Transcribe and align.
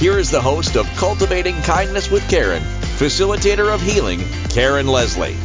here 0.00 0.18
is 0.18 0.30
the 0.30 0.40
host 0.40 0.76
of 0.76 0.86
Cultivating 0.96 1.60
Kindness 1.60 2.10
with 2.10 2.26
Karen, 2.30 2.62
facilitator 2.96 3.70
of 3.74 3.82
healing, 3.82 4.20
Karen 4.48 4.86
Leslie. 4.86 5.36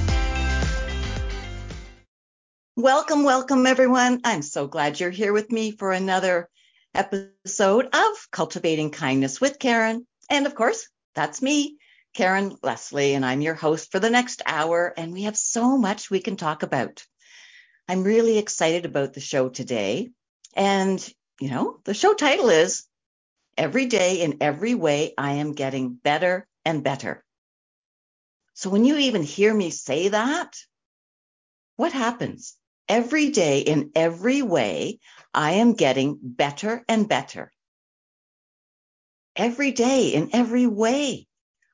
Welcome, 2.77 3.25
welcome, 3.25 3.65
everyone. 3.65 4.21
I'm 4.23 4.41
so 4.41 4.67
glad 4.67 4.97
you're 4.97 5.09
here 5.09 5.33
with 5.33 5.51
me 5.51 5.71
for 5.71 5.91
another 5.91 6.47
episode 6.93 7.93
of 7.93 8.31
Cultivating 8.31 8.91
Kindness 8.91 9.41
with 9.41 9.59
Karen. 9.59 10.07
And 10.29 10.45
of 10.45 10.55
course, 10.55 10.87
that's 11.15 11.41
me, 11.41 11.75
Karen 12.13 12.55
Leslie, 12.63 13.13
and 13.13 13.25
I'm 13.25 13.41
your 13.41 13.55
host 13.55 13.91
for 13.91 13.99
the 13.99 14.09
next 14.09 14.41
hour. 14.45 14.93
And 14.95 15.11
we 15.11 15.23
have 15.23 15.35
so 15.35 15.77
much 15.77 16.09
we 16.09 16.21
can 16.21 16.37
talk 16.37 16.63
about. 16.63 17.03
I'm 17.89 18.03
really 18.03 18.37
excited 18.37 18.85
about 18.85 19.11
the 19.11 19.19
show 19.19 19.49
today. 19.49 20.11
And, 20.55 21.05
you 21.41 21.49
know, 21.49 21.81
the 21.83 21.93
show 21.93 22.13
title 22.13 22.47
is 22.47 22.85
Every 23.57 23.85
Day 23.85 24.21
in 24.21 24.37
Every 24.41 24.75
Way, 24.75 25.13
I 25.17 25.33
Am 25.33 25.53
Getting 25.53 25.93
Better 25.93 26.47
and 26.65 26.83
Better. 26.83 27.23
So 28.53 28.69
when 28.69 28.83
you 28.83 28.97
even 28.97 29.23
hear 29.23 29.53
me 29.53 29.69
say 29.69 30.09
that, 30.09 30.57
what 31.77 31.93
happens? 31.93 32.57
Every 32.87 33.31
day 33.31 33.61
in 33.61 33.91
every 33.95 34.41
way, 34.41 34.99
I 35.33 35.53
am 35.53 35.73
getting 35.73 36.19
better 36.21 36.83
and 36.87 37.07
better. 37.07 37.51
Every 39.35 39.71
day 39.71 40.09
in 40.09 40.29
every 40.33 40.67
way, 40.67 41.27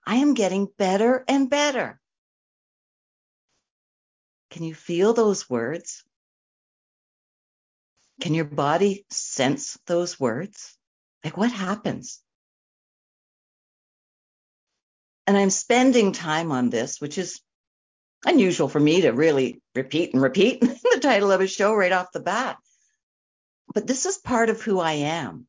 I 0.05 0.17
am 0.17 0.33
getting 0.33 0.67
better 0.77 1.23
and 1.27 1.49
better. 1.49 1.99
Can 4.49 4.63
you 4.63 4.73
feel 4.73 5.13
those 5.13 5.49
words? 5.49 6.03
Can 8.19 8.33
your 8.33 8.45
body 8.45 9.05
sense 9.09 9.77
those 9.85 10.19
words? 10.19 10.77
Like 11.23 11.37
what 11.37 11.51
happens? 11.51 12.21
And 15.27 15.37
I'm 15.37 15.49
spending 15.49 16.11
time 16.11 16.51
on 16.51 16.69
this, 16.69 16.99
which 16.99 17.17
is 17.17 17.41
unusual 18.25 18.67
for 18.67 18.79
me 18.79 19.01
to 19.01 19.11
really 19.11 19.61
repeat 19.75 20.13
and 20.13 20.21
repeat 20.21 20.61
the 20.61 20.99
title 21.01 21.31
of 21.31 21.41
a 21.41 21.47
show 21.47 21.73
right 21.73 21.91
off 21.91 22.11
the 22.11 22.19
bat. 22.19 22.57
But 23.73 23.87
this 23.87 24.05
is 24.05 24.17
part 24.17 24.49
of 24.49 24.61
who 24.61 24.79
I 24.79 24.93
am. 24.93 25.47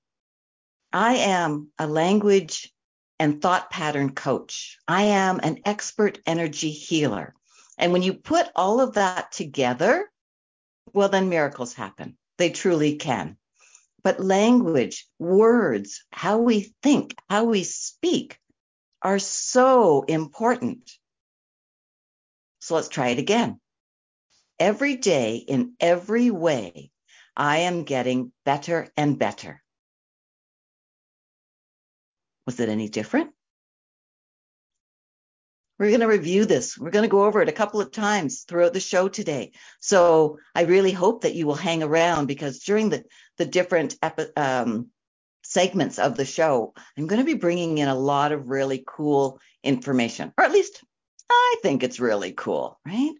I 0.93 1.15
am 1.15 1.71
a 1.79 1.87
language 1.87 2.73
and 3.19 3.41
thought 3.41 3.71
pattern 3.71 4.15
coach. 4.15 4.79
I 4.87 5.05
am 5.05 5.41
an 5.43 5.61
expert 5.65 6.19
energy 6.27 6.71
healer. 6.71 7.35
And 7.79 7.93
when 7.93 8.03
you 8.03 8.15
put 8.15 8.47
all 8.55 8.81
of 8.81 8.95
that 8.95 9.33
together, 9.33 10.11
well, 10.93 11.09
then 11.09 11.29
miracles 11.29 11.73
happen. 11.73 12.17
They 12.37 12.51
truly 12.51 12.97
can. 12.97 13.37
But 14.05 14.21
language, 14.21 15.07
words, 15.19 16.05
how 16.11 16.39
we 16.39 16.75
think, 16.83 17.15
how 17.31 17.45
we 17.45 17.63
speak 17.63 18.39
are 19.01 19.19
so 19.19 20.03
important. 20.03 20.91
So 22.61 22.75
let's 22.75 22.89
try 22.89 23.09
it 23.09 23.19
again. 23.19 23.61
Every 24.59 24.97
day, 24.97 25.37
in 25.37 25.75
every 25.81 26.31
way, 26.31 26.91
I 27.37 27.59
am 27.59 27.85
getting 27.85 28.33
better 28.45 28.89
and 28.97 29.19
better. 29.19 29.63
Was 32.47 32.61
it 32.61 32.69
any 32.69 32.89
different? 32.89 33.31
We're 35.83 35.89
going 35.89 36.01
to 36.03 36.07
review 36.07 36.45
this. 36.45 36.79
We're 36.79 36.93
going 36.93 37.03
to 37.03 37.09
go 37.09 37.25
over 37.25 37.43
it 37.43 37.49
a 37.49 37.53
couple 37.53 37.81
of 37.81 37.91
times 37.91 38.43
throughout 38.43 38.73
the 38.73 38.79
show 38.79 39.09
today. 39.09 39.51
So 39.81 40.39
I 40.55 40.63
really 40.63 40.93
hope 40.93 41.23
that 41.23 41.35
you 41.35 41.45
will 41.45 41.57
hang 41.57 41.83
around 41.83 42.27
because 42.27 42.61
during 42.61 42.91
the, 42.91 43.03
the 43.37 43.47
different 43.47 43.97
epi- 44.01 44.37
um, 44.37 44.91
segments 45.43 45.99
of 45.99 46.17
the 46.17 46.25
show, 46.25 46.73
I'm 46.97 47.09
going 47.09 47.19
to 47.19 47.27
be 47.27 47.35
bringing 47.35 47.79
in 47.79 47.89
a 47.89 47.97
lot 47.97 48.31
of 48.31 48.47
really 48.47 48.85
cool 48.87 49.41
information, 49.65 50.33
or 50.39 50.45
at 50.45 50.53
least 50.53 50.85
I 51.29 51.57
think 51.63 51.83
it's 51.83 51.99
really 51.99 52.31
cool, 52.31 52.79
right? 52.87 53.15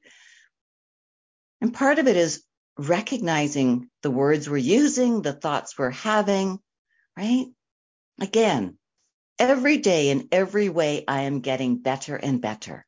And 1.63 1.75
part 1.75 1.99
of 1.99 2.07
it 2.07 2.17
is 2.17 2.45
recognizing 2.79 3.89
the 4.05 4.11
words 4.13 4.49
we're 4.49 4.59
using, 4.59 5.21
the 5.21 5.33
thoughts 5.33 5.77
we're 5.77 5.91
having, 5.91 6.61
right? 7.17 7.47
Again, 8.21 8.79
every 9.43 9.79
day 9.79 10.11
in 10.11 10.29
every 10.31 10.69
way, 10.69 11.05
I 11.09 11.23
am 11.23 11.41
getting 11.41 11.79
better 11.79 12.15
and 12.15 12.41
better. 12.41 12.87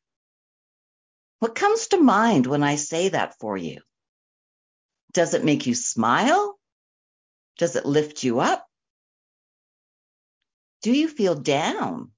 What 1.39 1.53
comes 1.53 1.87
to 1.87 1.97
mind 1.97 2.47
when 2.47 2.63
I 2.63 2.77
say 2.77 3.09
that 3.09 3.35
for 3.39 3.57
you? 3.57 3.81
Does 5.11 5.33
it 5.33 5.43
make 5.43 5.67
you 5.67 5.75
smile? 5.75 6.57
Does 7.57 7.75
it 7.75 7.85
lift 7.85 8.23
you 8.23 8.39
up? 8.39 8.65
Do 10.81 10.93
you 10.93 11.09
feel 11.09 11.35
down? 11.35 12.11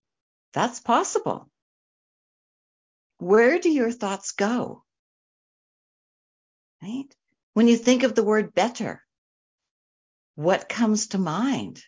That's 0.53 0.79
possible. 0.81 1.49
Where 3.17 3.59
do 3.59 3.71
your 3.71 3.91
thoughts 3.91 4.33
go? 4.33 4.83
Right? 6.83 7.07
When 7.55 7.67
you 7.67 7.75
think 7.75 8.03
of 8.03 8.13
the 8.13 8.23
word 8.23 8.53
better, 8.53 9.01
what 10.35 10.69
comes 10.69 11.07
to 11.07 11.17
mind? 11.17 11.81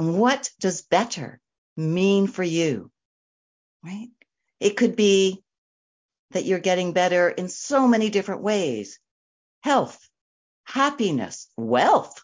And 0.00 0.18
what 0.18 0.48
does 0.58 0.80
better 0.80 1.42
mean 1.76 2.26
for 2.26 2.42
you? 2.42 2.90
Right? 3.84 4.08
It 4.58 4.78
could 4.78 4.96
be 4.96 5.44
that 6.30 6.46
you're 6.46 6.58
getting 6.58 6.94
better 6.94 7.28
in 7.28 7.50
so 7.50 7.86
many 7.86 8.08
different 8.08 8.40
ways. 8.40 8.98
Health, 9.62 10.00
happiness, 10.64 11.48
wealth, 11.54 12.22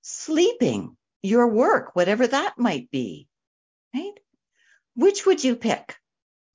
sleeping, 0.00 0.96
your 1.22 1.46
work, 1.46 1.94
whatever 1.94 2.26
that 2.26 2.58
might 2.58 2.90
be. 2.90 3.28
Right? 3.94 4.18
Which 4.96 5.24
would 5.24 5.44
you 5.44 5.54
pick? 5.54 5.94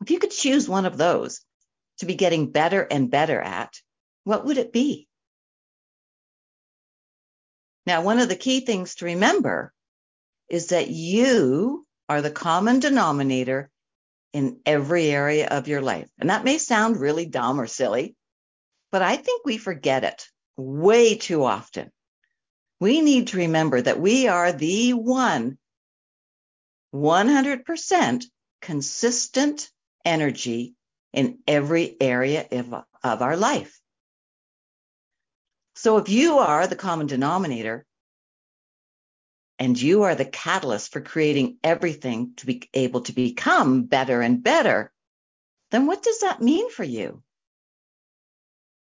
If 0.01 0.11
you 0.11 0.19
could 0.19 0.31
choose 0.31 0.67
one 0.67 0.85
of 0.85 0.97
those 0.97 1.39
to 1.99 2.05
be 2.05 2.15
getting 2.15 2.51
better 2.51 2.81
and 2.81 3.09
better 3.09 3.39
at, 3.39 3.79
what 4.25 4.43
would 4.43 4.57
it 4.57 4.73
be? 4.73 5.07
Now, 7.85 8.01
one 8.01 8.19
of 8.19 8.27
the 8.27 8.35
key 8.35 8.59
things 8.59 8.95
to 8.95 9.05
remember 9.05 9.71
is 10.49 10.67
that 10.67 10.89
you 10.89 11.85
are 12.09 12.21
the 12.21 12.31
common 12.31 12.79
denominator 12.79 13.69
in 14.33 14.59
every 14.65 15.09
area 15.09 15.47
of 15.47 15.67
your 15.67 15.81
life. 15.81 16.09
And 16.19 16.29
that 16.29 16.43
may 16.43 16.57
sound 16.57 16.99
really 16.99 17.25
dumb 17.25 17.59
or 17.59 17.67
silly, 17.67 18.15
but 18.91 19.01
I 19.01 19.15
think 19.15 19.45
we 19.45 19.57
forget 19.57 20.03
it 20.03 20.27
way 20.55 21.15
too 21.15 21.43
often. 21.43 21.91
We 22.79 23.01
need 23.01 23.29
to 23.29 23.37
remember 23.37 23.81
that 23.81 23.99
we 23.99 24.27
are 24.27 24.51
the 24.51 24.93
one 24.93 25.57
100% 26.93 28.25
consistent 28.61 29.69
energy 30.05 30.75
in 31.13 31.39
every 31.47 31.97
area 31.99 32.47
of, 32.51 32.73
of 33.03 33.21
our 33.21 33.35
life. 33.35 33.79
So 35.75 35.97
if 35.97 36.09
you 36.09 36.37
are 36.37 36.67
the 36.67 36.75
common 36.75 37.07
denominator 37.07 37.86
and 39.59 39.79
you 39.79 40.03
are 40.03 40.15
the 40.15 40.25
catalyst 40.25 40.91
for 40.91 41.01
creating 41.01 41.57
everything 41.63 42.33
to 42.37 42.45
be 42.45 42.69
able 42.73 43.01
to 43.01 43.13
become 43.13 43.83
better 43.83 44.21
and 44.21 44.43
better, 44.43 44.91
then 45.71 45.85
what 45.87 46.03
does 46.03 46.19
that 46.19 46.41
mean 46.41 46.69
for 46.69 46.83
you? 46.83 47.23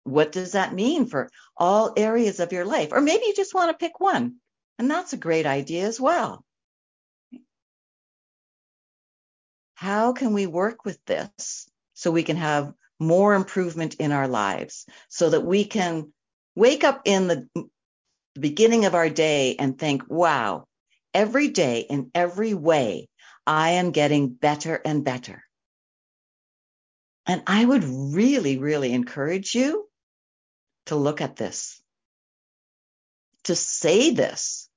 What 0.04 0.32
does 0.32 0.52
that 0.52 0.72
mean 0.72 1.06
for 1.06 1.30
all 1.56 1.92
areas 1.96 2.40
of 2.40 2.52
your 2.52 2.64
life? 2.64 2.90
Or 2.92 3.00
maybe 3.00 3.24
you 3.26 3.34
just 3.34 3.54
want 3.54 3.70
to 3.70 3.84
pick 3.84 4.00
one, 4.00 4.36
and 4.78 4.90
that's 4.90 5.12
a 5.12 5.18
great 5.18 5.46
idea 5.46 5.86
as 5.86 6.00
well. 6.00 6.44
How 9.74 10.12
can 10.12 10.34
we 10.34 10.46
work 10.46 10.84
with 10.84 11.02
this 11.04 11.68
so 11.94 12.10
we 12.10 12.22
can 12.22 12.36
have 12.36 12.72
more 12.98 13.34
improvement 13.34 13.94
in 13.94 14.12
our 14.12 14.28
lives 14.28 14.86
so 15.08 15.30
that 15.30 15.44
we 15.44 15.64
can 15.64 16.12
wake 16.54 16.84
up 16.84 17.02
in 17.06 17.28
the 17.28 17.48
beginning 18.40 18.84
of 18.84 18.94
our 18.94 19.08
day 19.08 19.56
and 19.58 19.78
think, 19.78 20.04
wow, 20.08 20.66
every 21.14 21.48
day 21.48 21.80
in 21.80 22.10
every 22.14 22.54
way, 22.54 23.08
I 23.46 23.70
am 23.72 23.90
getting 23.90 24.28
better 24.28 24.74
and 24.84 25.04
better. 25.04 25.44
And 27.26 27.42
I 27.46 27.64
would 27.64 27.84
really, 27.84 28.58
really 28.58 28.92
encourage 28.92 29.54
you 29.54 29.88
to 30.86 30.96
look 30.96 31.20
at 31.20 31.36
this, 31.36 31.80
to 33.44 33.54
say 33.54 34.10
this, 34.10 34.68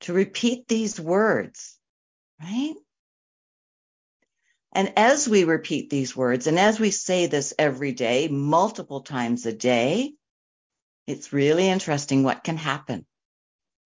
to 0.00 0.12
repeat 0.12 0.68
these 0.68 1.00
words, 1.00 1.78
right? 2.40 2.74
And 4.72 4.92
as 4.96 5.28
we 5.28 5.44
repeat 5.44 5.90
these 5.90 6.16
words 6.16 6.46
and 6.46 6.58
as 6.58 6.80
we 6.80 6.90
say 6.90 7.26
this 7.26 7.52
every 7.58 7.92
day, 7.92 8.28
multiple 8.28 9.00
times 9.00 9.44
a 9.44 9.52
day, 9.52 10.14
it's 11.06 11.32
really 11.32 11.68
interesting 11.68 12.22
what 12.22 12.44
can 12.44 12.56
happen. 12.56 13.06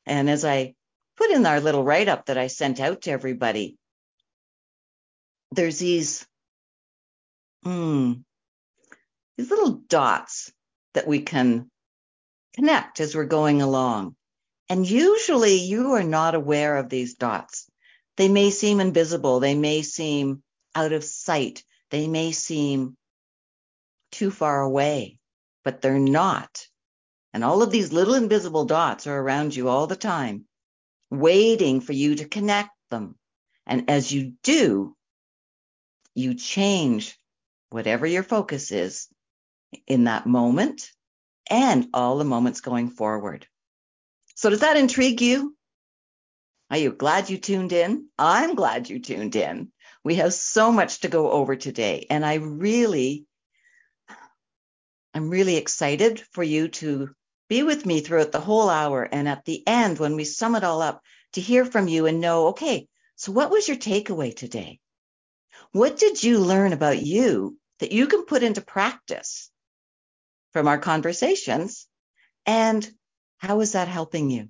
And 0.06 0.28
as 0.30 0.44
I 0.44 0.74
put 1.16 1.30
in 1.30 1.46
our 1.46 1.60
little 1.60 1.82
write 1.82 2.08
up 2.08 2.26
that 2.26 2.38
I 2.38 2.46
sent 2.46 2.80
out 2.80 3.02
to 3.02 3.10
everybody, 3.10 3.76
there's 5.52 5.78
these, 5.78 6.26
hmm, 7.62 8.14
these 9.36 9.50
little 9.50 9.82
dots 9.88 10.52
that 10.94 11.06
we 11.06 11.20
can 11.20 11.70
connect 12.54 13.00
as 13.00 13.14
we're 13.14 13.24
going 13.24 13.62
along. 13.62 14.16
And 14.68 14.88
usually 14.88 15.60
you 15.60 15.92
are 15.92 16.02
not 16.02 16.34
aware 16.34 16.76
of 16.76 16.88
these 16.88 17.14
dots. 17.14 17.68
They 18.16 18.28
may 18.28 18.50
seem 18.50 18.80
invisible. 18.80 19.40
They 19.40 19.54
may 19.54 19.82
seem 19.82 20.42
out 20.74 20.92
of 20.92 21.04
sight. 21.04 21.62
They 21.90 22.08
may 22.08 22.32
seem 22.32 22.96
too 24.10 24.30
far 24.30 24.62
away, 24.62 25.18
but 25.64 25.80
they're 25.80 25.98
not. 25.98 26.65
And 27.36 27.44
all 27.44 27.62
of 27.62 27.70
these 27.70 27.92
little 27.92 28.14
invisible 28.14 28.64
dots 28.64 29.06
are 29.06 29.20
around 29.20 29.54
you 29.54 29.68
all 29.68 29.86
the 29.86 29.94
time, 29.94 30.46
waiting 31.10 31.82
for 31.82 31.92
you 31.92 32.14
to 32.14 32.24
connect 32.24 32.70
them. 32.90 33.18
And 33.66 33.90
as 33.90 34.10
you 34.10 34.32
do, 34.42 34.96
you 36.14 36.32
change 36.32 37.14
whatever 37.68 38.06
your 38.06 38.22
focus 38.22 38.72
is 38.72 39.08
in 39.86 40.04
that 40.04 40.24
moment 40.24 40.90
and 41.50 41.88
all 41.92 42.16
the 42.16 42.24
moments 42.24 42.62
going 42.62 42.88
forward. 42.88 43.46
So 44.34 44.48
does 44.48 44.60
that 44.60 44.78
intrigue 44.78 45.20
you? 45.20 45.54
Are 46.70 46.78
you 46.78 46.90
glad 46.90 47.28
you 47.28 47.36
tuned 47.36 47.74
in? 47.74 48.08
I'm 48.18 48.54
glad 48.54 48.88
you 48.88 48.98
tuned 48.98 49.36
in. 49.36 49.70
We 50.02 50.14
have 50.14 50.32
so 50.32 50.72
much 50.72 51.00
to 51.00 51.08
go 51.08 51.30
over 51.30 51.54
today, 51.54 52.06
and 52.08 52.24
I 52.24 52.36
really, 52.36 53.26
I'm 55.12 55.28
really 55.28 55.56
excited 55.56 56.18
for 56.32 56.42
you 56.42 56.68
to 56.68 57.10
be 57.48 57.62
with 57.62 57.86
me 57.86 58.00
throughout 58.00 58.32
the 58.32 58.40
whole 58.40 58.68
hour. 58.68 59.02
And 59.02 59.28
at 59.28 59.44
the 59.44 59.66
end, 59.66 59.98
when 59.98 60.16
we 60.16 60.24
sum 60.24 60.54
it 60.56 60.64
all 60.64 60.82
up, 60.82 61.02
to 61.32 61.40
hear 61.40 61.64
from 61.64 61.88
you 61.88 62.06
and 62.06 62.20
know, 62.20 62.48
okay, 62.48 62.88
so 63.16 63.32
what 63.32 63.50
was 63.50 63.68
your 63.68 63.76
takeaway 63.76 64.34
today? 64.34 64.80
What 65.72 65.98
did 65.98 66.22
you 66.22 66.38
learn 66.38 66.72
about 66.72 67.02
you 67.02 67.58
that 67.80 67.92
you 67.92 68.06
can 68.06 68.24
put 68.24 68.42
into 68.42 68.60
practice 68.60 69.50
from 70.52 70.68
our 70.68 70.78
conversations? 70.78 71.86
And 72.46 72.88
how 73.38 73.60
is 73.60 73.72
that 73.72 73.88
helping 73.88 74.30
you? 74.30 74.48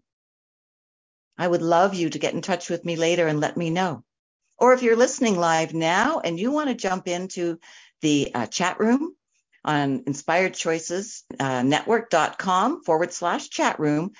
I 1.38 1.46
would 1.46 1.62
love 1.62 1.94
you 1.94 2.10
to 2.10 2.18
get 2.18 2.34
in 2.34 2.42
touch 2.42 2.70
with 2.70 2.84
me 2.84 2.96
later 2.96 3.26
and 3.26 3.40
let 3.40 3.56
me 3.56 3.70
know. 3.70 4.04
Or 4.58 4.72
if 4.72 4.82
you're 4.82 4.96
listening 4.96 5.36
live 5.36 5.74
now 5.74 6.20
and 6.20 6.38
you 6.38 6.50
want 6.50 6.68
to 6.68 6.74
jump 6.74 7.08
into 7.08 7.58
the 8.00 8.30
uh, 8.34 8.46
chat 8.46 8.78
room 8.78 9.14
on 9.66 10.00
inspiredchoicesnetwork.com 10.04 12.72
uh, 12.72 12.76
forward 12.84 13.12
slash 13.12 13.50
chat 13.50 13.78
room, 13.78 14.12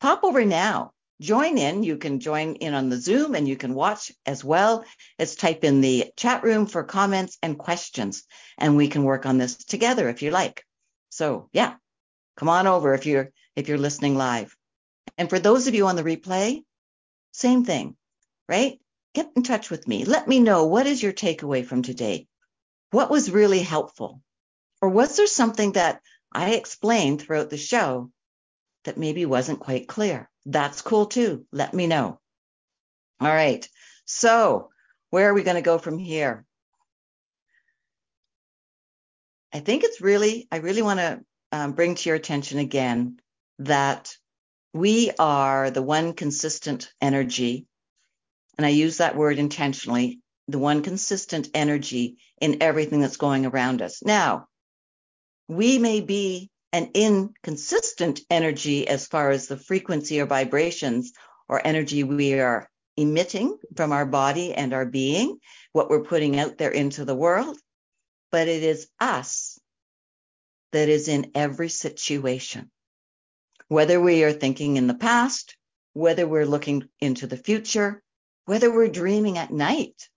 pop 0.00 0.24
over 0.24 0.44
now. 0.44 0.92
Join 1.20 1.58
in. 1.58 1.82
You 1.82 1.98
can 1.98 2.20
join 2.20 2.56
in 2.56 2.74
on 2.74 2.88
the 2.88 3.00
Zoom 3.00 3.34
and 3.34 3.46
you 3.46 3.56
can 3.56 3.74
watch 3.74 4.10
as 4.26 4.42
well 4.42 4.84
as 5.18 5.36
type 5.36 5.62
in 5.62 5.80
the 5.80 6.06
chat 6.16 6.42
room 6.42 6.66
for 6.66 6.82
comments 6.82 7.38
and 7.42 7.58
questions. 7.58 8.24
And 8.58 8.76
we 8.76 8.88
can 8.88 9.04
work 9.04 9.26
on 9.26 9.38
this 9.38 9.56
together 9.56 10.08
if 10.08 10.22
you 10.22 10.30
like. 10.30 10.64
So 11.10 11.48
yeah, 11.52 11.74
come 12.36 12.48
on 12.48 12.66
over 12.66 12.94
if 12.94 13.06
you're 13.06 13.30
if 13.54 13.68
you're 13.68 13.78
listening 13.78 14.16
live. 14.16 14.56
And 15.18 15.30
for 15.30 15.38
those 15.38 15.66
of 15.66 15.74
you 15.74 15.86
on 15.86 15.96
the 15.96 16.02
replay, 16.02 16.62
same 17.32 17.64
thing, 17.64 17.96
right? 18.48 18.78
Get 19.14 19.30
in 19.36 19.42
touch 19.42 19.70
with 19.70 19.86
me. 19.86 20.04
Let 20.04 20.26
me 20.26 20.40
know 20.40 20.66
what 20.66 20.86
is 20.86 21.02
your 21.02 21.12
takeaway 21.12 21.64
from 21.64 21.82
today? 21.82 22.26
What 22.90 23.10
was 23.10 23.30
really 23.30 23.60
helpful? 23.60 24.22
Or 24.82 24.88
was 24.88 25.16
there 25.16 25.28
something 25.28 25.72
that 25.72 26.02
I 26.32 26.54
explained 26.54 27.22
throughout 27.22 27.50
the 27.50 27.56
show 27.56 28.10
that 28.82 28.98
maybe 28.98 29.24
wasn't 29.24 29.60
quite 29.60 29.86
clear? 29.86 30.28
That's 30.44 30.82
cool 30.82 31.06
too. 31.06 31.46
Let 31.52 31.72
me 31.72 31.86
know. 31.86 32.18
All 33.20 33.28
right. 33.28 33.66
So, 34.06 34.70
where 35.10 35.30
are 35.30 35.34
we 35.34 35.44
going 35.44 35.54
to 35.56 35.62
go 35.62 35.78
from 35.78 35.98
here? 35.98 36.44
I 39.52 39.60
think 39.60 39.84
it's 39.84 40.00
really, 40.00 40.48
I 40.50 40.56
really 40.56 40.82
want 40.82 40.98
to 40.98 41.20
um, 41.52 41.72
bring 41.72 41.94
to 41.94 42.08
your 42.08 42.16
attention 42.16 42.58
again 42.58 43.20
that 43.60 44.16
we 44.72 45.12
are 45.16 45.70
the 45.70 45.82
one 45.82 46.14
consistent 46.14 46.92
energy, 47.00 47.66
and 48.56 48.66
I 48.66 48.70
use 48.70 48.96
that 48.96 49.14
word 49.14 49.38
intentionally, 49.38 50.20
the 50.48 50.58
one 50.58 50.82
consistent 50.82 51.50
energy 51.54 52.16
in 52.40 52.62
everything 52.62 53.00
that's 53.00 53.18
going 53.18 53.46
around 53.46 53.82
us. 53.82 54.02
Now, 54.02 54.48
we 55.48 55.78
may 55.78 56.00
be 56.00 56.50
an 56.72 56.90
inconsistent 56.94 58.20
energy 58.30 58.88
as 58.88 59.06
far 59.06 59.30
as 59.30 59.46
the 59.46 59.56
frequency 59.56 60.20
or 60.20 60.26
vibrations 60.26 61.12
or 61.48 61.60
energy 61.64 62.04
we 62.04 62.34
are 62.40 62.68
emitting 62.96 63.58
from 63.76 63.92
our 63.92 64.06
body 64.06 64.54
and 64.54 64.72
our 64.72 64.86
being, 64.86 65.38
what 65.72 65.90
we're 65.90 66.04
putting 66.04 66.38
out 66.38 66.58
there 66.58 66.70
into 66.70 67.04
the 67.04 67.14
world, 67.14 67.58
but 68.30 68.48
it 68.48 68.62
is 68.62 68.88
us 69.00 69.58
that 70.72 70.88
is 70.88 71.08
in 71.08 71.30
every 71.34 71.68
situation 71.68 72.70
whether 73.72 73.98
we 73.98 74.22
are 74.22 74.32
thinking 74.32 74.76
in 74.76 74.86
the 74.86 74.94
past, 74.94 75.56
whether 75.94 76.28
we're 76.28 76.44
looking 76.44 76.86
into 77.00 77.26
the 77.26 77.38
future, 77.38 78.02
whether 78.44 78.70
we're 78.70 78.88
dreaming 78.88 79.38
at 79.38 79.50
night. 79.50 80.10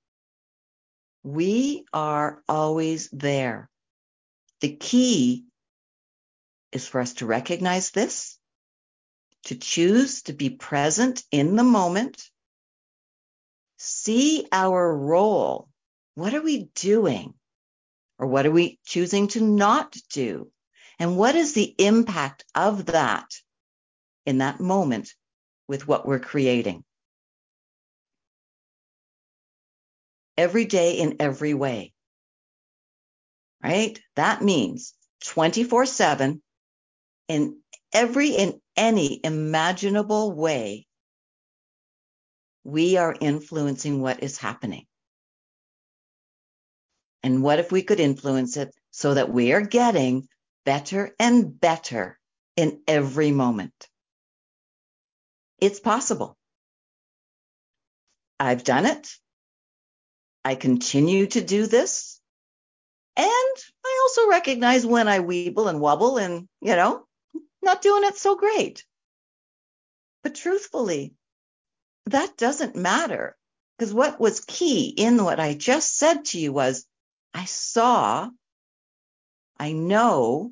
We 1.24 1.86
are 1.94 2.44
always 2.50 3.10
there. 3.12 3.70
The 4.66 4.78
key 4.78 5.46
is 6.72 6.88
for 6.88 7.00
us 7.00 7.14
to 7.16 7.28
recognize 7.28 7.92
this, 7.92 8.40
to 9.44 9.56
choose 9.56 10.24
to 10.24 10.34
be 10.34 10.50
present 10.50 11.24
in 11.30 11.56
the 11.56 11.64
moment, 11.64 12.32
see 13.78 14.48
our 14.52 14.92
role. 14.98 15.70
What 16.16 16.34
are 16.34 16.42
we 16.42 16.64
doing? 16.74 17.36
Or 18.18 18.26
what 18.26 18.48
are 18.48 18.52
we 18.52 18.80
choosing 18.88 19.28
to 19.28 19.42
not 19.42 19.96
do? 20.10 20.52
And 20.98 21.16
what 21.16 21.36
is 21.36 21.54
the 21.54 21.76
impact 21.78 22.44
of 22.56 22.88
that 22.88 23.30
in 24.26 24.40
that 24.40 24.60
moment 24.60 25.14
with 25.68 25.88
what 25.88 26.08
we're 26.08 26.18
creating. 26.18 26.84
Every 30.36 30.66
day 30.66 30.94
in 30.94 31.18
every 31.20 31.54
way. 31.54 31.95
Right? 33.66 34.00
That 34.16 34.44
means 34.44 34.94
24 35.24 35.88
7 35.88 36.40
in 37.28 37.58
every, 37.92 38.30
in 38.30 38.62
any 38.78 39.20
imaginable 39.24 40.34
way, 40.34 40.86
we 42.64 42.98
are 42.98 43.16
influencing 43.20 44.02
what 44.02 44.22
is 44.22 44.38
happening. 44.38 44.86
And 47.24 47.42
what 47.42 47.58
if 47.58 47.72
we 47.72 47.82
could 47.82 48.00
influence 48.00 48.56
it 48.56 48.72
so 48.92 49.16
that 49.16 49.34
we 49.34 49.52
are 49.52 49.62
getting 49.62 50.28
better 50.64 51.16
and 51.20 51.60
better 51.60 52.20
in 52.56 52.84
every 52.88 53.32
moment? 53.32 53.90
It's 55.60 55.80
possible. 55.80 56.38
I've 58.40 58.64
done 58.64 58.86
it. 58.86 59.12
I 60.44 60.54
continue 60.54 61.26
to 61.26 61.42
do 61.42 61.66
this. 61.66 62.15
And 63.18 63.28
I 63.86 64.00
also 64.04 64.30
recognize 64.30 64.86
when 64.86 65.08
I 65.08 65.20
weeble 65.20 65.70
and 65.70 65.80
wobble 65.80 66.18
and, 66.18 66.48
you 66.62 66.76
know, 66.76 67.06
not 67.62 67.82
doing 67.82 68.04
it 68.04 68.18
so 68.18 68.36
great. 68.36 68.86
But 70.24 70.36
truthfully, 70.36 71.14
that 72.08 72.38
doesn't 72.38 72.76
matter 72.76 73.38
because 73.78 73.94
what 73.94 74.20
was 74.20 74.42
key 74.42 74.90
in 74.90 75.24
what 75.24 75.40
I 75.40 75.54
just 75.54 75.98
said 75.98 76.26
to 76.26 76.40
you 76.40 76.52
was 76.52 76.86
I 77.34 77.46
saw, 77.46 78.30
I 79.58 79.72
know 79.72 80.52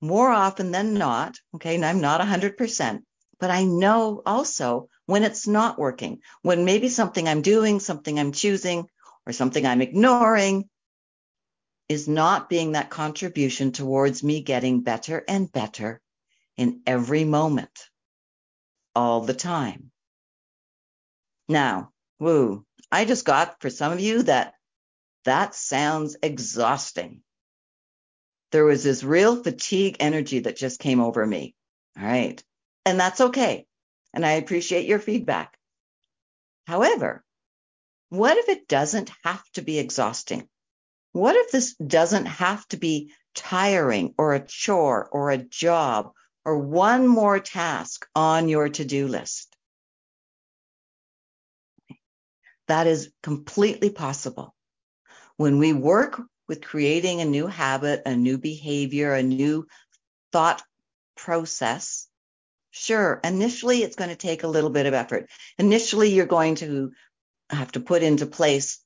more 0.00 0.30
often 0.30 0.72
than 0.72 0.94
not, 0.94 1.38
okay, 1.54 1.76
and 1.76 1.84
I'm 1.84 2.00
not 2.00 2.20
100%, 2.20 3.02
but 3.38 3.50
I 3.50 3.64
know 3.64 4.20
also 4.26 4.88
when 5.06 5.22
it's 5.22 5.46
not 5.46 5.78
working, 5.78 6.20
when 6.42 6.64
maybe 6.64 6.88
something 6.88 7.28
I'm 7.28 7.42
doing, 7.42 7.78
something 7.78 8.18
I'm 8.18 8.32
choosing, 8.32 8.88
or 9.26 9.32
something 9.32 9.64
I'm 9.64 9.80
ignoring 9.80 10.68
is 11.92 12.08
not 12.08 12.50
being 12.50 12.72
that 12.72 12.90
contribution 12.90 13.72
towards 13.72 14.24
me 14.24 14.42
getting 14.42 14.82
better 14.82 15.24
and 15.28 15.52
better 15.52 16.00
in 16.56 16.82
every 16.86 17.24
moment, 17.24 17.90
all 18.94 19.22
the 19.22 19.34
time. 19.34 19.92
Now, 21.48 21.92
woo, 22.20 22.66
I 22.92 23.04
just 23.04 23.24
got 23.26 23.60
for 23.60 23.70
some 23.70 23.92
of 23.92 24.00
you 24.00 24.24
that 24.24 24.54
that 25.24 25.54
sounds 25.54 26.16
exhausting. 26.22 27.22
There 28.52 28.64
was 28.64 28.84
this 28.84 29.04
real 29.04 29.42
fatigue 29.42 29.98
energy 30.00 30.40
that 30.40 30.56
just 30.56 30.80
came 30.80 31.00
over 31.00 31.26
me. 31.26 31.54
All 31.98 32.04
right. 32.06 32.42
And 32.86 33.00
that's 33.00 33.20
okay. 33.20 33.66
And 34.14 34.26
I 34.26 34.32
appreciate 34.32 34.86
your 34.86 35.00
feedback. 35.00 35.56
However, 36.66 37.24
What 38.10 38.38
if 38.38 38.48
it 38.48 38.68
doesn't 38.68 39.10
have 39.24 39.42
to 39.54 39.62
be 39.62 39.78
exhausting? 39.80 40.48
What 41.12 41.36
if 41.36 41.50
this 41.50 41.74
doesn't 41.74 42.26
have 42.26 42.66
to 42.68 42.76
be 42.76 43.12
tiring 43.34 44.14
or 44.18 44.34
a 44.34 44.44
chore 44.44 45.08
or 45.10 45.30
a 45.30 45.38
job 45.38 46.12
or 46.44 46.58
one 46.58 47.06
more 47.06 47.38
task 47.38 48.06
on 48.14 48.48
your 48.48 48.68
to 48.68 48.84
do 48.84 49.06
list? 49.06 49.54
That 52.68 52.86
is 52.86 53.10
completely 53.22 53.90
possible. 53.90 54.54
When 55.36 55.58
we 55.58 55.72
work 55.72 56.20
with 56.48 56.62
creating 56.62 57.20
a 57.20 57.26
new 57.26 57.46
habit, 57.46 58.02
a 58.06 58.16
new 58.16 58.38
behavior, 58.38 59.14
a 59.14 59.22
new 59.22 59.66
thought 60.32 60.62
process, 61.16 62.08
sure, 62.70 63.20
initially 63.22 63.82
it's 63.82 63.96
going 63.96 64.10
to 64.10 64.16
take 64.16 64.42
a 64.42 64.48
little 64.48 64.70
bit 64.70 64.86
of 64.86 64.94
effort. 64.94 65.28
Initially, 65.58 66.12
you're 66.14 66.26
going 66.26 66.56
to 66.56 66.92
have 67.50 67.72
to 67.72 67.80
put 67.80 68.02
into 68.02 68.26
place, 68.26 68.81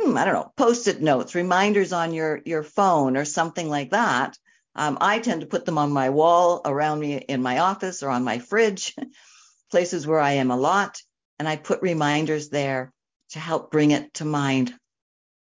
hmm, 0.00 0.16
I 0.16 0.24
don't 0.24 0.34
know, 0.34 0.52
post-it 0.56 1.00
notes, 1.00 1.34
reminders 1.34 1.92
on 1.92 2.12
your, 2.12 2.40
your 2.44 2.62
phone 2.62 3.16
or 3.16 3.24
something 3.24 3.68
like 3.68 3.90
that. 3.90 4.36
Um, 4.74 4.98
I 5.00 5.20
tend 5.20 5.42
to 5.42 5.46
put 5.46 5.64
them 5.64 5.78
on 5.78 5.92
my 5.92 6.10
wall 6.10 6.60
around 6.64 7.00
me 7.00 7.16
in 7.16 7.42
my 7.42 7.58
office 7.58 8.02
or 8.02 8.10
on 8.10 8.24
my 8.24 8.38
fridge, 8.38 8.94
places 9.70 10.06
where 10.06 10.20
I 10.20 10.32
am 10.32 10.50
a 10.50 10.56
lot. 10.56 11.00
And 11.38 11.48
I 11.48 11.56
put 11.56 11.82
reminders 11.82 12.48
there 12.48 12.92
to 13.30 13.38
help 13.38 13.70
bring 13.70 13.92
it 13.92 14.14
to 14.14 14.24
mind 14.24 14.74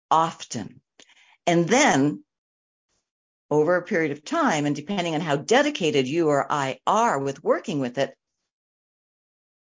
often. 0.09 0.81
And 1.47 1.67
then 1.67 2.23
over 3.49 3.75
a 3.75 3.83
period 3.83 4.11
of 4.11 4.25
time, 4.25 4.65
and 4.65 4.75
depending 4.75 5.13
on 5.13 5.21
how 5.21 5.35
dedicated 5.35 6.07
you 6.07 6.29
or 6.29 6.51
I 6.51 6.79
are 6.87 7.19
with 7.19 7.43
working 7.43 7.79
with 7.79 7.97
it, 7.97 8.15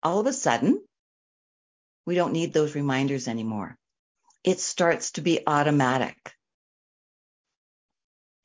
all 0.02 0.20
of 0.20 0.26
a 0.26 0.32
sudden, 0.32 0.82
we 2.06 2.14
don't 2.14 2.32
need 2.32 2.52
those 2.52 2.74
reminders 2.74 3.28
anymore. 3.28 3.77
It 4.44 4.60
starts 4.60 5.12
to 5.12 5.20
be 5.20 5.40
automatic. 5.46 6.16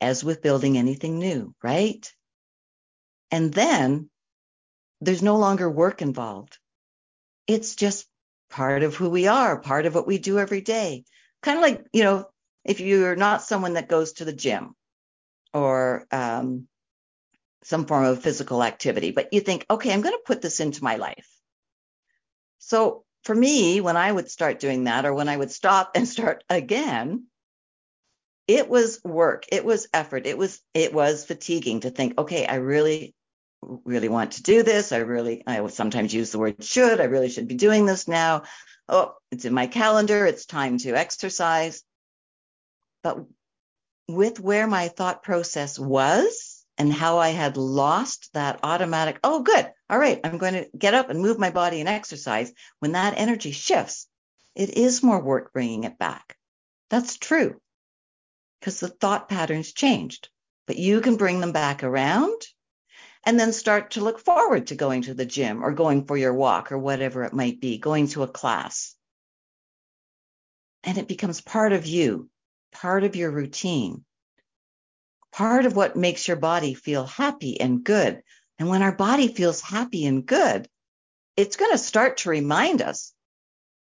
As 0.00 0.22
with 0.22 0.42
building 0.42 0.76
anything 0.76 1.18
new, 1.18 1.54
right? 1.62 2.12
And 3.30 3.52
then 3.52 4.10
there's 5.00 5.22
no 5.22 5.36
longer 5.36 5.70
work 5.70 6.02
involved. 6.02 6.58
It's 7.46 7.74
just 7.74 8.06
part 8.50 8.82
of 8.82 8.94
who 8.94 9.10
we 9.10 9.26
are, 9.28 9.58
part 9.60 9.86
of 9.86 9.94
what 9.94 10.06
we 10.06 10.18
do 10.18 10.38
every 10.38 10.60
day. 10.60 11.04
Kind 11.42 11.58
of 11.58 11.62
like, 11.62 11.86
you 11.92 12.04
know, 12.04 12.28
if 12.64 12.80
you're 12.80 13.16
not 13.16 13.42
someone 13.42 13.74
that 13.74 13.88
goes 13.88 14.14
to 14.14 14.24
the 14.24 14.32
gym 14.32 14.74
or 15.52 16.06
um, 16.10 16.68
some 17.62 17.86
form 17.86 18.04
of 18.04 18.22
physical 18.22 18.62
activity, 18.62 19.10
but 19.10 19.32
you 19.32 19.40
think, 19.40 19.66
okay, 19.68 19.92
I'm 19.92 20.00
going 20.02 20.14
to 20.14 20.22
put 20.26 20.42
this 20.42 20.60
into 20.60 20.84
my 20.84 20.96
life. 20.96 21.28
So 22.58 23.03
for 23.24 23.34
me, 23.34 23.80
when 23.80 23.96
I 23.96 24.10
would 24.10 24.30
start 24.30 24.60
doing 24.60 24.84
that, 24.84 25.04
or 25.06 25.14
when 25.14 25.28
I 25.28 25.36
would 25.36 25.50
stop 25.50 25.92
and 25.94 26.06
start 26.06 26.44
again, 26.48 27.26
it 28.46 28.68
was 28.68 29.00
work, 29.02 29.46
it 29.50 29.64
was 29.64 29.88
effort, 29.94 30.26
it 30.26 30.36
was 30.36 30.60
it 30.74 30.92
was 30.92 31.24
fatiguing 31.24 31.80
to 31.80 31.90
think, 31.90 32.18
okay, 32.18 32.46
I 32.46 32.56
really, 32.56 33.14
really 33.62 34.10
want 34.10 34.32
to 34.32 34.42
do 34.42 34.62
this. 34.62 34.92
I 34.92 34.98
really, 34.98 35.42
I 35.46 35.66
sometimes 35.68 36.12
use 36.12 36.30
the 36.30 36.38
word 36.38 36.62
should. 36.62 37.00
I 37.00 37.04
really 37.04 37.30
should 37.30 37.48
be 37.48 37.54
doing 37.54 37.86
this 37.86 38.06
now. 38.06 38.42
Oh, 38.88 39.14
it's 39.30 39.46
in 39.46 39.54
my 39.54 39.66
calendar. 39.66 40.26
It's 40.26 40.44
time 40.44 40.76
to 40.78 40.94
exercise. 40.94 41.82
But 43.02 43.24
with 44.06 44.38
where 44.38 44.66
my 44.66 44.88
thought 44.88 45.22
process 45.22 45.78
was 45.78 46.43
and 46.76 46.92
how 46.92 47.18
I 47.18 47.30
had 47.30 47.56
lost 47.56 48.32
that 48.32 48.60
automatic, 48.62 49.20
oh, 49.22 49.42
good. 49.42 49.70
All 49.88 49.98
right. 49.98 50.20
I'm 50.24 50.38
going 50.38 50.54
to 50.54 50.68
get 50.76 50.94
up 50.94 51.10
and 51.10 51.20
move 51.20 51.38
my 51.38 51.50
body 51.50 51.80
and 51.80 51.88
exercise. 51.88 52.52
When 52.80 52.92
that 52.92 53.14
energy 53.16 53.52
shifts, 53.52 54.08
it 54.54 54.76
is 54.76 55.02
more 55.02 55.20
work 55.20 55.52
bringing 55.52 55.84
it 55.84 55.98
back. 55.98 56.36
That's 56.90 57.16
true 57.16 57.60
because 58.60 58.80
the 58.80 58.88
thought 58.88 59.28
patterns 59.28 59.72
changed, 59.72 60.30
but 60.66 60.78
you 60.78 61.00
can 61.00 61.16
bring 61.16 61.40
them 61.40 61.52
back 61.52 61.84
around 61.84 62.40
and 63.24 63.38
then 63.38 63.52
start 63.52 63.92
to 63.92 64.00
look 64.00 64.18
forward 64.18 64.68
to 64.68 64.74
going 64.74 65.02
to 65.02 65.14
the 65.14 65.26
gym 65.26 65.62
or 65.62 65.72
going 65.72 66.06
for 66.06 66.16
your 66.16 66.34
walk 66.34 66.72
or 66.72 66.78
whatever 66.78 67.24
it 67.24 67.32
might 67.32 67.60
be, 67.60 67.78
going 67.78 68.08
to 68.08 68.22
a 68.22 68.28
class. 68.28 68.94
And 70.82 70.98
it 70.98 71.08
becomes 71.08 71.40
part 71.40 71.72
of 71.72 71.86
you, 71.86 72.28
part 72.72 73.04
of 73.04 73.16
your 73.16 73.30
routine, 73.30 74.04
part 75.34 75.66
of 75.66 75.74
what 75.74 75.96
makes 75.96 76.28
your 76.28 76.36
body 76.36 76.74
feel 76.74 77.06
happy 77.06 77.60
and 77.60 77.82
good. 77.82 78.22
And 78.58 78.68
when 78.68 78.82
our 78.82 78.94
body 78.94 79.26
feels 79.26 79.60
happy 79.60 80.06
and 80.06 80.24
good, 80.24 80.68
it's 81.36 81.56
going 81.56 81.72
to 81.72 81.78
start 81.78 82.18
to 82.18 82.30
remind 82.30 82.80
us 82.80 83.12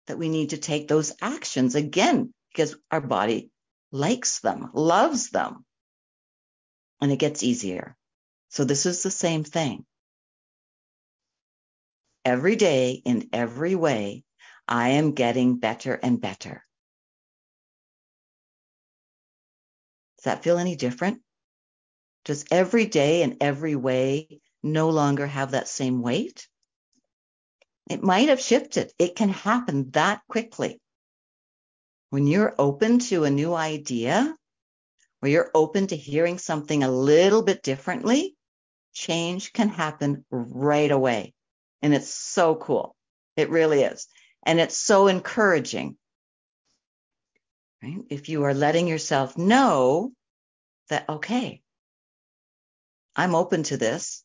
that 0.06 0.18
we 0.18 0.28
need 0.28 0.50
to 0.50 0.58
take 0.58 0.86
those 0.86 1.14
actions 1.22 1.74
again 1.74 2.34
because 2.52 2.76
our 2.90 3.00
body 3.00 3.50
likes 3.90 4.40
them, 4.40 4.68
loves 4.74 5.30
them, 5.30 5.64
and 7.00 7.10
it 7.10 7.16
gets 7.16 7.42
easier. 7.42 7.96
So 8.50 8.64
this 8.64 8.84
is 8.84 9.02
the 9.02 9.10
same 9.10 9.42
thing. 9.42 9.86
Every 12.22 12.56
day, 12.56 13.00
in 13.02 13.30
every 13.32 13.74
way, 13.74 14.24
I 14.68 14.90
am 14.90 15.12
getting 15.12 15.56
better 15.56 15.94
and 15.94 16.20
better. 16.20 16.62
Does 20.18 20.24
that 20.24 20.44
feel 20.44 20.58
any 20.58 20.76
different? 20.76 21.22
Does 22.24 22.44
every 22.50 22.86
day 22.86 23.22
and 23.22 23.36
every 23.40 23.76
way 23.76 24.40
no 24.62 24.90
longer 24.90 25.26
have 25.26 25.52
that 25.52 25.68
same 25.68 26.02
weight? 26.02 26.48
It 27.88 28.02
might 28.02 28.28
have 28.28 28.40
shifted. 28.40 28.92
It 28.98 29.16
can 29.16 29.30
happen 29.30 29.90
that 29.92 30.20
quickly. 30.28 30.80
When 32.10 32.26
you're 32.26 32.54
open 32.58 32.98
to 33.10 33.24
a 33.24 33.30
new 33.30 33.54
idea, 33.54 34.36
or 35.22 35.28
you're 35.28 35.50
open 35.54 35.86
to 35.88 35.96
hearing 35.96 36.38
something 36.38 36.82
a 36.82 36.90
little 36.90 37.42
bit 37.42 37.62
differently, 37.62 38.36
change 38.92 39.52
can 39.52 39.68
happen 39.68 40.24
right 40.30 40.90
away. 40.90 41.34
And 41.82 41.94
it's 41.94 42.12
so 42.12 42.54
cool. 42.54 42.94
It 43.36 43.50
really 43.50 43.82
is. 43.82 44.06
And 44.44 44.60
it's 44.60 44.76
so 44.76 45.06
encouraging. 45.06 45.96
Right? 47.82 47.98
If 48.08 48.28
you 48.28 48.44
are 48.44 48.54
letting 48.54 48.86
yourself 48.86 49.38
know 49.38 50.12
that, 50.88 51.08
okay, 51.08 51.62
I'm 53.16 53.34
open 53.34 53.62
to 53.64 53.76
this. 53.76 54.24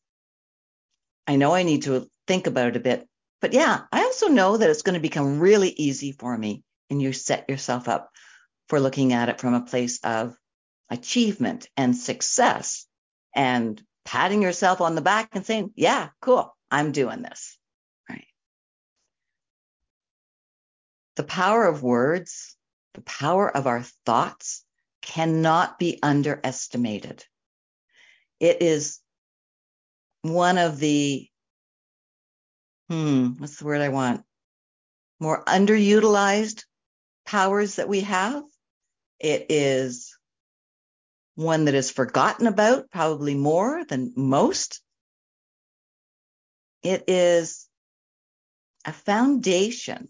I 1.27 1.35
know 1.37 1.53
I 1.53 1.63
need 1.63 1.83
to 1.83 2.07
think 2.27 2.47
about 2.47 2.69
it 2.69 2.75
a 2.75 2.79
bit, 2.79 3.07
but 3.41 3.53
yeah, 3.53 3.81
I 3.91 4.03
also 4.03 4.27
know 4.27 4.57
that 4.57 4.69
it's 4.69 4.83
going 4.83 4.93
to 4.93 4.99
become 4.99 5.39
really 5.39 5.69
easy 5.69 6.11
for 6.11 6.37
me. 6.37 6.63
And 6.89 7.01
you 7.01 7.13
set 7.13 7.49
yourself 7.49 7.87
up 7.87 8.11
for 8.69 8.79
looking 8.79 9.13
at 9.13 9.29
it 9.29 9.39
from 9.39 9.55
a 9.55 9.65
place 9.65 9.99
of 10.03 10.37
achievement 10.89 11.67
and 11.75 11.95
success 11.95 12.85
and 13.35 13.81
patting 14.05 14.41
yourself 14.41 14.81
on 14.81 14.95
the 14.95 15.01
back 15.01 15.29
and 15.33 15.45
saying, 15.45 15.71
yeah, 15.75 16.09
cool, 16.21 16.55
I'm 16.69 16.91
doing 16.91 17.23
this. 17.23 17.57
Right. 18.09 18.27
The 21.15 21.23
power 21.23 21.65
of 21.65 21.81
words, 21.81 22.55
the 22.93 23.01
power 23.01 23.49
of 23.49 23.65
our 23.65 23.83
thoughts 24.05 24.63
cannot 25.01 25.79
be 25.79 25.99
underestimated. 26.01 27.25
It 28.39 28.61
is 28.61 28.99
one 30.21 30.57
of 30.57 30.79
the, 30.79 31.27
hmm, 32.89 33.27
what's 33.37 33.57
the 33.57 33.65
word 33.65 33.81
I 33.81 33.89
want? 33.89 34.23
More 35.19 35.43
underutilized 35.45 36.63
powers 37.25 37.75
that 37.75 37.87
we 37.87 38.01
have. 38.01 38.43
It 39.19 39.47
is 39.49 40.17
one 41.35 41.65
that 41.65 41.75
is 41.75 41.91
forgotten 41.91 42.47
about 42.47 42.91
probably 42.91 43.35
more 43.35 43.83
than 43.85 44.13
most. 44.15 44.81
It 46.83 47.05
is 47.07 47.67
a 48.85 48.93
foundation 48.93 50.09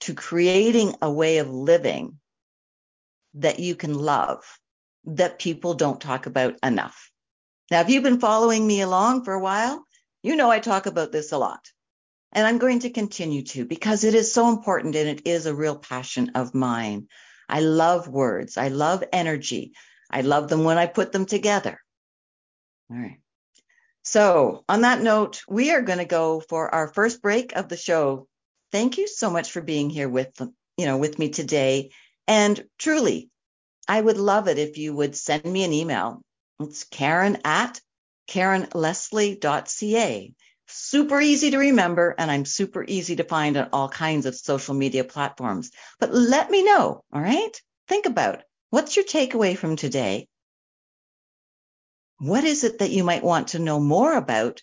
to 0.00 0.14
creating 0.14 0.94
a 1.00 1.10
way 1.10 1.38
of 1.38 1.48
living 1.48 2.18
that 3.34 3.60
you 3.60 3.74
can 3.74 3.94
love 3.94 4.44
that 5.04 5.38
people 5.38 5.74
don't 5.74 6.00
talk 6.00 6.26
about 6.26 6.56
enough. 6.62 7.10
Now, 7.70 7.80
if 7.80 7.88
you've 7.88 8.02
been 8.02 8.20
following 8.20 8.66
me 8.66 8.80
along 8.80 9.24
for 9.24 9.34
a 9.34 9.40
while, 9.40 9.84
you 10.22 10.36
know 10.36 10.50
I 10.50 10.58
talk 10.58 10.86
about 10.86 11.12
this 11.12 11.32
a 11.32 11.38
lot. 11.38 11.70
And 12.32 12.46
I'm 12.46 12.58
going 12.58 12.80
to 12.80 12.90
continue 12.90 13.42
to 13.44 13.64
because 13.64 14.04
it 14.04 14.14
is 14.14 14.32
so 14.32 14.48
important 14.48 14.96
and 14.96 15.08
it 15.08 15.26
is 15.26 15.46
a 15.46 15.54
real 15.54 15.76
passion 15.76 16.32
of 16.34 16.54
mine. 16.54 17.08
I 17.48 17.60
love 17.60 18.08
words. 18.08 18.56
I 18.56 18.68
love 18.68 19.04
energy. 19.12 19.72
I 20.10 20.22
love 20.22 20.48
them 20.48 20.64
when 20.64 20.78
I 20.78 20.86
put 20.86 21.12
them 21.12 21.26
together. 21.26 21.78
All 22.90 22.96
right. 22.96 23.18
So 24.04 24.64
on 24.68 24.82
that 24.82 25.00
note, 25.00 25.42
we 25.48 25.70
are 25.70 25.82
going 25.82 25.98
to 25.98 26.04
go 26.04 26.40
for 26.40 26.74
our 26.74 26.88
first 26.88 27.22
break 27.22 27.54
of 27.54 27.68
the 27.68 27.76
show. 27.76 28.28
Thank 28.70 28.98
you 28.98 29.06
so 29.06 29.30
much 29.30 29.52
for 29.52 29.60
being 29.60 29.90
here 29.90 30.08
with 30.08 30.30
you 30.76 30.86
know 30.86 30.96
with 30.98 31.18
me 31.18 31.28
today. 31.28 31.90
And 32.26 32.62
truly, 32.78 33.30
I 33.88 34.00
would 34.00 34.16
love 34.16 34.48
it 34.48 34.58
if 34.58 34.78
you 34.78 34.94
would 34.94 35.16
send 35.16 35.44
me 35.44 35.64
an 35.64 35.72
email. 35.72 36.22
It's 36.60 36.84
Karen 36.84 37.38
at 37.44 37.80
KarenLeslie.ca 38.28 40.34
super 40.72 41.20
easy 41.20 41.50
to 41.50 41.58
remember, 41.58 42.14
and 42.16 42.30
I'm 42.30 42.44
super 42.44 42.84
easy 42.86 43.16
to 43.16 43.24
find 43.24 43.56
on 43.56 43.68
all 43.72 43.88
kinds 43.88 44.26
of 44.26 44.34
social 44.34 44.74
media 44.74 45.04
platforms. 45.04 45.70
But 46.00 46.12
let 46.12 46.50
me 46.50 46.64
know, 46.64 47.04
all 47.12 47.20
right? 47.20 47.52
Think 47.88 48.06
about 48.06 48.42
what's 48.70 48.96
your 48.96 49.04
takeaway 49.04 49.56
from 49.56 49.76
today? 49.76 50.28
What 52.18 52.44
is 52.44 52.64
it 52.64 52.78
that 52.78 52.90
you 52.90 53.04
might 53.04 53.24
want 53.24 53.48
to 53.48 53.58
know 53.58 53.80
more 53.80 54.16
about 54.16 54.62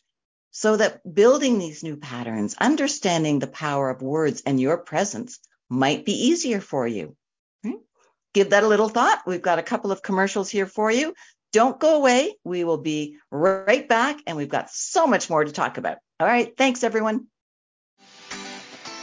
so 0.51 0.77
that 0.77 1.01
building 1.13 1.59
these 1.59 1.83
new 1.83 1.97
patterns, 1.97 2.55
understanding 2.59 3.39
the 3.39 3.47
power 3.47 3.89
of 3.89 4.01
words 4.01 4.41
and 4.45 4.59
your 4.59 4.77
presence 4.77 5.39
might 5.69 6.05
be 6.05 6.27
easier 6.27 6.61
for 6.61 6.87
you? 6.87 7.15
Give 8.39 8.51
that 8.51 8.63
a 8.63 8.69
little 8.69 8.87
thought. 8.87 9.23
We've 9.27 9.41
got 9.41 9.59
a 9.59 9.61
couple 9.61 9.91
of 9.91 10.01
commercials 10.01 10.49
here 10.49 10.65
for 10.65 10.89
you. 10.89 11.13
Don't 11.51 11.77
go 11.77 11.97
away. 11.97 12.37
We 12.45 12.63
will 12.63 12.77
be 12.77 13.17
right 13.29 13.85
back, 13.85 14.21
and 14.25 14.37
we've 14.37 14.47
got 14.47 14.69
so 14.69 15.07
much 15.07 15.29
more 15.29 15.43
to 15.43 15.51
talk 15.51 15.77
about. 15.77 15.97
All 16.21 16.25
right. 16.25 16.55
Thanks, 16.55 16.85
everyone. 16.85 17.27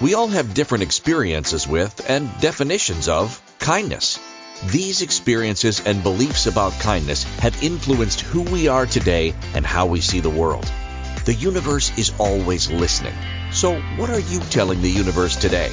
We 0.01 0.15
all 0.15 0.29
have 0.29 0.55
different 0.55 0.85
experiences 0.85 1.69
with 1.69 2.09
and 2.09 2.31
definitions 2.41 3.09
of 3.09 3.43
kindness. 3.59 4.19
These 4.69 5.03
experiences 5.03 5.83
and 5.85 6.03
beliefs 6.03 6.47
about 6.47 6.73
kindness 6.81 7.25
have 7.41 7.63
influenced 7.63 8.23
who 8.23 8.41
we 8.41 8.69
are 8.69 8.87
today 8.87 9.35
and 9.53 9.67
how 9.67 9.85
we 9.85 10.01
see 10.01 10.21
the 10.21 10.31
world. 10.31 10.65
The 11.27 11.35
universe 11.35 11.93
is 11.99 12.11
always 12.19 12.71
listening. 12.71 13.15
So, 13.53 13.79
what 13.99 14.09
are 14.09 14.19
you 14.19 14.41
telling 14.41 14.81
the 14.81 14.89
universe 14.89 15.37
today? 15.37 15.71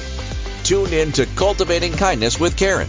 Tune 0.64 0.92
in 0.92 1.12
to 1.12 1.24
Cultivating 1.24 1.92
Kindness 1.94 2.38
with 2.38 2.58
Karen 2.58 2.88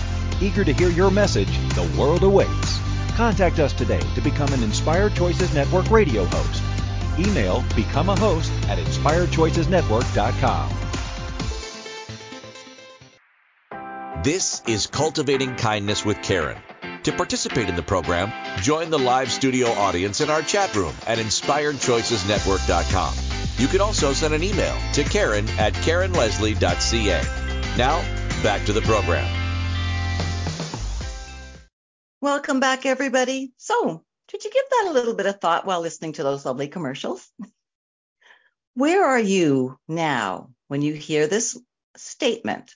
Eager 0.41 0.63
to 0.63 0.73
hear 0.73 0.89
your 0.89 1.11
message, 1.11 1.55
the 1.75 1.83
world 1.97 2.23
awaits. 2.23 2.79
Contact 3.15 3.59
us 3.59 3.73
today 3.73 4.01
to 4.15 4.21
become 4.21 4.51
an 4.53 4.63
Inspired 4.63 5.13
Choices 5.13 5.53
Network 5.53 5.91
radio 5.91 6.25
host. 6.25 6.63
Email 7.19 7.63
become 7.75 8.09
a 8.09 8.19
host 8.19 8.51
at 8.67 8.79
inspiredchoicesnetwork.com. 8.79 10.77
This 14.23 14.61
is 14.67 14.87
Cultivating 14.87 15.55
Kindness 15.55 16.05
with 16.05 16.21
Karen. 16.21 16.57
To 17.03 17.11
participate 17.11 17.67
in 17.69 17.75
the 17.75 17.83
program, 17.83 18.31
join 18.61 18.91
the 18.91 18.99
live 18.99 19.31
studio 19.31 19.67
audience 19.69 20.21
in 20.21 20.29
our 20.29 20.43
chat 20.43 20.75
room 20.75 20.93
at 21.07 21.17
inspiredchoicesnetwork.com. 21.17 23.13
You 23.57 23.67
can 23.67 23.81
also 23.81 24.13
send 24.13 24.33
an 24.33 24.43
email 24.43 24.77
to 24.93 25.03
Karen 25.03 25.49
at 25.57 25.73
KarenLeslie.ca. 25.73 27.21
Now, 27.77 28.01
back 28.43 28.65
to 28.65 28.73
the 28.73 28.81
program. 28.81 29.40
Welcome 32.23 32.59
back, 32.59 32.85
everybody. 32.85 33.51
So, 33.57 34.05
did 34.27 34.43
you 34.43 34.51
give 34.51 34.65
that 34.69 34.85
a 34.89 34.91
little 34.91 35.15
bit 35.15 35.25
of 35.25 35.41
thought 35.41 35.65
while 35.65 35.81
listening 35.81 36.13
to 36.13 36.23
those 36.23 36.45
lovely 36.45 36.67
commercials? 36.67 37.27
Where 38.75 39.03
are 39.03 39.19
you 39.19 39.79
now 39.87 40.51
when 40.67 40.83
you 40.83 40.93
hear 40.93 41.25
this 41.25 41.59
statement? 41.97 42.75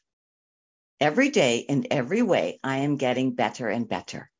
Every 1.00 1.30
day, 1.30 1.60
in 1.60 1.86
every 1.92 2.24
way, 2.24 2.60
I 2.64 2.78
am 2.78 2.98
getting 2.98 3.36
better 3.36 3.70
and 3.70 3.88
better. 3.88 4.32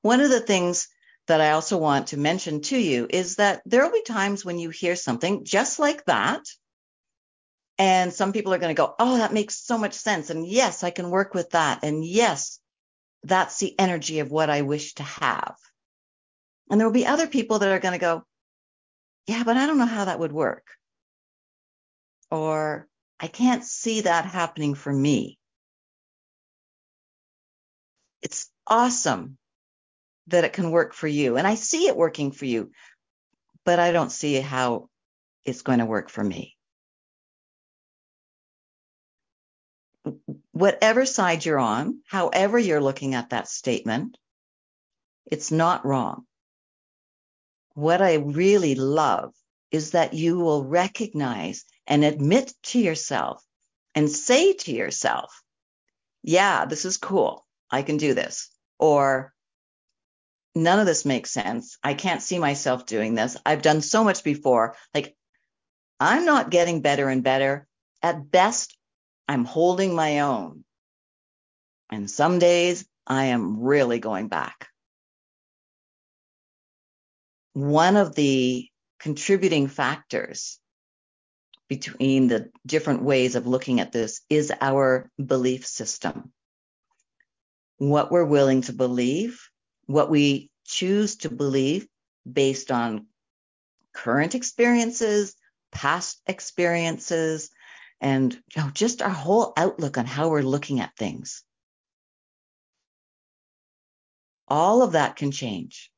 One 0.00 0.22
of 0.22 0.30
the 0.30 0.40
things 0.40 0.88
that 1.26 1.42
I 1.42 1.50
also 1.50 1.76
want 1.76 2.06
to 2.08 2.16
mention 2.16 2.62
to 2.62 2.78
you 2.78 3.06
is 3.10 3.36
that 3.36 3.60
there 3.66 3.84
will 3.84 3.92
be 3.92 4.04
times 4.04 4.42
when 4.42 4.58
you 4.58 4.70
hear 4.70 4.96
something 4.96 5.44
just 5.44 5.78
like 5.78 6.02
that. 6.06 6.40
And 7.76 8.10
some 8.10 8.32
people 8.32 8.54
are 8.54 8.58
going 8.58 8.74
to 8.74 8.82
go, 8.82 8.94
Oh, 8.98 9.18
that 9.18 9.34
makes 9.34 9.62
so 9.62 9.76
much 9.76 9.92
sense. 9.92 10.30
And 10.30 10.48
yes, 10.48 10.82
I 10.82 10.88
can 10.88 11.10
work 11.10 11.34
with 11.34 11.50
that. 11.50 11.80
And 11.82 12.02
yes, 12.02 12.58
that's 13.26 13.58
the 13.58 13.78
energy 13.78 14.20
of 14.20 14.30
what 14.30 14.50
I 14.50 14.62
wish 14.62 14.94
to 14.94 15.02
have. 15.02 15.56
And 16.70 16.80
there 16.80 16.86
will 16.86 16.94
be 16.94 17.06
other 17.06 17.26
people 17.26 17.58
that 17.58 17.70
are 17.70 17.78
going 17.78 17.92
to 17.92 17.98
go, 17.98 18.24
yeah, 19.26 19.42
but 19.44 19.56
I 19.56 19.66
don't 19.66 19.78
know 19.78 19.86
how 19.86 20.04
that 20.04 20.18
would 20.18 20.32
work. 20.32 20.66
Or 22.30 22.86
I 23.18 23.28
can't 23.28 23.64
see 23.64 24.02
that 24.02 24.26
happening 24.26 24.74
for 24.74 24.92
me. 24.92 25.38
It's 28.22 28.50
awesome 28.66 29.38
that 30.28 30.44
it 30.44 30.52
can 30.52 30.70
work 30.70 30.92
for 30.92 31.06
you. 31.08 31.36
And 31.36 31.46
I 31.46 31.54
see 31.54 31.86
it 31.86 31.96
working 31.96 32.32
for 32.32 32.44
you, 32.44 32.70
but 33.64 33.78
I 33.78 33.92
don't 33.92 34.10
see 34.10 34.34
how 34.40 34.88
it's 35.44 35.62
going 35.62 35.78
to 35.78 35.86
work 35.86 36.10
for 36.10 36.22
me. 36.22 36.56
Whatever 40.56 41.04
side 41.04 41.44
you're 41.44 41.58
on, 41.58 42.00
however 42.06 42.58
you're 42.58 42.80
looking 42.80 43.14
at 43.14 43.30
that 43.30 43.46
statement, 43.46 44.16
it's 45.26 45.52
not 45.52 45.84
wrong. 45.84 46.24
What 47.74 48.00
I 48.00 48.14
really 48.14 48.74
love 48.74 49.34
is 49.70 49.90
that 49.90 50.14
you 50.14 50.38
will 50.38 50.64
recognize 50.64 51.66
and 51.86 52.02
admit 52.04 52.54
to 52.62 52.78
yourself 52.78 53.44
and 53.94 54.10
say 54.10 54.54
to 54.54 54.72
yourself, 54.72 55.42
yeah, 56.22 56.64
this 56.64 56.86
is 56.86 56.96
cool. 56.96 57.44
I 57.70 57.82
can 57.82 57.98
do 57.98 58.14
this. 58.14 58.48
Or 58.78 59.34
none 60.54 60.80
of 60.80 60.86
this 60.86 61.04
makes 61.04 61.30
sense. 61.30 61.76
I 61.84 61.92
can't 61.92 62.22
see 62.22 62.38
myself 62.38 62.86
doing 62.86 63.14
this. 63.14 63.36
I've 63.44 63.60
done 63.60 63.82
so 63.82 64.04
much 64.04 64.24
before. 64.24 64.74
Like 64.94 65.14
I'm 66.00 66.24
not 66.24 66.48
getting 66.48 66.80
better 66.80 67.10
and 67.10 67.22
better. 67.22 67.68
At 68.02 68.30
best, 68.30 68.74
I'm 69.28 69.44
holding 69.44 69.94
my 69.94 70.20
own. 70.20 70.64
And 71.90 72.10
some 72.10 72.38
days 72.38 72.86
I 73.06 73.26
am 73.26 73.60
really 73.60 73.98
going 73.98 74.28
back. 74.28 74.68
One 77.52 77.96
of 77.96 78.14
the 78.14 78.68
contributing 78.98 79.68
factors 79.68 80.58
between 81.68 82.28
the 82.28 82.50
different 82.64 83.02
ways 83.02 83.34
of 83.34 83.46
looking 83.46 83.80
at 83.80 83.92
this 83.92 84.20
is 84.28 84.52
our 84.60 85.10
belief 85.24 85.66
system. 85.66 86.32
What 87.78 88.10
we're 88.10 88.24
willing 88.24 88.62
to 88.62 88.72
believe, 88.72 89.40
what 89.86 90.10
we 90.10 90.50
choose 90.64 91.16
to 91.16 91.30
believe 91.30 91.86
based 92.30 92.70
on 92.70 93.06
current 93.92 94.34
experiences, 94.34 95.34
past 95.72 96.20
experiences, 96.26 97.50
and 98.00 98.34
you 98.54 98.62
know, 98.62 98.70
just 98.70 99.02
our 99.02 99.10
whole 99.10 99.52
outlook 99.56 99.98
on 99.98 100.06
how 100.06 100.28
we're 100.28 100.42
looking 100.42 100.80
at 100.80 100.96
things. 100.96 101.42
All 104.48 104.82
of 104.82 104.92
that 104.92 105.16
can 105.16 105.30
change. 105.30 105.90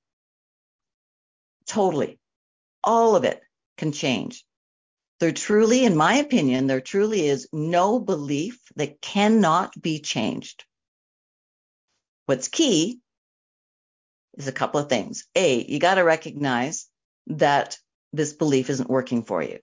Totally. 1.67 2.19
All 2.83 3.17
of 3.17 3.25
it 3.25 3.41
can 3.77 3.93
change. 3.93 4.45
There 5.21 5.33
truly, 5.33 5.85
in 5.85 5.97
my 5.97 6.15
opinion, 6.15 6.67
there 6.67 6.81
truly 6.81 7.27
is 7.27 7.49
no 7.53 7.99
belief 7.99 8.61
that 8.77 9.01
cannot 9.01 9.81
be 9.81 9.99
changed. 9.99 10.65
What's 12.27 12.49
key 12.49 13.01
is 14.37 14.47
a 14.47 14.53
couple 14.53 14.81
of 14.81 14.89
things. 14.89 15.27
A, 15.35 15.65
you 15.65 15.81
got 15.81 15.97
to 15.97 16.03
recognize 16.03 16.87
that 17.27 17.79
this 18.13 18.33
belief 18.33 18.71
isn't 18.71 18.89
working 18.89 19.25
for 19.25 19.43
you. 19.43 19.59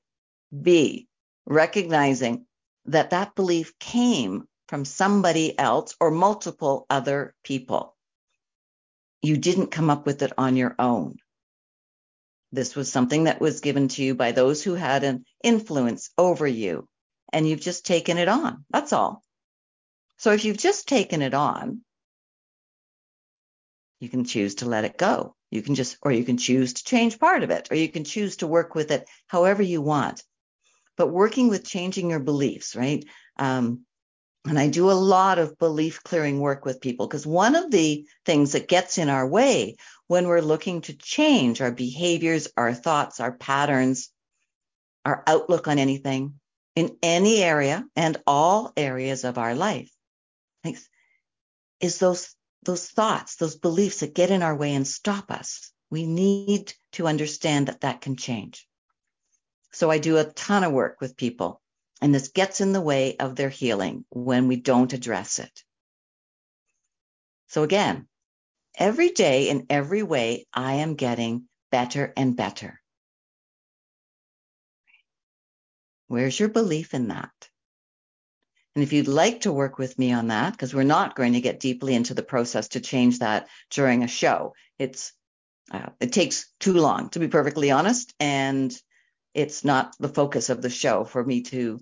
B, 0.62 1.08
recognizing 1.46 2.46
that 2.86 3.12
that 3.12 3.36
belief 3.36 3.78
came 3.80 4.46
from 4.70 4.86
somebody 4.86 5.58
else 5.60 5.96
or 6.00 6.12
multiple 6.12 6.86
other 6.90 7.36
people. 7.44 7.96
You 9.24 9.38
didn't 9.38 9.72
come 9.72 9.90
up 9.90 10.06
with 10.06 10.22
it 10.24 10.34
on 10.38 10.58
your 10.58 10.76
own. 10.80 11.18
This 12.52 12.76
was 12.76 12.92
something 12.92 13.26
that 13.26 13.42
was 13.42 13.62
given 13.62 13.90
to 13.90 14.04
you 14.04 14.16
by 14.16 14.32
those 14.34 14.64
who 14.64 14.76
had 14.76 15.04
an 15.04 15.26
influence 15.44 16.12
over 16.18 16.48
you. 16.48 16.88
and 17.34 17.48
you've 17.48 17.62
just 17.62 17.86
taken 17.86 18.18
it 18.18 18.28
on. 18.30 18.66
That's 18.70 18.94
all. 18.94 19.24
So 20.18 20.32
if 20.32 20.46
you've 20.46 20.58
just 20.58 20.88
taken 20.88 21.22
it 21.22 21.34
on, 21.34 21.82
you 24.00 24.10
can 24.10 24.26
choose 24.26 24.56
to 24.56 24.66
let 24.68 24.86
it 24.86 24.98
go. 24.98 25.36
You 25.52 25.62
can 25.62 25.76
just, 25.76 25.98
or 26.02 26.12
you 26.12 26.26
can 26.26 26.38
choose 26.38 26.74
to 26.74 26.84
change 26.84 27.20
part 27.20 27.44
of 27.44 27.52
it, 27.52 27.70
or 27.72 27.76
you 27.76 27.90
can 27.90 28.04
choose 28.04 28.38
to 28.38 28.48
work 28.48 28.76
with 28.76 28.92
it 28.92 29.08
however 29.28 29.64
you 29.64 29.82
want. 29.82 30.24
But 30.98 31.08
working 31.08 31.50
with 31.50 31.66
changing 31.66 32.10
your 32.10 32.20
beliefs, 32.20 32.76
right? 32.76 33.04
Um, 33.38 33.82
and 34.48 34.60
I 34.60 34.70
do 34.70 34.92
a 34.92 34.94
lot 34.94 35.40
of 35.40 35.58
belief 35.58 36.04
clearing 36.04 36.40
work 36.40 36.66
with 36.66 36.82
people 36.82 37.08
because 37.08 37.26
one 37.26 37.56
of 37.56 37.72
the 37.72 38.06
things 38.26 38.52
that 38.52 38.68
gets 38.68 38.98
in 38.98 39.10
our 39.10 39.28
way 39.28 39.76
when 40.08 40.28
we're 40.28 40.42
looking 40.42 40.82
to 40.82 40.94
change 40.96 41.62
our 41.62 41.72
behaviors, 41.72 42.48
our 42.56 42.74
thoughts, 42.74 43.20
our 43.20 43.32
patterns, 43.32 44.10
our 45.04 45.24
outlook 45.26 45.68
on 45.68 45.80
anything 45.80 46.36
in 46.76 46.98
any 47.02 47.42
area 47.44 47.86
and 47.96 48.18
all 48.28 48.72
areas 48.78 49.24
of 49.24 49.38
our 49.38 49.56
life 49.56 49.92
is 51.80 52.00
those 52.00 52.36
those 52.64 52.88
thoughts, 52.88 53.36
those 53.36 53.56
beliefs 53.56 54.00
that 54.00 54.16
get 54.16 54.32
in 54.32 54.42
our 54.42 54.56
way 54.56 54.74
and 54.74 54.88
stop 54.88 55.30
us. 55.30 55.72
We 55.92 56.08
need 56.08 56.74
to 56.94 57.06
understand 57.06 57.68
that 57.68 57.82
that 57.82 58.02
can 58.02 58.16
change. 58.16 58.68
So 59.76 59.92
I 59.92 59.98
do 59.98 60.18
a 60.18 60.24
ton 60.24 60.64
of 60.64 60.72
work 60.72 61.02
with 61.02 61.18
people 61.18 61.62
and 62.02 62.16
this 62.16 62.30
gets 62.30 62.62
in 62.62 62.72
the 62.72 62.80
way 62.80 63.18
of 63.18 63.36
their 63.36 63.50
healing 63.50 64.06
when 64.10 64.48
we 64.48 64.56
don't 64.56 64.94
address 64.94 65.38
it. 65.40 65.64
So 67.48 67.64
again, 67.64 68.08
every 68.78 69.10
day 69.10 69.50
in 69.50 69.66
every 69.70 70.02
way, 70.02 70.46
I 70.54 70.76
am 70.76 70.96
getting 70.96 71.50
better 71.72 72.14
and 72.16 72.38
better. 72.38 72.80
Where's 76.08 76.40
your 76.40 76.50
belief 76.50 76.94
in 76.94 77.10
that? 77.10 77.34
And 78.76 78.84
if 78.84 78.94
you'd 78.94 79.10
like 79.10 79.42
to 79.42 79.52
work 79.52 79.78
with 79.78 80.00
me 80.00 80.14
on 80.14 80.28
that, 80.28 80.54
because 80.54 80.74
we're 80.74 80.84
not 80.84 81.18
going 81.18 81.34
to 81.34 81.42
get 81.42 81.60
deeply 81.60 81.96
into 81.96 82.14
the 82.14 82.24
process 82.24 82.70
to 82.70 82.80
change 82.80 83.20
that 83.20 83.50
during 83.72 84.04
a 84.04 84.08
show, 84.08 84.54
it's 84.80 85.12
uh, 85.70 85.90
it 86.00 86.14
takes 86.14 86.50
too 86.62 86.74
long 86.74 87.10
to 87.10 87.20
be 87.20 87.28
perfectly 87.28 87.72
honest, 87.72 88.14
and 88.22 88.74
it's 89.36 89.65
not 89.65 89.95
the 90.00 90.10
focus 90.10 90.50
of 90.50 90.62
the 90.62 90.69
show 90.69 91.04
for 91.04 91.24
me 91.24 91.41
to 91.43 91.80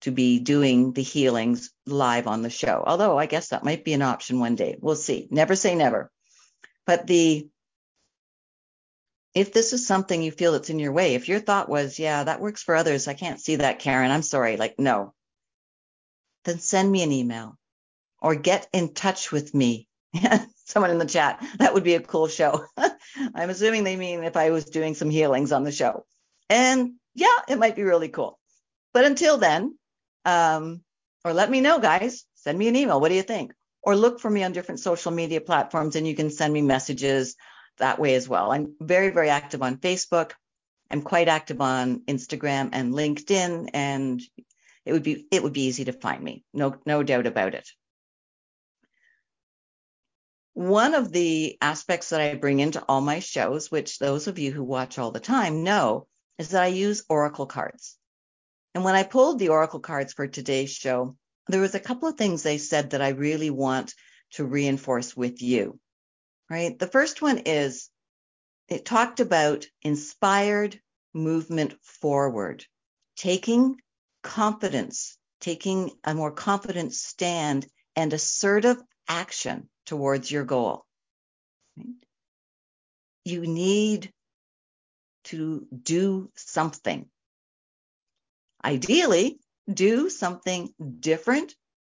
to 0.00 0.10
be 0.10 0.38
doing 0.40 0.92
the 0.92 1.02
healings 1.02 1.70
live 1.86 2.26
on 2.26 2.42
the 2.42 2.50
show. 2.50 2.82
Although 2.86 3.18
I 3.18 3.26
guess 3.26 3.48
that 3.48 3.64
might 3.64 3.84
be 3.84 3.94
an 3.94 4.02
option 4.02 4.38
one 4.40 4.54
day. 4.54 4.76
We'll 4.80 4.96
see. 4.96 5.28
Never 5.30 5.56
say 5.56 5.74
never. 5.74 6.10
But 6.86 7.06
the 7.06 7.48
if 9.34 9.52
this 9.52 9.72
is 9.72 9.86
something 9.86 10.22
you 10.22 10.30
feel 10.30 10.52
that's 10.52 10.70
in 10.70 10.78
your 10.78 10.92
way, 10.92 11.14
if 11.14 11.28
your 11.28 11.40
thought 11.40 11.68
was, 11.68 11.98
yeah, 11.98 12.24
that 12.24 12.40
works 12.40 12.62
for 12.62 12.76
others, 12.76 13.08
I 13.08 13.14
can't 13.14 13.40
see 13.40 13.56
that, 13.56 13.80
Karen. 13.80 14.10
I'm 14.12 14.22
sorry. 14.22 14.56
Like, 14.56 14.78
no, 14.78 15.12
then 16.44 16.60
send 16.60 16.90
me 16.90 17.02
an 17.02 17.12
email 17.12 17.58
or 18.22 18.36
get 18.36 18.68
in 18.72 18.94
touch 18.94 19.32
with 19.32 19.52
me. 19.54 19.88
Someone 20.66 20.90
in 20.90 20.98
the 20.98 21.04
chat, 21.06 21.44
that 21.58 21.74
would 21.74 21.84
be 21.84 21.94
a 21.94 22.00
cool 22.00 22.28
show. 22.28 22.64
I'm 23.34 23.50
assuming 23.50 23.84
they 23.84 23.96
mean 23.96 24.22
if 24.24 24.36
I 24.36 24.50
was 24.50 24.64
doing 24.66 24.94
some 24.94 25.10
healings 25.10 25.52
on 25.52 25.64
the 25.64 25.72
show. 25.72 26.06
And 26.48 26.94
yeah, 27.14 27.36
it 27.48 27.58
might 27.58 27.76
be 27.76 27.82
really 27.82 28.08
cool. 28.08 28.38
But 28.92 29.04
until 29.04 29.38
then, 29.38 29.76
um, 30.24 30.82
or 31.24 31.32
let 31.32 31.50
me 31.50 31.60
know, 31.60 31.78
guys. 31.78 32.24
Send 32.34 32.58
me 32.58 32.68
an 32.68 32.76
email. 32.76 33.00
What 33.00 33.08
do 33.08 33.14
you 33.14 33.22
think? 33.22 33.54
Or 33.82 33.96
look 33.96 34.20
for 34.20 34.30
me 34.30 34.44
on 34.44 34.52
different 34.52 34.80
social 34.80 35.12
media 35.12 35.40
platforms 35.40 35.96
and 35.96 36.06
you 36.06 36.14
can 36.14 36.30
send 36.30 36.52
me 36.52 36.62
messages 36.62 37.36
that 37.78 37.98
way 37.98 38.14
as 38.14 38.28
well. 38.28 38.52
I'm 38.52 38.74
very, 38.80 39.10
very 39.10 39.30
active 39.30 39.62
on 39.62 39.78
Facebook. 39.78 40.32
I'm 40.90 41.02
quite 41.02 41.28
active 41.28 41.60
on 41.60 42.00
Instagram 42.00 42.70
and 42.72 42.92
LinkedIn, 42.92 43.70
and 43.72 44.22
it 44.84 44.92
would 44.92 45.02
be 45.02 45.26
it 45.30 45.42
would 45.42 45.52
be 45.52 45.64
easy 45.64 45.86
to 45.86 45.92
find 45.92 46.22
me. 46.22 46.44
No, 46.52 46.76
no 46.86 47.02
doubt 47.02 47.26
about 47.26 47.54
it. 47.54 47.68
One 50.52 50.94
of 50.94 51.10
the 51.10 51.56
aspects 51.60 52.10
that 52.10 52.20
I 52.20 52.34
bring 52.34 52.60
into 52.60 52.84
all 52.86 53.00
my 53.00 53.18
shows, 53.18 53.70
which 53.70 53.98
those 53.98 54.28
of 54.28 54.38
you 54.38 54.52
who 54.52 54.62
watch 54.62 54.98
all 54.98 55.10
the 55.10 55.20
time 55.20 55.64
know, 55.64 56.06
is 56.38 56.50
that 56.50 56.62
I 56.62 56.68
use 56.68 57.04
oracle 57.08 57.46
cards. 57.46 57.96
And 58.74 58.84
when 58.84 58.94
I 58.94 59.04
pulled 59.04 59.38
the 59.38 59.48
oracle 59.48 59.80
cards 59.80 60.12
for 60.12 60.26
today's 60.26 60.70
show, 60.70 61.16
there 61.48 61.60
was 61.60 61.74
a 61.74 61.80
couple 61.80 62.08
of 62.08 62.16
things 62.16 62.42
they 62.42 62.58
said 62.58 62.90
that 62.90 63.02
I 63.02 63.10
really 63.10 63.50
want 63.50 63.94
to 64.32 64.44
reinforce 64.44 65.16
with 65.16 65.42
you 65.42 65.78
right? 66.50 66.78
The 66.78 66.86
first 66.86 67.22
one 67.22 67.38
is 67.38 67.90
it 68.68 68.84
talked 68.84 69.20
about 69.20 69.66
inspired 69.82 70.80
movement 71.12 71.74
forward, 71.82 72.64
taking 73.16 73.80
confidence, 74.22 75.16
taking 75.40 75.90
a 76.04 76.14
more 76.14 76.32
confident 76.32 76.92
stand 76.92 77.66
and 77.96 78.12
assertive 78.12 78.80
action 79.08 79.68
towards 79.86 80.30
your 80.30 80.44
goal. 80.44 80.84
You 83.24 83.46
need 83.46 84.12
to 85.24 85.66
do 85.82 86.30
something. 86.36 87.08
Ideally, 88.64 89.38
do 89.72 90.10
something 90.10 90.72
different 91.00 91.54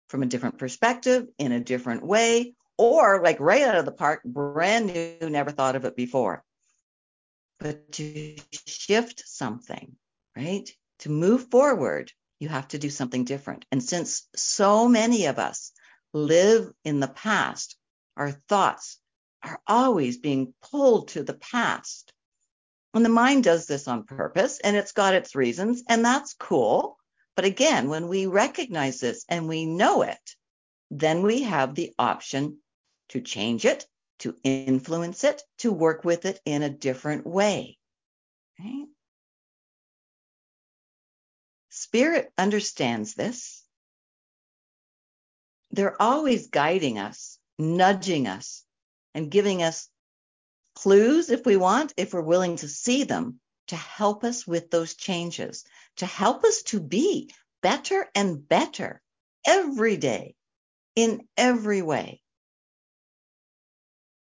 from 0.09 0.23
a 0.23 0.27
different 0.27 0.59
perspective 0.59 1.27
in 1.39 1.53
a 1.53 1.61
different 1.61 2.05
way 2.05 2.55
or 2.79 3.21
like 3.23 3.41
right 3.41 3.63
out 3.63 3.77
of 3.77 3.85
the 3.85 3.93
park, 3.93 4.23
brand 4.25 4.87
new, 4.87 5.29
never 5.29 5.51
thought 5.51 5.77
of 5.77 5.85
it 5.85 5.97
before. 5.97 6.45
But 7.59 7.93
to 7.93 8.37
shift 8.67 9.25
something, 9.27 9.97
right? 10.37 10.71
To 11.01 11.11
move 11.11 11.51
forward, 11.51 12.13
you 12.39 12.49
have 12.49 12.69
to 12.69 12.79
do 12.79 12.89
something 12.89 13.25
different. 13.25 13.65
And 13.73 13.83
since 13.83 14.29
so 14.37 14.89
many 14.89 15.27
of 15.27 15.39
us 15.39 15.73
live 16.15 16.71
in 16.85 17.01
the 17.01 17.09
past, 17.09 17.77
our 18.17 18.31
thoughts 18.31 18.99
are 19.43 19.61
always 19.67 20.19
being 20.19 20.55
pulled 20.71 21.09
to 21.09 21.23
the 21.25 21.35
past. 21.35 22.13
And 22.95 23.05
the 23.05 23.11
mind 23.11 23.45
does 23.45 23.67
this 23.67 23.87
on 23.87 24.05
purpose 24.05 24.61
and 24.61 24.77
it's 24.77 24.93
got 24.93 25.15
its 25.15 25.35
reasons, 25.35 25.83
and 25.89 26.05
that's 26.05 26.35
cool. 26.35 26.97
But 27.37 27.45
again, 27.45 27.89
when 27.89 28.09
we 28.09 28.27
recognize 28.27 29.01
this 29.01 29.25
and 29.29 29.47
we 29.47 29.67
know 29.67 30.03
it, 30.03 30.35
then 30.91 31.23
we 31.23 31.43
have 31.43 31.75
the 31.75 31.95
option 31.99 32.59
to 33.11 33.21
change 33.21 33.65
it, 33.65 33.87
to 34.21 34.37
influence 34.43 35.23
it, 35.23 35.43
to 35.59 35.71
work 35.71 36.05
with 36.05 36.25
it 36.25 36.41
in 36.45 36.63
a 36.63 36.71
different 36.71 37.27
way. 37.27 37.79
Right? 38.59 38.87
Spirit 41.69 42.33
understands 42.37 43.15
this. 43.15 43.63
They're 45.71 46.01
always 46.01 46.49
guiding 46.49 46.99
us, 46.99 47.39
nudging 47.59 48.27
us, 48.27 48.65
and 49.15 49.31
giving 49.31 49.63
us 49.63 49.89
clues 50.83 51.31
if 51.31 51.45
we 51.47 51.57
want, 51.57 51.95
if 51.97 52.13
we're 52.13 52.21
willing 52.21 52.57
to 52.57 52.69
see 52.69 53.05
them, 53.05 53.41
to 53.69 53.77
help 53.77 54.25
us 54.25 54.47
with 54.47 54.71
those 54.71 54.95
changes, 54.95 55.65
to 55.97 56.07
help 56.07 56.45
us 56.45 56.63
to 56.63 56.81
be 56.81 57.31
better 57.63 58.07
and 58.15 58.49
better 58.49 59.03
every 59.47 59.97
day 59.97 60.35
in 60.97 61.27
every 61.37 61.83
way 61.83 62.21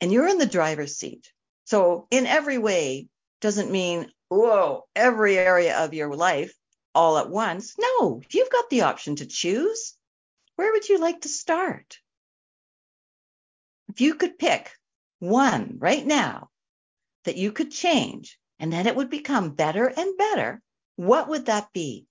and 0.03 0.11
you're 0.11 0.27
in 0.27 0.37
the 0.37 0.45
driver's 0.45 0.97
seat. 0.97 1.31
So 1.63 2.07
in 2.11 2.25
every 2.25 2.57
way 2.57 3.07
doesn't 3.39 3.71
mean, 3.71 4.11
whoa, 4.27 4.83
every 4.93 5.37
area 5.37 5.77
of 5.79 5.93
your 5.93 6.13
life 6.13 6.53
all 6.93 7.17
at 7.17 7.29
once. 7.29 7.75
No, 7.79 8.21
you've 8.29 8.49
got 8.49 8.69
the 8.69 8.81
option 8.81 9.15
to 9.15 9.25
choose. 9.25 9.93
Where 10.57 10.73
would 10.73 10.89
you 10.89 10.99
like 10.99 11.21
to 11.21 11.29
start? 11.29 11.99
If 13.87 14.01
you 14.01 14.15
could 14.15 14.37
pick 14.37 14.73
one 15.23 15.77
right 15.79 16.05
now 16.05 16.49
that 17.23 17.37
you 17.37 17.51
could 17.51 17.71
change 17.71 18.37
and 18.59 18.71
then 18.71 18.87
it 18.87 18.95
would 18.95 19.09
become 19.09 19.55
better 19.55 19.87
and 19.87 20.17
better, 20.17 20.61
what 20.95 21.29
would 21.29 21.45
that 21.45 21.71
be? 21.73 22.05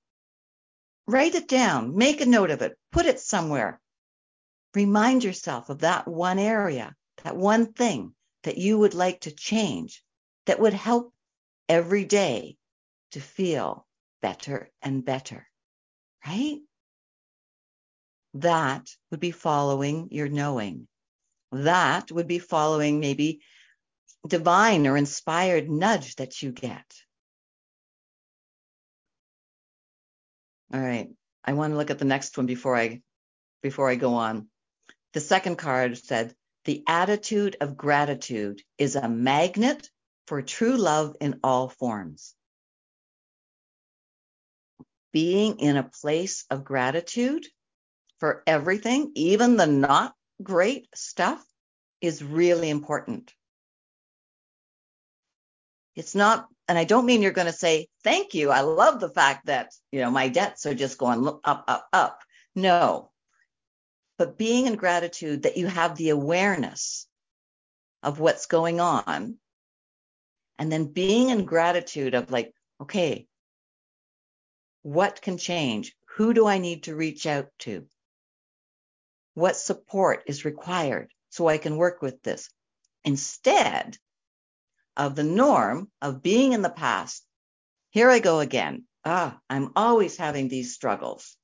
Write 1.06 1.34
it 1.34 1.48
down, 1.48 1.96
make 1.96 2.20
a 2.20 2.26
note 2.26 2.50
of 2.50 2.62
it, 2.62 2.78
put 2.90 3.06
it 3.06 3.20
somewhere. 3.20 3.80
Remind 4.74 5.22
yourself 5.24 5.68
of 5.68 5.80
that 5.80 6.08
one 6.08 6.38
area 6.38 6.94
that 7.22 7.36
one 7.36 7.72
thing 7.72 8.14
that 8.44 8.56
you 8.58 8.78
would 8.78 8.94
like 8.94 9.20
to 9.20 9.30
change 9.30 10.02
that 10.46 10.58
would 10.58 10.72
help 10.72 11.12
every 11.68 12.04
day 12.04 12.56
to 13.12 13.20
feel 13.20 13.86
better 14.22 14.70
and 14.80 15.04
better, 15.04 15.46
right? 16.26 16.60
That 18.34 18.88
would 19.10 19.20
be 19.20 19.32
following 19.32 20.08
your 20.10 20.28
knowing. 20.28 20.88
That 21.52 22.10
would 22.10 22.28
be 22.28 22.38
following 22.38 23.00
maybe 23.00 23.42
divine 24.26 24.86
or 24.86 24.96
inspired 24.96 25.70
nudge 25.70 26.16
that 26.16 26.42
you 26.42 26.52
get. 26.52 26.86
All 30.74 30.80
right. 30.80 31.08
I 31.44 31.52
want 31.54 31.72
to 31.72 31.76
look 31.76 31.90
at 31.90 31.98
the 31.98 32.04
next 32.04 32.36
one 32.36 32.46
before 32.46 32.76
I 32.76 33.02
before 33.62 33.90
I 33.90 33.96
go 33.96 34.14
on. 34.14 34.48
The 35.12 35.20
second 35.20 35.56
card 35.56 35.98
said 35.98 36.34
the 36.64 36.82
attitude 36.88 37.56
of 37.60 37.76
gratitude 37.76 38.62
is 38.78 38.96
a 38.96 39.08
magnet 39.08 39.90
for 40.26 40.42
true 40.42 40.76
love 40.76 41.16
in 41.20 41.40
all 41.44 41.68
forms. 41.68 42.34
being 45.12 45.60
in 45.60 45.76
a 45.76 45.90
place 46.00 46.44
of 46.50 46.64
gratitude 46.64 47.46
for 48.18 48.42
everything, 48.46 49.12
even 49.14 49.56
the 49.56 49.66
not 49.66 50.14
great 50.42 50.88
stuff, 50.94 51.44
is 52.00 52.22
really 52.22 52.70
important. 52.70 53.32
It's 55.94 56.14
not, 56.14 56.48
and 56.68 56.78
I 56.78 56.84
don't 56.84 57.06
mean 57.06 57.22
you're 57.22 57.32
going 57.32 57.46
to 57.46 57.52
say, 57.52 57.88
thank 58.02 58.34
you. 58.34 58.50
I 58.50 58.60
love 58.60 58.98
the 58.98 59.10
fact 59.10 59.46
that, 59.46 59.72
you 59.90 60.00
know, 60.00 60.10
my 60.10 60.28
debts 60.28 60.66
are 60.66 60.74
just 60.74 60.98
going 60.98 61.26
up, 61.44 61.64
up, 61.66 61.86
up. 61.92 62.20
No, 62.54 63.10
but 64.18 64.38
being 64.38 64.66
in 64.66 64.76
gratitude 64.76 65.42
that 65.42 65.56
you 65.56 65.66
have 65.66 65.96
the 65.96 66.10
awareness 66.10 67.06
of 68.02 68.20
what's 68.20 68.46
going 68.46 68.80
on. 68.80 69.36
And 70.58 70.70
then 70.70 70.92
being 70.92 71.30
in 71.30 71.44
gratitude 71.44 72.14
of 72.14 72.30
like, 72.30 72.52
okay, 72.80 73.26
what 74.82 75.22
can 75.22 75.38
change? 75.38 75.94
Who 76.16 76.34
do 76.34 76.46
I 76.46 76.58
need 76.58 76.84
to 76.84 76.94
reach 76.94 77.26
out 77.26 77.48
to? 77.60 77.86
What 79.34 79.56
support 79.56 80.24
is 80.26 80.44
required 80.44 81.10
so 81.30 81.48
I 81.48 81.58
can 81.58 81.76
work 81.76 82.02
with 82.02 82.22
this? 82.22 82.50
Instead 83.04 83.96
of 84.96 85.14
the 85.14 85.24
norm 85.24 85.90
of 86.00 86.22
being 86.22 86.52
in 86.52 86.62
the 86.62 86.70
past, 86.70 87.24
here 87.90 88.10
I 88.10 88.18
go 88.18 88.40
again. 88.40 88.84
Ah, 89.04 89.40
I'm 89.48 89.72
always 89.74 90.16
having 90.16 90.48
these 90.48 90.74
struggles. 90.74 91.36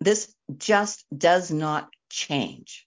This 0.00 0.34
just 0.56 1.04
does 1.16 1.50
not 1.50 1.88
change. 2.10 2.86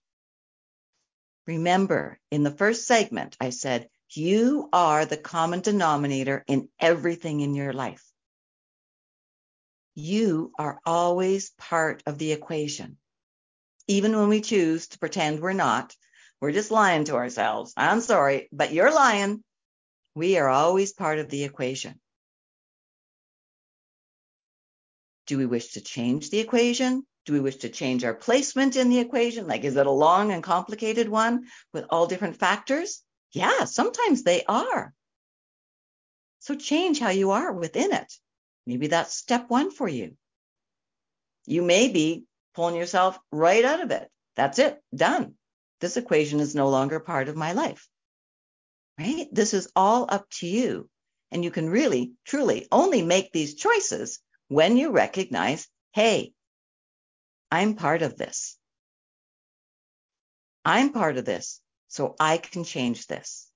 Remember, 1.47 2.19
in 2.29 2.43
the 2.43 2.51
first 2.51 2.85
segment, 2.85 3.35
I 3.39 3.49
said, 3.49 3.89
you 4.11 4.69
are 4.71 5.05
the 5.05 5.17
common 5.17 5.61
denominator 5.61 6.43
in 6.47 6.69
everything 6.79 7.41
in 7.41 7.55
your 7.55 7.73
life. 7.73 8.03
You 9.95 10.51
are 10.59 10.79
always 10.85 11.49
part 11.51 12.03
of 12.05 12.17
the 12.17 12.31
equation. 12.31 12.97
Even 13.87 14.17
when 14.17 14.29
we 14.29 14.41
choose 14.41 14.87
to 14.89 14.99
pretend 14.99 15.39
we're 15.39 15.53
not, 15.53 15.95
we're 16.41 16.51
just 16.51 16.71
lying 16.71 17.05
to 17.05 17.15
ourselves. 17.15 17.73
I'm 17.77 18.01
sorry, 18.01 18.49
but 18.51 18.73
you're 18.73 18.93
lying. 18.93 19.43
We 20.13 20.37
are 20.37 20.49
always 20.49 20.93
part 20.93 21.19
of 21.19 21.29
the 21.29 21.43
equation. 21.43 21.99
Do 25.25 25.37
we 25.37 25.45
wish 25.45 25.73
to 25.73 25.81
change 25.81 26.29
the 26.29 26.39
equation? 26.39 27.05
Do 27.25 27.33
we 27.33 27.39
wish 27.39 27.57
to 27.57 27.69
change 27.69 28.03
our 28.03 28.13
placement 28.13 28.75
in 28.77 28.89
the 28.89 28.99
equation? 28.99 29.47
Like, 29.47 29.63
is 29.63 29.75
it 29.75 29.85
a 29.85 29.91
long 29.91 30.31
and 30.31 30.41
complicated 30.41 31.09
one 31.09 31.45
with 31.73 31.85
all 31.89 32.07
different 32.07 32.37
factors? 32.37 33.03
Yeah, 33.33 33.65
sometimes 33.65 34.23
they 34.23 34.43
are. 34.45 34.93
So 36.39 36.55
change 36.55 36.99
how 36.99 37.09
you 37.09 37.31
are 37.31 37.51
within 37.51 37.91
it. 37.91 38.13
Maybe 38.65 38.87
that's 38.87 39.13
step 39.13 39.49
one 39.49 39.71
for 39.71 39.87
you. 39.87 40.15
You 41.45 41.61
may 41.61 41.89
be 41.89 42.23
pulling 42.57 42.75
yourself 42.75 43.17
right 43.31 43.63
out 43.63 43.79
of 43.81 43.91
it. 43.91 44.09
That's 44.35 44.59
it, 44.59 44.77
done. 44.93 45.35
This 45.79 45.95
equation 45.95 46.41
is 46.41 46.55
no 46.55 46.67
longer 46.69 46.99
part 46.99 47.29
of 47.29 47.37
my 47.37 47.53
life 47.53 47.87
right? 48.99 49.27
This 49.31 49.53
is 49.53 49.69
all 49.75 50.05
up 50.09 50.29
to 50.39 50.47
you. 50.47 50.89
And 51.31 51.43
you 51.43 51.51
can 51.51 51.69
really, 51.69 52.13
truly 52.25 52.67
only 52.71 53.01
make 53.01 53.31
these 53.31 53.55
choices 53.55 54.19
when 54.47 54.77
you 54.77 54.91
recognize, 54.91 55.67
hey, 55.93 56.31
I'm 57.51 57.75
part 57.75 58.01
of 58.01 58.17
this. 58.17 58.57
I'm 60.63 60.91
part 60.91 61.17
of 61.17 61.25
this, 61.25 61.61
so 61.87 62.15
I 62.19 62.37
can 62.37 62.63
change 62.63 63.07
this. 63.07 63.49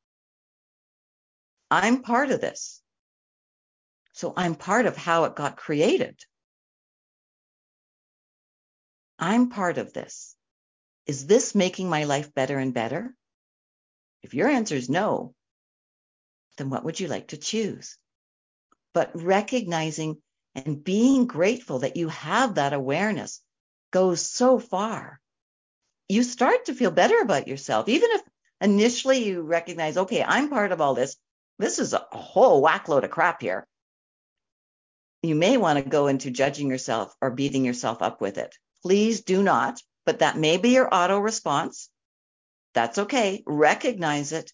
I'm 1.70 2.02
part 2.02 2.32
of 2.32 2.42
this. 2.42 2.82
So 4.14 4.34
I'm 4.36 4.56
part 4.56 4.86
of 4.86 4.98
how 4.98 5.26
it 5.26 5.36
got 5.36 5.58
created. 5.58 6.20
I'm 9.22 9.50
part 9.50 9.78
of 9.78 9.94
this. 9.94 10.36
Is 11.06 11.28
this 11.28 11.54
making 11.54 11.88
my 11.90 12.06
life 12.06 12.34
better 12.34 12.58
and 12.58 12.74
better? 12.74 13.14
If 14.24 14.34
your 14.34 14.48
answer 14.48 14.76
is 14.76 14.90
no, 14.90 15.36
then 16.58 16.72
what 16.72 16.84
would 16.84 17.00
you 17.00 17.08
like 17.08 17.30
to 17.30 17.38
choose? 17.38 17.98
But 18.94 19.12
recognizing 19.14 20.18
and 20.56 20.84
being 20.84 21.28
grateful 21.28 21.80
that 21.80 21.98
you 21.98 22.10
have 22.10 22.56
that 22.56 22.74
awareness 22.74 23.42
goes 23.92 24.28
so 24.28 24.60
far. 24.60 25.20
You 26.10 26.24
start 26.24 26.66
to 26.66 26.74
feel 26.74 26.92
better 26.92 27.20
about 27.20 27.48
yourself, 27.48 27.88
even 27.90 28.10
if 28.12 28.22
initially 28.60 29.24
you 29.24 29.44
recognize, 29.44 29.98
okay, 29.98 30.24
I'm 30.24 30.50
part 30.50 30.72
of 30.72 30.82
all 30.82 30.94
this. 30.94 31.16
This 31.60 31.80
is 31.80 31.94
a 31.94 32.06
whole 32.12 32.62
whackload 32.62 33.04
of 33.04 33.12
crap 33.12 33.42
here. 33.42 33.68
You 35.22 35.36
may 35.36 35.58
want 35.58 35.78
to 35.78 35.88
go 35.88 36.08
into 36.08 36.32
judging 36.32 36.70
yourself 36.70 37.16
or 37.22 37.30
beating 37.30 37.64
yourself 37.64 38.02
up 38.02 38.20
with 38.20 38.40
it. 38.40 38.58
Please 38.84 39.22
do 39.22 39.44
not, 39.44 39.82
but 40.06 40.20
that 40.20 40.38
may 40.38 40.58
be 40.58 40.70
your 40.70 40.94
auto 40.94 41.20
response. 41.20 41.90
That's 42.74 42.98
okay. 42.98 43.44
Recognize 43.46 44.32
it. 44.32 44.52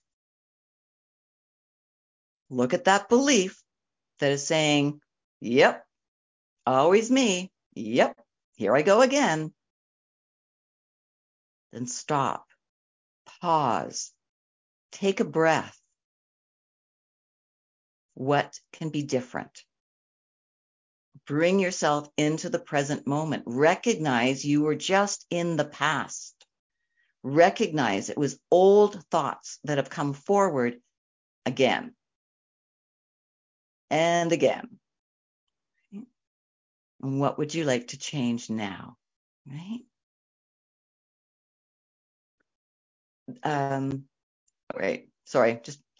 Look 2.49 2.73
at 2.73 2.85
that 2.85 3.09
belief 3.09 3.61
that 4.19 4.31
is 4.31 4.45
saying, 4.45 5.01
yep, 5.39 5.85
always 6.65 7.11
me. 7.11 7.51
Yep, 7.75 8.17
here 8.55 8.75
I 8.75 8.81
go 8.81 9.01
again. 9.01 9.53
Then 11.71 11.87
stop, 11.87 12.45
pause, 13.41 14.11
take 14.91 15.19
a 15.19 15.25
breath. 15.25 15.77
What 18.13 18.59
can 18.73 18.89
be 18.89 19.03
different? 19.03 19.63
Bring 21.27 21.59
yourself 21.59 22.09
into 22.17 22.49
the 22.49 22.59
present 22.59 23.05
moment. 23.05 23.43
Recognize 23.45 24.45
you 24.45 24.61
were 24.61 24.75
just 24.75 25.25
in 25.29 25.57
the 25.57 25.65
past 25.65 26.37
recognize 27.23 28.09
it 28.09 28.17
was 28.17 28.39
old 28.49 29.03
thoughts 29.11 29.59
that 29.65 29.77
have 29.77 29.89
come 29.89 30.13
forward 30.13 30.79
again 31.45 31.93
and 33.89 34.31
again. 34.31 34.79
And 37.01 37.19
what 37.19 37.37
would 37.37 37.53
you 37.53 37.63
like 37.63 37.89
to 37.89 37.97
change 37.97 38.49
now? 38.49 38.97
Right? 39.45 39.81
Um, 43.43 44.05
right. 44.73 45.09
Sorry, 45.25 45.59
just 45.63 45.81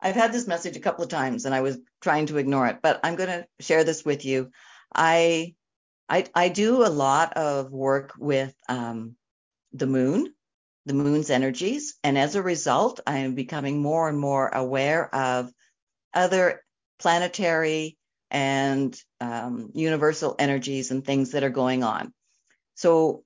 I've 0.00 0.14
had 0.14 0.32
this 0.32 0.46
message 0.46 0.76
a 0.76 0.80
couple 0.80 1.04
of 1.04 1.10
times 1.10 1.44
and 1.44 1.54
I 1.54 1.60
was 1.60 1.78
trying 2.00 2.26
to 2.26 2.38
ignore 2.38 2.66
it, 2.68 2.78
but 2.82 3.00
I'm 3.02 3.16
going 3.16 3.30
to 3.30 3.46
share 3.60 3.84
this 3.84 4.04
with 4.04 4.24
you. 4.24 4.50
I 4.94 5.54
I, 6.08 6.24
I 6.34 6.48
do 6.48 6.86
a 6.86 6.88
lot 6.88 7.34
of 7.34 7.70
work 7.70 8.14
with 8.18 8.54
um, 8.68 9.16
the 9.72 9.86
moon, 9.86 10.32
the 10.86 10.94
moon's 10.94 11.28
energies. 11.28 11.96
And 12.02 12.16
as 12.16 12.34
a 12.34 12.42
result, 12.42 13.00
I 13.06 13.18
am 13.18 13.34
becoming 13.34 13.82
more 13.82 14.08
and 14.08 14.18
more 14.18 14.48
aware 14.48 15.14
of 15.14 15.52
other 16.14 16.62
planetary 16.98 17.98
and 18.30 18.98
um, 19.20 19.70
universal 19.74 20.34
energies 20.38 20.90
and 20.90 21.04
things 21.04 21.32
that 21.32 21.44
are 21.44 21.50
going 21.50 21.82
on. 21.82 22.12
So 22.74 23.24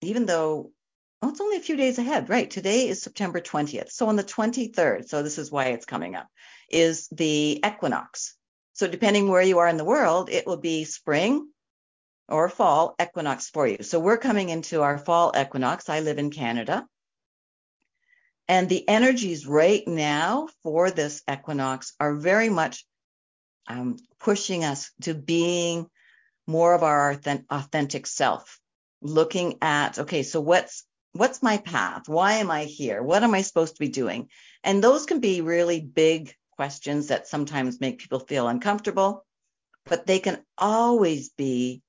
even 0.00 0.26
though 0.26 0.72
well, 1.20 1.30
it's 1.30 1.40
only 1.40 1.58
a 1.58 1.60
few 1.60 1.76
days 1.76 1.98
ahead, 1.98 2.30
right? 2.30 2.50
Today 2.50 2.88
is 2.88 3.02
September 3.02 3.40
20th. 3.40 3.90
So 3.90 4.08
on 4.08 4.16
the 4.16 4.24
23rd, 4.24 5.08
so 5.08 5.22
this 5.22 5.36
is 5.36 5.50
why 5.50 5.66
it's 5.66 5.84
coming 5.84 6.14
up, 6.14 6.28
is 6.70 7.08
the 7.08 7.60
equinox. 7.64 8.34
So 8.72 8.86
depending 8.86 9.28
where 9.28 9.42
you 9.42 9.58
are 9.58 9.68
in 9.68 9.76
the 9.76 9.84
world, 9.84 10.30
it 10.30 10.46
will 10.46 10.56
be 10.56 10.84
spring, 10.84 11.48
or 12.30 12.48
fall 12.48 12.94
equinox 13.02 13.50
for 13.50 13.66
you. 13.66 13.82
So 13.82 13.98
we're 13.98 14.16
coming 14.16 14.48
into 14.48 14.82
our 14.82 14.96
fall 14.96 15.32
equinox. 15.36 15.88
I 15.88 16.00
live 16.00 16.18
in 16.18 16.30
Canada. 16.30 16.86
And 18.48 18.68
the 18.68 18.88
energies 18.88 19.46
right 19.46 19.86
now 19.86 20.48
for 20.62 20.90
this 20.90 21.22
equinox 21.30 21.92
are 22.00 22.14
very 22.14 22.48
much 22.48 22.86
um, 23.66 23.96
pushing 24.18 24.64
us 24.64 24.90
to 25.02 25.14
being 25.14 25.86
more 26.46 26.74
of 26.74 26.82
our 26.82 27.20
authentic 27.50 28.06
self, 28.06 28.58
looking 29.02 29.58
at, 29.60 29.98
okay, 30.00 30.22
so 30.22 30.40
what's 30.40 30.84
what's 31.12 31.42
my 31.42 31.58
path? 31.58 32.08
Why 32.08 32.34
am 32.34 32.50
I 32.50 32.64
here? 32.64 33.02
What 33.02 33.22
am 33.22 33.34
I 33.34 33.42
supposed 33.42 33.74
to 33.74 33.80
be 33.80 33.88
doing? 33.88 34.28
And 34.62 34.82
those 34.82 35.06
can 35.06 35.20
be 35.20 35.40
really 35.40 35.80
big 35.80 36.34
questions 36.52 37.08
that 37.08 37.26
sometimes 37.26 37.80
make 37.80 37.98
people 37.98 38.20
feel 38.20 38.48
uncomfortable, 38.48 39.24
but 39.86 40.06
they 40.06 40.18
can 40.18 40.44
always 40.58 41.30
be 41.30 41.82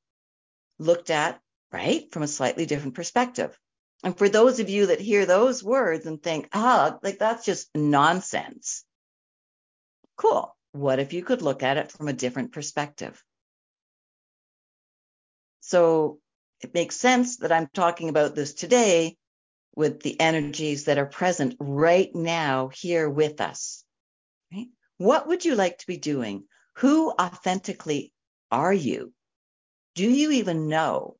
looked 0.80 1.10
at, 1.10 1.40
right, 1.72 2.12
from 2.12 2.24
a 2.24 2.28
slightly 2.28 2.66
different 2.66 2.96
perspective. 2.96 3.58
And 4.04 4.18
for 4.18 4.30
those 4.30 4.60
of 4.60 4.70
you 4.70 4.88
that 4.88 5.00
hear 5.00 5.26
those 5.26 5.64
words 5.64 6.06
and 6.06 6.22
think, 6.22 6.50
ah, 6.54 6.98
like 7.04 7.20
that's 7.20 7.46
just 7.46 7.70
nonsense. 7.76 8.84
Cool. 10.16 10.56
What 10.72 11.00
if 11.00 11.14
you 11.14 11.24
could 11.24 11.42
look 11.42 11.64
at 11.64 11.78
it 11.78 11.92
from 11.92 12.08
a 12.08 12.14
different 12.14 12.52
perspective? 12.52 13.24
So 15.60 16.20
it 16.64 16.74
makes 16.74 16.96
sense 16.96 17.38
that 17.38 17.52
I'm 17.52 17.68
talking 17.74 18.10
about 18.10 18.36
this 18.36 18.54
today 18.54 19.18
with 19.76 20.02
the 20.02 20.20
energies 20.20 20.86
that 20.86 20.98
are 20.98 21.06
present 21.06 21.56
right 21.60 22.14
now 22.14 22.70
here 22.74 23.10
with 23.10 23.42
us. 23.42 23.84
Right? 24.54 24.68
What 24.98 25.28
would 25.28 25.46
you 25.46 25.56
like 25.56 25.78
to 25.80 25.88
be 25.88 25.98
doing? 25.98 26.44
Who 26.78 27.12
authentically 27.12 28.14
are 28.52 28.74
you? 28.74 29.14
Do 29.96 30.10
you 30.10 30.32
even 30.32 30.68
know? 30.68 31.18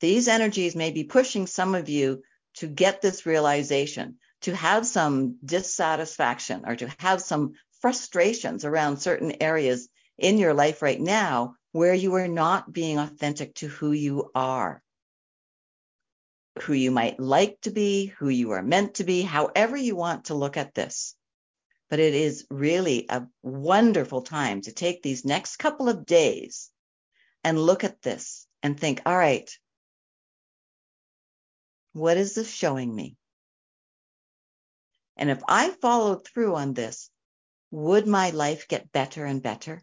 These 0.00 0.28
energies 0.28 0.76
may 0.76 0.90
be 0.90 1.04
pushing 1.04 1.46
some 1.46 1.74
of 1.74 1.88
you 1.88 2.22
to 2.54 2.66
get 2.66 3.02
this 3.02 3.26
realization, 3.26 4.16
to 4.42 4.54
have 4.54 4.86
some 4.86 5.38
dissatisfaction 5.44 6.64
or 6.66 6.76
to 6.76 6.88
have 6.98 7.20
some 7.20 7.54
frustrations 7.80 8.64
around 8.64 8.98
certain 8.98 9.42
areas 9.42 9.88
in 10.18 10.38
your 10.38 10.54
life 10.54 10.82
right 10.82 11.00
now 11.00 11.54
where 11.72 11.94
you 11.94 12.14
are 12.14 12.28
not 12.28 12.72
being 12.72 12.98
authentic 12.98 13.54
to 13.54 13.68
who 13.68 13.92
you 13.92 14.30
are, 14.34 14.82
who 16.62 16.72
you 16.72 16.90
might 16.90 17.20
like 17.20 17.60
to 17.60 17.70
be, 17.70 18.06
who 18.06 18.28
you 18.28 18.50
are 18.50 18.62
meant 18.62 18.94
to 18.94 19.04
be, 19.04 19.22
however 19.22 19.76
you 19.76 19.94
want 19.94 20.26
to 20.26 20.34
look 20.34 20.56
at 20.56 20.74
this. 20.74 21.14
But 21.88 22.00
it 22.00 22.14
is 22.14 22.46
really 22.50 23.06
a 23.08 23.26
wonderful 23.42 24.22
time 24.22 24.60
to 24.62 24.72
take 24.72 25.02
these 25.02 25.24
next 25.24 25.56
couple 25.56 25.88
of 25.88 26.04
days 26.04 26.70
and 27.44 27.58
look 27.58 27.84
at 27.84 28.02
this 28.02 28.46
and 28.62 28.78
think, 28.78 29.02
all 29.06 29.16
right, 29.16 29.50
what 31.92 32.16
is 32.16 32.34
this 32.34 32.50
showing 32.50 32.94
me? 32.94 33.16
And 35.16 35.30
if 35.30 35.42
I 35.48 35.70
followed 35.70 36.26
through 36.26 36.54
on 36.54 36.74
this, 36.74 37.10
would 37.70 38.06
my 38.06 38.30
life 38.30 38.68
get 38.68 38.92
better 38.92 39.24
and 39.24 39.42
better? 39.42 39.82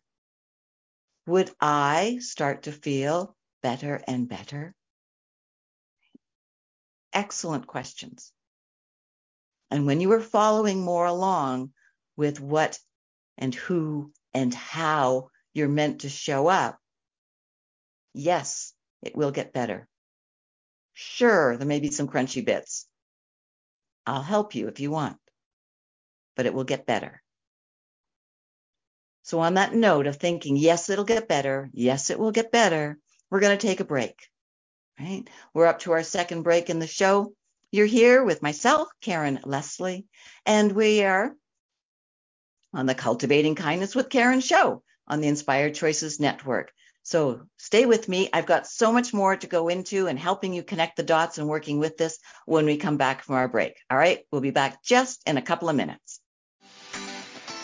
Would 1.27 1.51
I 1.59 2.19
start 2.19 2.63
to 2.63 2.71
feel 2.71 3.35
better 3.63 4.01
and 4.07 4.29
better? 4.29 4.75
Excellent 7.13 7.65
questions. 7.65 8.31
And 9.71 9.87
when 9.87 10.01
you 10.01 10.11
are 10.11 10.21
following 10.21 10.81
more 10.81 11.07
along 11.07 11.73
with 12.15 12.39
what 12.39 12.77
and 13.37 13.55
who 13.55 14.13
and 14.33 14.53
how 14.53 15.29
you're 15.53 15.67
meant 15.67 16.01
to 16.01 16.09
show 16.09 16.47
up, 16.47 16.77
yes, 18.13 18.73
it 19.01 19.15
will 19.15 19.31
get 19.31 19.51
better. 19.51 19.87
Sure, 20.93 21.57
there 21.57 21.67
may 21.67 21.79
be 21.79 21.91
some 21.91 22.07
crunchy 22.07 22.45
bits. 22.45 22.87
I'll 24.05 24.21
help 24.21 24.53
you 24.53 24.67
if 24.67 24.79
you 24.79 24.91
want, 24.91 25.17
but 26.35 26.45
it 26.45 26.53
will 26.53 26.63
get 26.63 26.85
better. 26.85 27.21
So, 29.25 29.39
on 29.39 29.55
that 29.55 29.73
note 29.73 30.05
of 30.05 30.17
thinking, 30.17 30.55
yes, 30.55 30.87
it'll 30.87 31.03
get 31.03 31.27
better, 31.27 31.71
yes, 31.73 32.11
it 32.11 32.19
will 32.19 32.31
get 32.31 32.51
better, 32.51 32.99
we're 33.31 33.39
going 33.39 33.57
to 33.57 33.67
take 33.67 33.79
a 33.79 33.83
break. 33.83 34.29
Right? 34.99 35.27
We're 35.51 35.65
up 35.65 35.79
to 35.79 35.93
our 35.93 36.03
second 36.03 36.43
break 36.43 36.69
in 36.69 36.77
the 36.77 36.85
show. 36.85 37.33
You're 37.71 37.87
here 37.87 38.23
with 38.23 38.43
myself, 38.43 38.87
Karen 39.01 39.39
Leslie, 39.43 40.05
and 40.45 40.71
we 40.73 41.03
are 41.03 41.35
on 42.71 42.85
the 42.85 42.93
Cultivating 42.93 43.55
Kindness 43.55 43.95
with 43.95 44.09
Karen 44.09 44.41
show 44.41 44.83
on 45.07 45.21
the 45.21 45.27
Inspired 45.27 45.73
Choices 45.73 46.19
Network. 46.19 46.71
So 47.01 47.47
stay 47.57 47.87
with 47.87 48.07
me. 48.07 48.29
I've 48.31 48.45
got 48.45 48.67
so 48.67 48.91
much 48.91 49.11
more 49.11 49.35
to 49.35 49.47
go 49.47 49.69
into 49.69 50.05
and 50.05 50.19
helping 50.19 50.53
you 50.53 50.61
connect 50.61 50.97
the 50.97 51.03
dots 51.03 51.39
and 51.39 51.47
working 51.47 51.79
with 51.79 51.97
this 51.97 52.19
when 52.45 52.65
we 52.65 52.77
come 52.77 52.97
back 52.97 53.23
from 53.23 53.35
our 53.35 53.47
break. 53.47 53.75
All 53.89 53.97
right, 53.97 54.19
we'll 54.31 54.41
be 54.41 54.51
back 54.51 54.83
just 54.83 55.27
in 55.27 55.37
a 55.37 55.41
couple 55.41 55.67
of 55.67 55.75
minutes. 55.75 56.21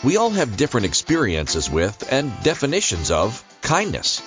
We 0.04 0.16
all 0.16 0.30
have 0.30 0.56
different 0.56 0.86
experiences 0.86 1.70
with 1.70 2.12
and 2.12 2.32
definitions 2.42 3.12
of 3.12 3.40
kindness. 3.60 4.20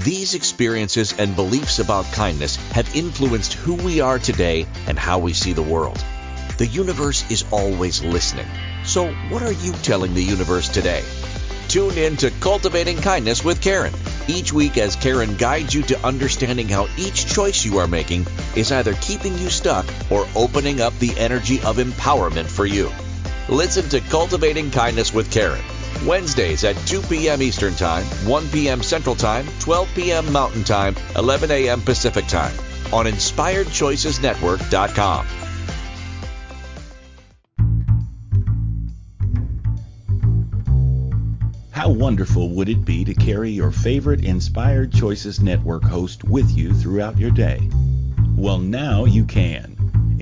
These 0.00 0.34
experiences 0.34 1.14
and 1.18 1.34
beliefs 1.34 1.78
about 1.78 2.04
kindness 2.12 2.56
have 2.72 2.94
influenced 2.94 3.54
who 3.54 3.74
we 3.74 4.02
are 4.02 4.18
today 4.18 4.66
and 4.86 4.98
how 4.98 5.20
we 5.20 5.32
see 5.32 5.54
the 5.54 5.62
world. 5.62 6.04
The 6.58 6.66
universe 6.66 7.24
is 7.30 7.46
always 7.50 8.04
listening. 8.04 8.46
So, 8.84 9.10
what 9.30 9.42
are 9.42 9.52
you 9.52 9.72
telling 9.82 10.12
the 10.12 10.22
universe 10.22 10.68
today? 10.68 11.02
Tune 11.68 11.96
in 11.96 12.18
to 12.18 12.30
Cultivating 12.30 12.98
Kindness 12.98 13.42
with 13.42 13.62
Karen 13.62 13.94
each 14.28 14.52
week 14.52 14.76
as 14.76 14.96
Karen 14.96 15.36
guides 15.38 15.72
you 15.72 15.82
to 15.84 16.06
understanding 16.06 16.68
how 16.68 16.88
each 16.98 17.24
choice 17.24 17.64
you 17.64 17.78
are 17.78 17.88
making 17.88 18.26
is 18.54 18.70
either 18.70 18.92
keeping 19.00 19.38
you 19.38 19.48
stuck 19.48 19.86
or 20.10 20.26
opening 20.34 20.82
up 20.82 20.98
the 20.98 21.16
energy 21.16 21.62
of 21.62 21.78
empowerment 21.78 22.48
for 22.48 22.66
you. 22.66 22.90
Listen 23.48 23.88
to 23.88 24.00
Cultivating 24.00 24.70
Kindness 24.70 25.12
with 25.12 25.28
Karen. 25.30 25.64
Wednesdays 26.06 26.64
at 26.64 26.74
2 26.86 27.02
p.m. 27.02 27.42
Eastern 27.42 27.74
Time, 27.74 28.04
1 28.26 28.48
p.m. 28.48 28.82
Central 28.82 29.14
Time, 29.14 29.46
12 29.60 29.88
p.m. 29.94 30.32
Mountain 30.32 30.64
Time, 30.64 30.96
11 31.16 31.50
a.m. 31.50 31.80
Pacific 31.80 32.26
Time 32.26 32.54
on 32.92 33.06
InspiredChoicesNetwork.com. 33.06 35.26
How 41.70 41.90
wonderful 41.90 42.50
would 42.50 42.68
it 42.68 42.84
be 42.84 43.04
to 43.04 43.14
carry 43.14 43.50
your 43.50 43.72
favorite 43.72 44.24
Inspired 44.24 44.92
Choices 44.92 45.40
Network 45.40 45.82
host 45.82 46.22
with 46.22 46.48
you 46.50 46.72
throughout 46.72 47.18
your 47.18 47.32
day? 47.32 47.68
Well, 48.36 48.58
now 48.58 49.04
you 49.04 49.24
can. 49.24 49.71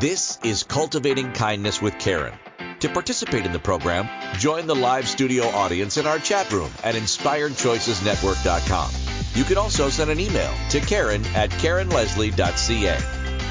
This 0.00 0.40
is 0.42 0.64
Cultivating 0.64 1.30
Kindness 1.34 1.80
with 1.80 1.96
Karen. 2.00 2.34
To 2.80 2.88
participate 2.88 3.46
in 3.46 3.52
the 3.52 3.60
program, 3.60 4.08
join 4.38 4.66
the 4.66 4.74
live 4.74 5.06
studio 5.06 5.44
audience 5.44 5.98
in 5.98 6.06
our 6.06 6.18
chat 6.18 6.50
room 6.50 6.72
at 6.82 6.96
inspiredchoicesnetwork.com. 6.96 8.90
You 9.34 9.44
can 9.44 9.56
also 9.56 9.90
send 9.90 10.10
an 10.10 10.18
email 10.18 10.52
to 10.70 10.80
Karen 10.80 11.24
at 11.26 11.50
KarenLeslie.ca. 11.50 12.98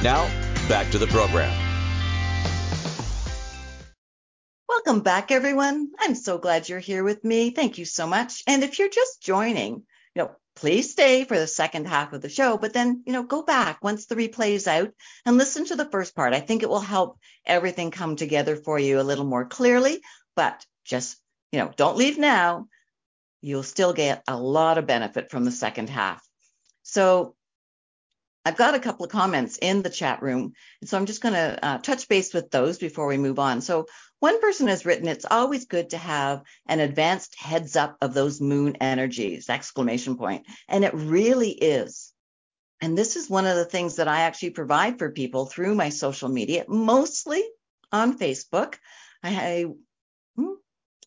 Now, 0.03 0.27
back 0.67 0.91
to 0.91 0.97
the 0.97 1.07
program. 1.07 1.57
Welcome 4.67 4.99
back, 4.99 5.31
everyone. 5.31 5.91
I'm 5.97 6.15
so 6.15 6.39
glad 6.39 6.67
you're 6.67 6.79
here 6.79 7.05
with 7.05 7.23
me. 7.23 7.51
Thank 7.51 7.77
you 7.77 7.85
so 7.85 8.05
much. 8.05 8.43
And 8.47 8.65
if 8.65 8.79
you're 8.79 8.89
just 8.89 9.21
joining, 9.21 9.75
you 10.13 10.23
know, 10.23 10.31
please 10.55 10.91
stay 10.91 11.23
for 11.23 11.37
the 11.37 11.47
second 11.47 11.87
half 11.87 12.13
of 12.13 12.21
the 12.21 12.29
show, 12.29 12.57
but 12.57 12.73
then, 12.73 13.03
you 13.05 13.13
know, 13.13 13.23
go 13.23 13.41
back 13.41 13.83
once 13.83 14.05
the 14.05 14.15
replay 14.15 14.51
is 14.51 14.67
out 14.67 14.91
and 15.25 15.37
listen 15.37 15.65
to 15.65 15.75
the 15.75 15.89
first 15.89 16.15
part. 16.15 16.33
I 16.33 16.39
think 16.39 16.63
it 16.63 16.69
will 16.69 16.79
help 16.79 17.17
everything 17.45 17.91
come 17.91 18.15
together 18.15 18.55
for 18.55 18.77
you 18.77 18.99
a 18.99 19.03
little 19.03 19.25
more 19.25 19.45
clearly, 19.45 20.01
but 20.35 20.65
just, 20.85 21.17
you 21.51 21.59
know, 21.59 21.71
don't 21.75 21.97
leave 21.97 22.17
now. 22.17 22.67
You'll 23.41 23.63
still 23.63 23.93
get 23.93 24.23
a 24.27 24.37
lot 24.37 24.77
of 24.77 24.87
benefit 24.87 25.31
from 25.31 25.43
the 25.43 25.51
second 25.51 25.89
half. 25.89 26.25
So 26.83 27.35
I've 28.45 28.57
got 28.57 28.75
a 28.75 28.79
couple 28.79 29.05
of 29.05 29.11
comments 29.11 29.57
in 29.61 29.81
the 29.81 29.89
chat 29.89 30.21
room, 30.21 30.53
so 30.83 30.97
I'm 30.97 31.05
just 31.05 31.21
going 31.21 31.33
to 31.33 31.59
uh, 31.65 31.77
touch 31.77 32.07
base 32.09 32.33
with 32.33 32.51
those 32.51 32.77
before 32.77 33.07
we 33.07 33.17
move 33.17 33.39
on. 33.39 33.61
So 33.61 33.87
one 34.23 34.39
person 34.39 34.67
has 34.69 34.85
written, 34.85 35.09
"It's 35.09 35.25
always 35.29 35.65
good 35.65 35.89
to 35.89 35.97
have 35.97 36.43
an 36.65 36.79
advanced 36.79 37.35
heads 37.37 37.75
up 37.75 37.97
of 37.99 38.13
those 38.13 38.39
moon 38.39 38.77
energies!" 38.79 39.49
Exclamation 39.49 40.15
point. 40.15 40.45
and 40.69 40.85
it 40.85 40.93
really 40.93 41.51
is. 41.51 42.13
And 42.79 42.97
this 42.97 43.17
is 43.17 43.29
one 43.29 43.45
of 43.45 43.57
the 43.57 43.65
things 43.65 43.97
that 43.97 44.07
I 44.07 44.21
actually 44.21 44.51
provide 44.51 44.97
for 44.97 45.11
people 45.11 45.45
through 45.45 45.75
my 45.75 45.89
social 45.89 46.29
media, 46.29 46.63
mostly 46.69 47.43
on 47.91 48.17
Facebook. 48.17 48.75
I, 49.23 49.65
hmm, 50.37 50.53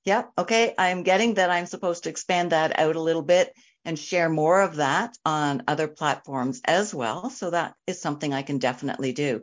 yeah, 0.05 0.24
okay. 0.37 0.74
I'm 0.76 1.02
getting 1.02 1.35
that 1.35 1.50
I'm 1.50 1.66
supposed 1.66 2.02
to 2.05 2.11
expand 2.11 2.52
that 2.52 2.79
out 2.79 2.96
a 2.96 3.00
little 3.09 3.22
bit 3.22 3.50
and 3.87 3.98
share 3.98 4.29
more 4.29 4.61
of 4.61 4.76
that 4.76 5.16
on 5.24 5.62
other 5.68 5.88
platforms 5.88 6.61
as 6.66 6.95
well. 6.95 7.30
So 7.30 7.51
that 7.51 7.76
is 7.86 8.03
something 8.03 8.34
I 8.34 8.43
can 8.43 8.59
definitely 8.59 9.12
do. 9.12 9.43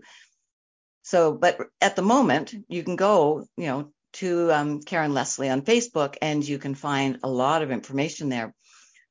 So, 1.04 1.34
but 1.34 1.58
at 1.82 1.96
the 1.96 2.02
moment, 2.02 2.56
you 2.68 2.84
can 2.84 2.96
go, 2.96 3.46
you 3.58 3.68
know, 3.68 3.92
to 4.14 4.52
um, 4.52 4.82
Karen 4.82 5.14
Leslie 5.14 5.50
on 5.50 5.62
Facebook 5.62 6.16
and 6.22 6.48
you 6.48 6.58
can 6.58 6.76
find 6.76 7.20
a 7.24 7.30
lot 7.30 7.62
of 7.62 7.72
information 7.72 8.30
there. 8.30 8.54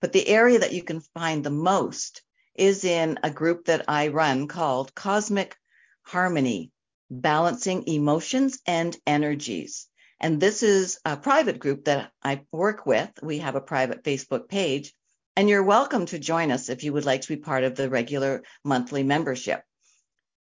But 0.00 0.12
the 0.12 0.26
area 0.26 0.58
that 0.60 0.72
you 0.72 0.82
can 0.82 1.00
find 1.14 1.44
the 1.44 1.50
most 1.50 2.22
is 2.54 2.84
in 2.84 3.18
a 3.22 3.30
group 3.30 3.66
that 3.66 3.84
I 3.88 4.08
run 4.08 4.48
called 4.48 4.94
Cosmic 4.94 5.56
Harmony 6.02 6.70
Balancing 7.10 7.86
Emotions 7.86 8.58
and 8.66 8.96
Energies. 9.06 9.86
And 10.18 10.40
this 10.40 10.62
is 10.62 10.98
a 11.04 11.16
private 11.16 11.58
group 11.58 11.84
that 11.84 12.10
I 12.22 12.42
work 12.52 12.86
with. 12.86 13.10
We 13.22 13.38
have 13.38 13.56
a 13.56 13.60
private 13.60 14.04
Facebook 14.04 14.48
page 14.48 14.94
and 15.36 15.48
you're 15.48 15.62
welcome 15.62 16.06
to 16.06 16.18
join 16.18 16.50
us 16.50 16.68
if 16.68 16.84
you 16.84 16.92
would 16.92 17.04
like 17.04 17.22
to 17.22 17.28
be 17.28 17.36
part 17.36 17.64
of 17.64 17.74
the 17.74 17.90
regular 17.90 18.42
monthly 18.64 19.02
membership. 19.02 19.62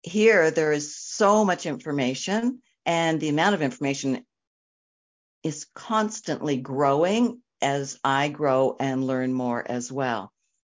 Here, 0.08 0.52
there 0.52 0.72
is 0.72 0.96
so 0.96 1.44
much 1.44 1.66
information, 1.66 2.62
and 2.86 3.20
the 3.20 3.28
amount 3.28 3.56
of 3.56 3.62
information 3.62 4.26
is 5.44 5.68
constantly 5.76 6.56
growing 6.56 7.42
as 7.62 8.00
I 8.06 8.30
grow 8.30 8.78
and 8.80 9.06
learn 9.06 9.34
more 9.34 9.70
as 9.70 9.92
well. 9.92 10.32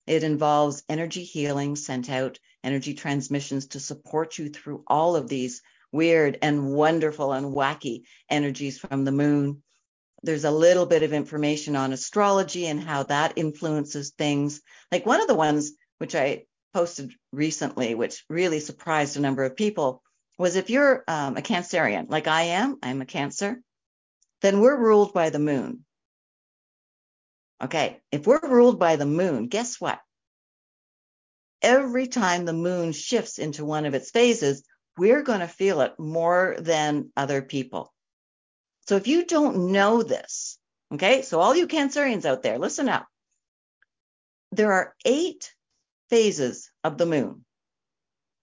It 0.09 0.25
involves 0.25 0.83
energy 0.89 1.23
healing, 1.23 1.77
sent 1.77 2.11
out 2.11 2.41
energy 2.65 2.95
transmissions 2.95 3.69
to 3.69 3.79
support 3.79 4.37
you 4.37 4.49
through 4.49 4.83
all 4.89 5.15
of 5.15 5.29
these 5.29 5.63
weird 5.93 6.37
and 6.43 6.73
wonderful 6.73 7.33
and 7.33 7.55
wacky 7.55 8.03
energies 8.29 8.81
from 8.81 9.05
the 9.05 9.13
moon. 9.13 9.63
There's 10.25 10.45
a 10.45 10.51
little 10.51 10.87
bit 10.87 11.05
of 11.05 11.13
information 11.13 11.77
on 11.77 11.93
astrology 11.93 12.67
and 12.67 12.83
how 12.83 13.05
that 13.05 13.35
influences 13.37 14.11
things. 14.11 14.61
Like 14.91 15.07
one 15.07 15.21
of 15.21 15.29
the 15.29 15.37
ones 15.37 15.71
which 15.99 16.17
I 16.17 16.47
posted 16.73 17.13
recently, 17.33 17.95
which 17.95 18.25
really 18.29 18.61
surprised 18.61 19.17
a 19.17 19.21
number 19.21 19.45
of 19.45 19.57
people, 19.57 20.03
was 20.39 20.57
if 20.57 20.71
you're 20.71 21.05
um, 21.07 21.37
a 21.37 21.43
Cancerian, 21.43 22.09
like 22.09 22.27
I 22.27 22.43
am, 22.43 22.79
I'm 22.83 23.03
a 23.03 23.07
Cancer, 23.07 23.61
then 24.41 24.61
we're 24.61 24.77
ruled 24.77 25.13
by 25.13 25.31
the 25.31 25.39
moon. 25.39 25.85
Okay, 27.63 28.01
if 28.11 28.27
we're 28.27 28.41
ruled 28.43 28.79
by 28.79 28.97
the 28.97 29.07
moon, 29.07 29.49
guess 29.49 29.81
what? 29.81 30.01
Every 31.61 32.07
time 32.07 32.47
the 32.47 32.55
moon 32.55 32.93
shifts 32.93 33.39
into 33.39 33.67
one 33.67 33.85
of 33.85 33.93
its 33.93 34.11
phases, 34.11 34.65
we're 34.97 35.23
going 35.23 35.41
to 35.41 35.49
feel 35.49 35.83
it 35.83 35.99
more 35.99 36.57
than 36.59 37.13
other 37.17 37.43
people. 37.43 37.93
So 38.89 38.97
if 38.97 39.07
you 39.07 39.27
don't 39.27 39.73
know 39.73 40.03
this, 40.03 40.59
okay, 40.95 41.23
so 41.23 41.39
all 41.39 41.55
you 41.55 41.69
Cancerians 41.69 42.25
out 42.25 42.43
there, 42.43 42.59
listen 42.59 42.89
up. 42.89 43.07
There 44.53 44.73
are 44.73 44.95
eight 45.05 45.53
phases 46.11 46.71
of 46.85 46.99
the 46.99 47.07
moon 47.07 47.45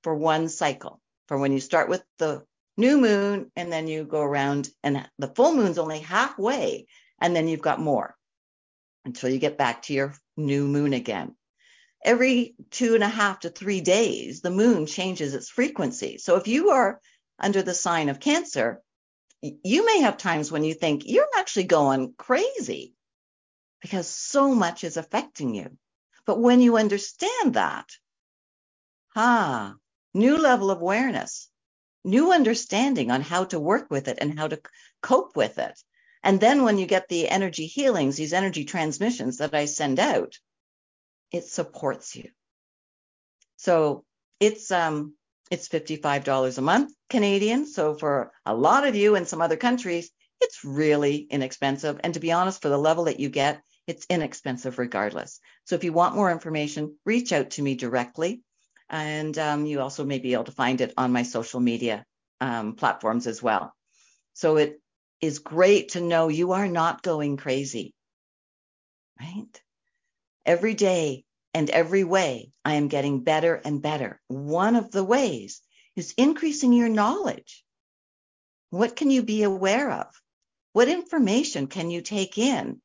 for 0.04 0.16
one 0.16 0.50
cycle. 0.50 1.02
For 1.28 1.38
when 1.38 1.52
you 1.52 1.60
start 1.60 1.90
with 1.90 2.04
the 2.18 2.44
new 2.78 2.98
moon 2.98 3.52
and 3.56 3.72
then 3.72 3.88
you 3.88 4.06
go 4.06 4.22
around 4.22 4.70
and 4.84 5.08
the 5.20 5.28
full 5.28 5.54
moon's 5.54 5.78
only 5.78 6.00
halfway 6.00 6.88
and 7.20 7.36
then 7.36 7.48
you've 7.48 7.62
got 7.62 7.80
more 7.80 8.16
until 9.04 9.30
you 9.30 9.40
get 9.40 9.58
back 9.58 9.84
to 9.84 9.94
your 9.94 10.14
new 10.38 10.68
moon 10.68 10.94
again. 10.94 11.36
Every 12.04 12.56
two 12.72 12.96
and 12.96 13.04
a 13.04 13.10
half 13.10 13.42
to 13.42 13.50
three 13.50 13.82
days, 13.82 14.42
the 14.42 14.52
moon 14.52 14.86
changes 14.86 15.34
its 15.34 15.50
frequency. 15.50 16.18
So 16.20 16.36
if 16.36 16.48
you 16.48 16.70
are 16.70 17.02
under 17.40 17.62
the 17.62 17.74
sign 17.74 18.10
of 18.10 18.20
Cancer, 18.20 18.82
you 19.42 19.86
may 19.86 20.02
have 20.02 20.18
times 20.18 20.52
when 20.52 20.64
you 20.64 20.74
think 20.74 21.04
you're 21.06 21.28
actually 21.36 21.66
going 21.66 22.14
crazy 22.18 22.94
because 23.82 24.08
so 24.08 24.54
much 24.56 24.84
is 24.84 24.98
affecting 24.98 25.56
you. 25.56 25.78
But 26.28 26.40
when 26.40 26.62
you 26.62 26.78
understand 26.78 27.56
that, 27.56 27.90
ah, 29.16 29.76
new 30.14 30.38
level 30.38 30.70
of 30.70 30.82
awareness, 30.82 31.50
new 32.04 32.32
understanding 32.34 33.10
on 33.12 33.22
how 33.22 33.46
to 33.46 33.60
work 33.60 33.90
with 33.90 34.08
it 34.10 34.18
and 34.20 34.38
how 34.38 34.50
to 34.50 34.62
cope 35.02 35.36
with 35.38 35.58
it. 35.58 35.82
And 36.22 36.40
then 36.40 36.64
when 36.64 36.78
you 36.78 36.86
get 36.86 37.08
the 37.08 37.30
energy 37.30 37.66
healings, 37.66 38.18
these 38.18 38.34
energy 38.34 38.66
transmissions 38.66 39.38
that 39.38 39.56
I 39.56 39.66
send 39.66 40.00
out, 40.00 40.38
it 41.32 41.46
supports 41.46 42.16
you. 42.16 42.30
So 43.56 44.04
it's 44.40 44.70
um 44.70 45.16
it's 45.50 45.70
$55 45.70 46.58
a 46.58 46.62
month 46.62 46.94
Canadian. 47.10 47.66
So 47.66 47.96
for 47.96 48.34
a 48.46 48.54
lot 48.54 48.86
of 48.86 48.96
you 48.96 49.16
in 49.16 49.26
some 49.26 49.42
other 49.42 49.56
countries, 49.56 50.12
it's 50.42 50.66
really 50.66 51.26
inexpensive. 51.30 52.02
And 52.04 52.14
to 52.14 52.20
be 52.20 52.34
honest, 52.34 52.62
for 52.62 52.70
the 52.70 52.78
level 52.78 53.06
that 53.06 53.22
you 53.22 53.30
get, 53.30 53.62
it's 53.88 54.06
inexpensive 54.10 54.78
regardless. 54.78 55.40
So 55.64 55.76
if 55.76 55.84
you 55.84 55.94
want 55.94 56.16
more 56.16 56.32
information, 56.32 56.98
reach 57.06 57.32
out 57.32 57.52
to 57.52 57.62
me 57.62 57.76
directly. 57.76 58.42
And 58.90 59.38
um, 59.38 59.66
you 59.66 59.82
also 59.82 60.06
may 60.06 60.20
be 60.20 60.34
able 60.34 60.46
to 60.46 60.52
find 60.52 60.82
it 60.82 60.94
on 60.98 61.12
my 61.12 61.24
social 61.24 61.60
media 61.60 62.06
um, 62.40 62.76
platforms 62.76 63.28
as 63.28 63.42
well. 63.42 63.74
So 64.34 64.58
it 64.58 64.80
is 65.20 65.40
great 65.40 65.90
to 65.90 66.02
know 66.02 66.28
you 66.28 66.52
are 66.52 66.68
not 66.68 67.02
going 67.02 67.38
crazy, 67.38 67.94
right? 69.20 69.62
Every 70.46 70.74
day 70.74 71.26
and 71.54 71.70
every 71.70 72.04
way, 72.04 72.52
I 72.64 72.76
am 72.76 72.88
getting 72.88 73.24
better 73.24 73.56
and 73.56 73.82
better. 73.82 74.22
One 74.28 74.76
of 74.76 74.92
the 74.92 75.04
ways 75.04 75.62
is 75.96 76.14
increasing 76.18 76.72
your 76.72 76.90
knowledge. 76.90 77.64
What 78.70 78.96
can 78.96 79.10
you 79.10 79.24
be 79.24 79.44
aware 79.44 79.92
of? 79.92 80.08
What 80.74 80.88
information 80.88 81.68
can 81.68 81.90
you 81.90 82.02
take 82.02 82.38
in 82.38 82.82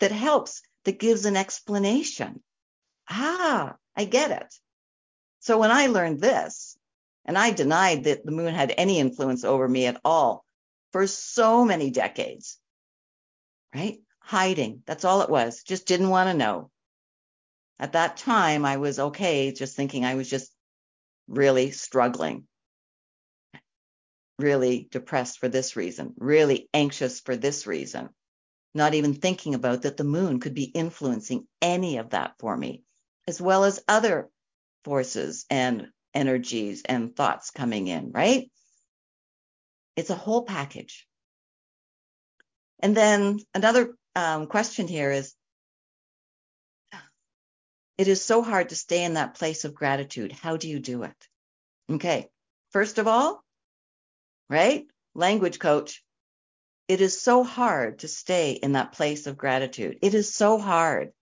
that 0.00 0.12
helps, 0.12 0.62
that 0.84 0.98
gives 0.98 1.24
an 1.24 1.36
explanation? 1.36 2.42
Ah, 3.10 3.76
I 3.96 4.04
get 4.04 4.30
it. 4.30 4.54
So 5.40 5.58
when 5.58 5.70
I 5.70 5.86
learned 5.86 6.20
this, 6.20 6.76
and 7.24 7.36
I 7.36 7.50
denied 7.50 8.04
that 8.04 8.24
the 8.24 8.32
moon 8.32 8.54
had 8.54 8.72
any 8.76 8.98
influence 8.98 9.44
over 9.44 9.68
me 9.68 9.86
at 9.86 10.00
all 10.04 10.44
for 10.92 11.06
so 11.06 11.64
many 11.64 11.90
decades, 11.90 12.58
right? 13.74 14.00
Hiding. 14.20 14.82
That's 14.86 15.04
all 15.04 15.20
it 15.22 15.30
was. 15.30 15.62
Just 15.62 15.86
didn't 15.86 16.08
want 16.08 16.28
to 16.28 16.34
know. 16.34 16.70
At 17.78 17.92
that 17.92 18.16
time, 18.16 18.64
I 18.64 18.78
was 18.78 18.98
okay, 18.98 19.52
just 19.52 19.76
thinking 19.76 20.04
I 20.04 20.14
was 20.14 20.28
just 20.28 20.50
really 21.28 21.70
struggling, 21.70 22.46
really 24.38 24.88
depressed 24.90 25.38
for 25.38 25.48
this 25.48 25.76
reason, 25.76 26.14
really 26.18 26.68
anxious 26.72 27.20
for 27.20 27.36
this 27.36 27.66
reason, 27.66 28.08
not 28.78 28.94
even 28.94 29.14
thinking 29.14 29.54
about 29.54 29.82
that 29.82 29.96
the 29.96 30.04
moon 30.04 30.40
could 30.40 30.54
be 30.54 30.64
influencing 30.64 31.46
any 31.60 31.98
of 31.98 32.10
that 32.10 32.34
for 32.38 32.56
me, 32.56 32.82
as 33.26 33.40
well 33.40 33.64
as 33.64 33.84
other 33.86 34.30
forces 34.84 35.44
and 35.50 35.88
energies 36.14 36.82
and 36.84 37.14
thoughts 37.14 37.50
coming 37.50 37.86
in, 37.88 38.10
right? 38.12 38.50
It's 39.96 40.10
a 40.10 40.14
whole 40.14 40.44
package. 40.44 41.06
And 42.80 42.96
then 42.96 43.40
another 43.54 43.94
um, 44.14 44.46
question 44.46 44.88
here 44.88 45.10
is 45.10 45.34
it 47.98 48.06
is 48.06 48.24
so 48.24 48.42
hard 48.42 48.68
to 48.68 48.76
stay 48.76 49.02
in 49.04 49.14
that 49.14 49.34
place 49.34 49.64
of 49.64 49.74
gratitude. 49.74 50.32
How 50.32 50.56
do 50.56 50.68
you 50.68 50.78
do 50.78 51.02
it? 51.02 51.28
Okay. 51.90 52.28
First 52.70 52.98
of 52.98 53.08
all, 53.08 53.42
right? 54.48 54.86
Language 55.14 55.58
coach. 55.58 56.04
It 56.88 57.02
is 57.02 57.20
so 57.20 57.44
hard 57.44 57.98
to 57.98 58.08
stay 58.08 58.52
in 58.52 58.72
that 58.72 58.92
place 58.92 59.26
of 59.26 59.36
gratitude. 59.36 59.98
It 60.00 60.14
is 60.14 60.34
so 60.34 60.56
hard. 60.58 61.12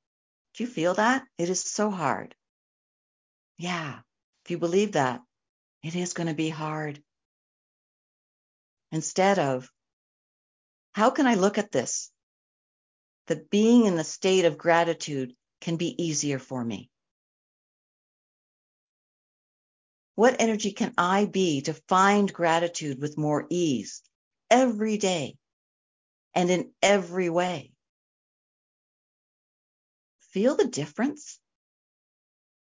Do 0.55 0.63
you 0.63 0.71
feel 0.71 0.95
that? 0.95 1.25
It 1.39 1.51
is 1.51 1.61
so 1.61 1.91
hard. 1.91 2.37
Yeah. 3.59 3.99
If 4.45 4.53
you 4.53 4.59
believe 4.59 4.93
that, 4.93 5.23
it 5.83 5.97
is 5.97 6.13
going 6.13 6.29
to 6.29 6.35
be 6.35 6.51
hard. 6.51 7.03
Instead 8.93 9.41
of, 9.41 9.69
how 10.93 11.11
can 11.11 11.27
I 11.27 11.35
look 11.35 11.59
at 11.59 11.73
this? 11.73 12.13
That 13.27 13.51
being 13.51 13.87
in 13.87 13.97
the 13.97 14.05
state 14.05 14.45
of 14.45 14.57
gratitude 14.57 15.35
can 15.61 15.77
be 15.77 16.01
easier 16.01 16.39
for 16.39 16.65
me? 16.65 16.91
What 20.15 20.37
energy 20.39 20.71
can 20.71 20.95
I 20.97 21.25
be 21.25 21.63
to 21.63 21.75
find 21.89 22.33
gratitude 22.33 23.01
with 23.01 23.19
more 23.19 23.47
ease 23.51 24.03
every 24.49 24.97
day 24.97 25.37
and 26.37 26.51
in 26.51 26.71
every 26.81 27.29
way? 27.29 27.73
Feel 30.31 30.55
the 30.55 30.69
difference? 30.69 31.41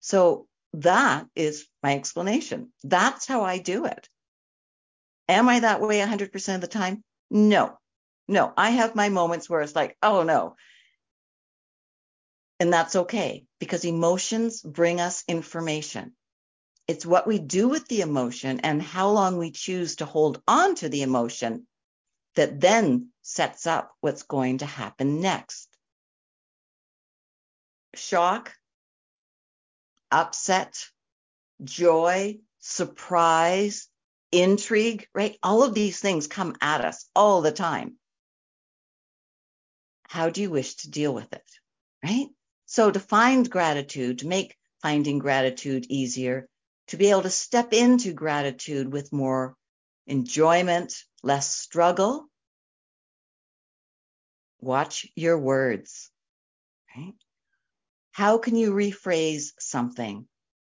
So 0.01 0.49
that 0.73 1.27
is 1.37 1.67
my 1.83 1.95
explanation. 1.95 2.73
That's 2.83 3.27
how 3.27 3.45
I 3.45 3.59
do 3.59 3.85
it. 3.85 4.09
Am 5.29 5.49
I 5.49 5.61
that 5.61 5.81
way 5.81 6.01
100% 6.01 6.55
of 6.55 6.61
the 6.61 6.67
time? 6.67 7.05
No, 7.31 7.79
no. 8.27 8.53
I 8.57 8.71
have 8.71 8.97
my 8.97 9.11
moments 9.11 9.49
where 9.49 9.61
it's 9.61 9.77
like, 9.77 9.97
oh 10.03 10.23
no, 10.23 10.57
and 12.61 12.73
that's 12.73 12.97
okay 12.97 13.45
because 13.61 13.85
emotions 13.85 14.63
bring 14.63 15.01
us 15.01 15.25
information. 15.29 16.13
It's 16.87 17.07
what 17.07 17.27
we 17.27 17.39
do 17.39 17.69
with 17.69 17.87
the 17.89 18.01
emotion 18.01 18.61
and 18.61 18.83
how 18.83 19.11
long 19.11 19.37
we 19.37 19.51
choose 19.51 19.97
to 19.97 20.07
hold 20.07 20.43
on 20.49 20.75
to 20.77 20.89
the 20.89 21.03
emotion 21.03 21.67
that 22.35 22.61
then 22.61 23.09
sets 23.29 23.67
up 23.67 23.93
what's 24.01 24.23
going 24.23 24.57
to 24.59 24.65
happen 24.65 25.21
next. 25.21 25.69
Shock, 27.95 28.55
upset, 30.11 30.87
joy, 31.63 32.39
surprise, 32.59 33.89
intrigue, 34.33 35.07
right? 35.15 35.37
All 35.43 35.63
of 35.63 35.75
these 35.75 36.01
things 36.01 36.27
come 36.27 36.57
at 36.63 36.83
us 36.83 37.07
all 37.15 37.43
the 37.43 37.53
time. 37.53 37.97
How 40.09 40.31
do 40.31 40.41
you 40.41 40.49
wish 40.49 40.77
to 40.77 40.91
deal 40.91 41.13
with 41.13 41.31
it, 41.35 41.51
right? 42.03 42.29
So 42.65 42.91
to 42.91 42.99
find 42.99 43.49
gratitude, 43.51 44.21
to 44.21 44.27
make 44.27 44.57
finding 44.81 45.19
gratitude 45.19 45.85
easier, 45.91 46.49
to 46.87 46.97
be 46.97 47.11
able 47.11 47.23
to 47.23 47.31
step 47.31 47.75
into 47.75 48.15
gratitude 48.15 48.91
with 48.91 49.13
more 49.13 49.55
enjoyment, 50.07 50.95
less 51.23 51.53
struggle, 51.53 52.27
watch 54.61 55.07
your 55.15 55.39
words. 55.39 56.11
Right? 56.97 57.15
How 58.13 58.39
can 58.39 58.57
you 58.57 58.73
rephrase 58.73 59.53
something 59.59 60.27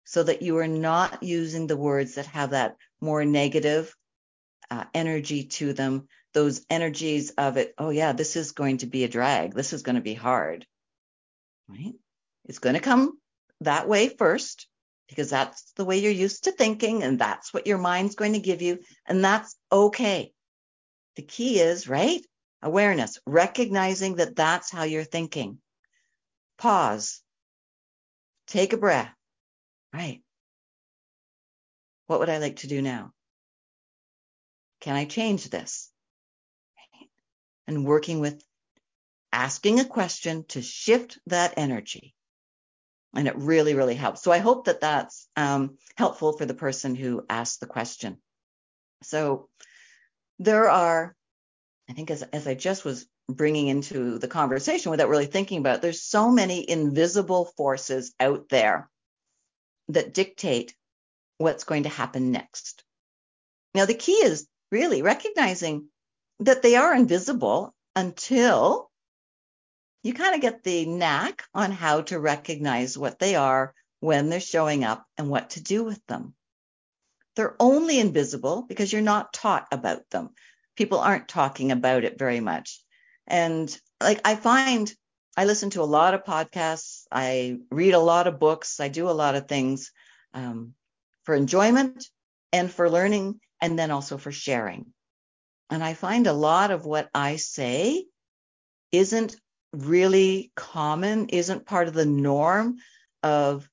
so 0.06 0.24
that 0.24 0.42
you 0.42 0.58
are 0.58 0.68
not 0.68 1.24
using 1.24 1.68
the 1.68 1.78
words 1.78 2.16
that 2.16 2.26
have 2.26 2.50
that 2.52 2.76
more 3.00 3.24
negative 3.26 3.96
uh, 4.72 4.86
energy 4.94 5.46
to 5.46 5.74
them, 5.74 6.08
those 6.34 6.66
energies 6.70 7.32
of 7.32 7.58
it. 7.58 7.74
Oh, 7.78 7.90
yeah, 7.90 8.14
this 8.14 8.36
is 8.36 8.52
going 8.52 8.80
to 8.80 8.88
be 8.88 9.04
a 9.04 9.08
drag. 9.08 9.54
This 9.54 9.74
is 9.74 9.84
going 9.84 9.96
to 9.96 10.02
be 10.02 10.14
hard. 10.14 10.66
Right? 11.68 11.94
It's 12.46 12.60
going 12.60 12.76
to 12.76 12.82
come 12.82 13.20
that 13.62 13.88
way 13.88 14.10
first 14.10 14.68
because 15.08 15.30
that's 15.30 15.72
the 15.76 15.86
way 15.86 16.00
you're 16.00 16.12
used 16.12 16.46
to 16.46 16.52
thinking 16.52 17.04
and 17.04 17.20
that's 17.20 17.54
what 17.54 17.68
your 17.68 17.78
mind's 17.78 18.16
going 18.16 18.34
to 18.34 18.40
give 18.40 18.62
you. 18.62 18.80
And 19.06 19.24
that's 19.24 19.56
okay. 19.72 20.34
The 21.16 21.22
key 21.24 21.60
is, 21.60 21.88
right? 21.88 22.22
Awareness, 22.62 23.20
recognizing 23.26 24.16
that 24.16 24.36
that's 24.36 24.70
how 24.70 24.84
you're 24.84 25.04
thinking. 25.04 25.60
Pause. 26.58 27.22
Take 28.48 28.74
a 28.74 28.78
breath. 28.78 29.14
Right. 29.94 30.22
What 32.08 32.20
would 32.20 32.30
I 32.30 32.40
like 32.40 32.58
to 32.58 32.68
do 32.68 32.82
now? 32.82 33.14
Can 34.82 34.96
I 34.96 35.06
change 35.06 35.50
this? 35.50 35.90
And 37.68 37.86
working 37.86 38.20
with 38.20 38.44
asking 39.32 39.80
a 39.80 39.86
question 39.86 40.44
to 40.50 40.62
shift 40.62 41.20
that 41.28 41.54
energy. 41.56 42.16
And 43.14 43.28
it 43.28 43.36
really, 43.38 43.74
really 43.74 43.96
helps. 43.96 44.22
So 44.22 44.32
I 44.32 44.40
hope 44.40 44.66
that 44.66 44.82
that's 44.82 45.28
um, 45.36 45.78
helpful 45.96 46.34
for 46.34 46.46
the 46.46 46.54
person 46.54 46.96
who 46.96 47.26
asked 47.30 47.60
the 47.60 47.68
question. 47.68 48.18
So 49.04 49.50
there 50.40 50.70
are, 50.70 51.16
I 51.90 51.94
think, 51.94 52.12
as, 52.12 52.22
as 52.22 52.48
I 52.48 52.54
just 52.54 52.86
was 52.86 53.08
bringing 53.28 53.68
into 53.68 54.20
the 54.20 54.28
conversation 54.28 54.92
without 54.92 55.10
really 55.10 55.26
thinking 55.26 55.58
about 55.60 55.78
it, 55.78 55.82
there's 55.82 56.04
so 56.04 56.30
many 56.30 56.70
invisible 56.70 57.46
forces 57.58 58.14
out 58.20 58.48
there 58.50 58.90
that 59.88 60.14
dictate 60.14 60.76
what's 61.40 61.64
going 61.64 61.84
to 61.84 61.90
happen 61.90 62.32
next. 62.32 62.84
Now, 63.74 63.86
the 63.86 63.96
key 63.96 64.14
is 64.14 64.48
really 64.72 65.02
recognizing 65.02 65.88
that 66.42 66.62
they 66.62 66.76
are 66.76 66.94
invisible 66.94 67.74
until 67.96 68.90
you 70.04 70.14
kind 70.14 70.36
of 70.36 70.42
get 70.42 70.64
the 70.64 70.86
knack 70.86 71.44
on 71.54 71.72
how 71.72 72.02
to 72.02 72.20
recognize 72.20 72.98
what 72.98 73.20
they 73.20 73.36
are 73.36 73.74
when 74.00 74.30
they're 74.30 74.40
showing 74.40 74.84
up 74.84 75.06
and 75.18 75.30
what 75.30 75.52
to 75.52 75.64
do 75.64 75.84
with 75.84 76.06
them. 76.08 76.34
They're 77.36 77.56
only 77.60 78.00
invisible 78.00 78.64
because 78.68 78.92
you're 78.92 79.02
not 79.02 79.34
taught 79.34 79.68
about 79.72 80.10
them. 80.10 80.30
People 80.80 81.00
aren't 81.00 81.28
talking 81.28 81.74
about 81.74 82.06
it 82.06 82.18
very 82.18 82.40
much. 82.40 82.82
And 83.28 83.70
like 84.02 84.22
I 84.24 84.36
find 84.36 84.90
I 85.36 85.44
listen 85.44 85.72
to 85.72 85.82
a 85.82 85.94
lot 85.98 86.14
of 86.14 86.24
podcasts, 86.24 87.04
I 87.12 87.58
read 87.70 87.96
a 87.96 88.00
lot 88.00 88.28
of 88.28 88.40
books, 88.40 88.80
I 88.80 88.88
do 88.88 89.10
a 89.10 89.12
lot 89.12 89.36
of 89.36 89.50
things 89.50 89.92
um, 90.34 90.76
for 91.24 91.36
enjoyment 91.36 92.06
and 92.54 92.72
for 92.72 92.90
learning, 92.90 93.42
and 93.60 93.78
then 93.78 93.92
also 93.92 94.18
for 94.18 94.32
sharing. 94.32 94.86
And 95.70 95.84
I 95.84 95.96
find 95.96 96.28
a 96.28 96.40
lot 96.48 96.72
of 96.72 96.86
what 96.86 97.10
I 97.14 97.36
say 97.36 98.06
isn't 98.94 99.36
really 99.74 100.54
common, 100.56 101.28
isn't 101.28 101.66
part 101.66 101.90
of 101.90 101.94
the 101.94 102.06
norm 102.06 102.78
of 103.22 103.70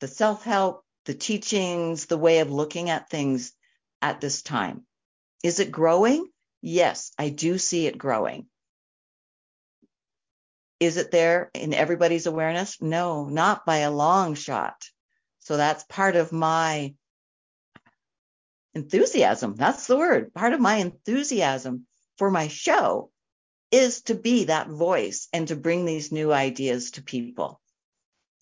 the 0.00 0.08
self 0.08 0.42
help, 0.42 0.84
the 1.04 1.14
teachings, 1.14 2.06
the 2.06 2.18
way 2.18 2.40
of 2.40 2.50
looking 2.50 2.90
at 2.90 3.08
things 3.08 3.52
at 4.02 4.20
this 4.20 4.42
time. 4.42 4.84
Is 5.44 5.60
it 5.60 5.70
growing? 5.70 6.26
Yes, 6.62 7.12
I 7.18 7.28
do 7.28 7.58
see 7.58 7.86
it 7.86 7.98
growing. 7.98 8.46
Is 10.80 10.96
it 10.96 11.10
there 11.10 11.50
in 11.52 11.74
everybody's 11.74 12.26
awareness? 12.26 12.80
No, 12.80 13.26
not 13.26 13.66
by 13.66 13.78
a 13.78 13.90
long 13.90 14.36
shot. 14.36 14.82
So 15.40 15.58
that's 15.58 15.84
part 15.84 16.16
of 16.16 16.32
my 16.32 16.94
enthusiasm. 18.74 19.54
That's 19.54 19.86
the 19.86 19.98
word. 19.98 20.32
Part 20.32 20.54
of 20.54 20.60
my 20.60 20.76
enthusiasm 20.76 21.86
for 22.16 22.30
my 22.30 22.48
show 22.48 23.10
is 23.70 24.00
to 24.04 24.14
be 24.14 24.44
that 24.44 24.70
voice 24.70 25.28
and 25.30 25.46
to 25.48 25.56
bring 25.56 25.84
these 25.84 26.10
new 26.10 26.32
ideas 26.32 26.92
to 26.92 27.02
people. 27.02 27.60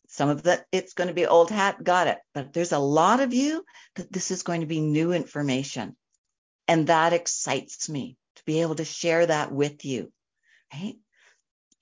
Some 0.06 0.28
of 0.28 0.44
that, 0.44 0.66
it's 0.70 0.94
going 0.94 1.08
to 1.08 1.14
be 1.14 1.26
old 1.26 1.50
hat, 1.50 1.82
got 1.82 2.06
it. 2.06 2.18
But 2.32 2.52
there's 2.52 2.70
a 2.70 2.78
lot 2.78 3.18
of 3.18 3.34
you 3.34 3.64
that 3.96 4.12
this 4.12 4.30
is 4.30 4.44
going 4.44 4.60
to 4.60 4.68
be 4.68 4.80
new 4.80 5.10
information. 5.10 5.96
And 6.72 6.86
that 6.86 7.12
excites 7.12 7.90
me 7.90 8.16
to 8.36 8.44
be 8.46 8.62
able 8.62 8.76
to 8.76 8.84
share 8.86 9.26
that 9.26 9.52
with 9.52 9.84
you, 9.84 10.10
right? 10.72 10.94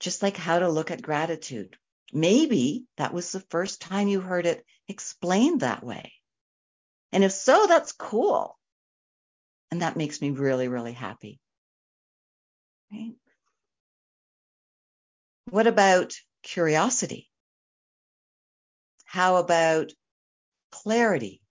Just 0.01 0.21
like 0.21 0.35
how 0.35 0.59
to 0.59 0.67
look 0.67 0.91
at 0.91 1.01
gratitude. 1.01 1.77
Maybe 2.11 2.83
that 2.97 3.13
was 3.13 3.31
the 3.31 3.39
first 3.39 3.79
time 3.79 4.09
you 4.09 4.19
heard 4.19 4.45
it 4.45 4.65
explained 4.89 5.61
that 5.61 5.81
way. 5.81 6.11
And 7.13 7.23
if 7.23 7.31
so, 7.31 7.67
that's 7.67 7.93
cool. 7.93 8.59
And 9.71 9.81
that 9.81 9.95
makes 9.95 10.19
me 10.19 10.31
really, 10.31 10.67
really 10.67 10.91
happy. 10.91 11.39
Right? 12.91 13.13
What 15.49 15.67
about 15.67 16.15
curiosity? 16.43 17.29
How 19.05 19.37
about 19.37 19.93
clarity, 20.69 21.41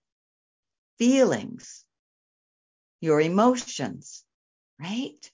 feelings, 0.99 1.87
your 3.01 3.21
emotions, 3.21 4.25
right? 4.79 5.31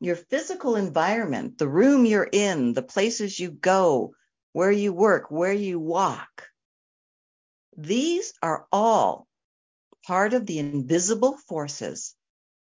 Your 0.00 0.16
physical 0.16 0.76
environment, 0.76 1.58
the 1.58 1.68
room 1.68 2.06
you're 2.06 2.28
in, 2.30 2.72
the 2.72 2.82
places 2.82 3.38
you 3.38 3.50
go, 3.50 4.14
where 4.52 4.72
you 4.72 4.92
work, 4.92 5.30
where 5.30 5.52
you 5.52 5.78
walk. 5.78 6.48
These 7.76 8.32
are 8.42 8.66
all 8.72 9.26
part 10.06 10.34
of 10.34 10.46
the 10.46 10.58
invisible 10.58 11.36
forces 11.48 12.14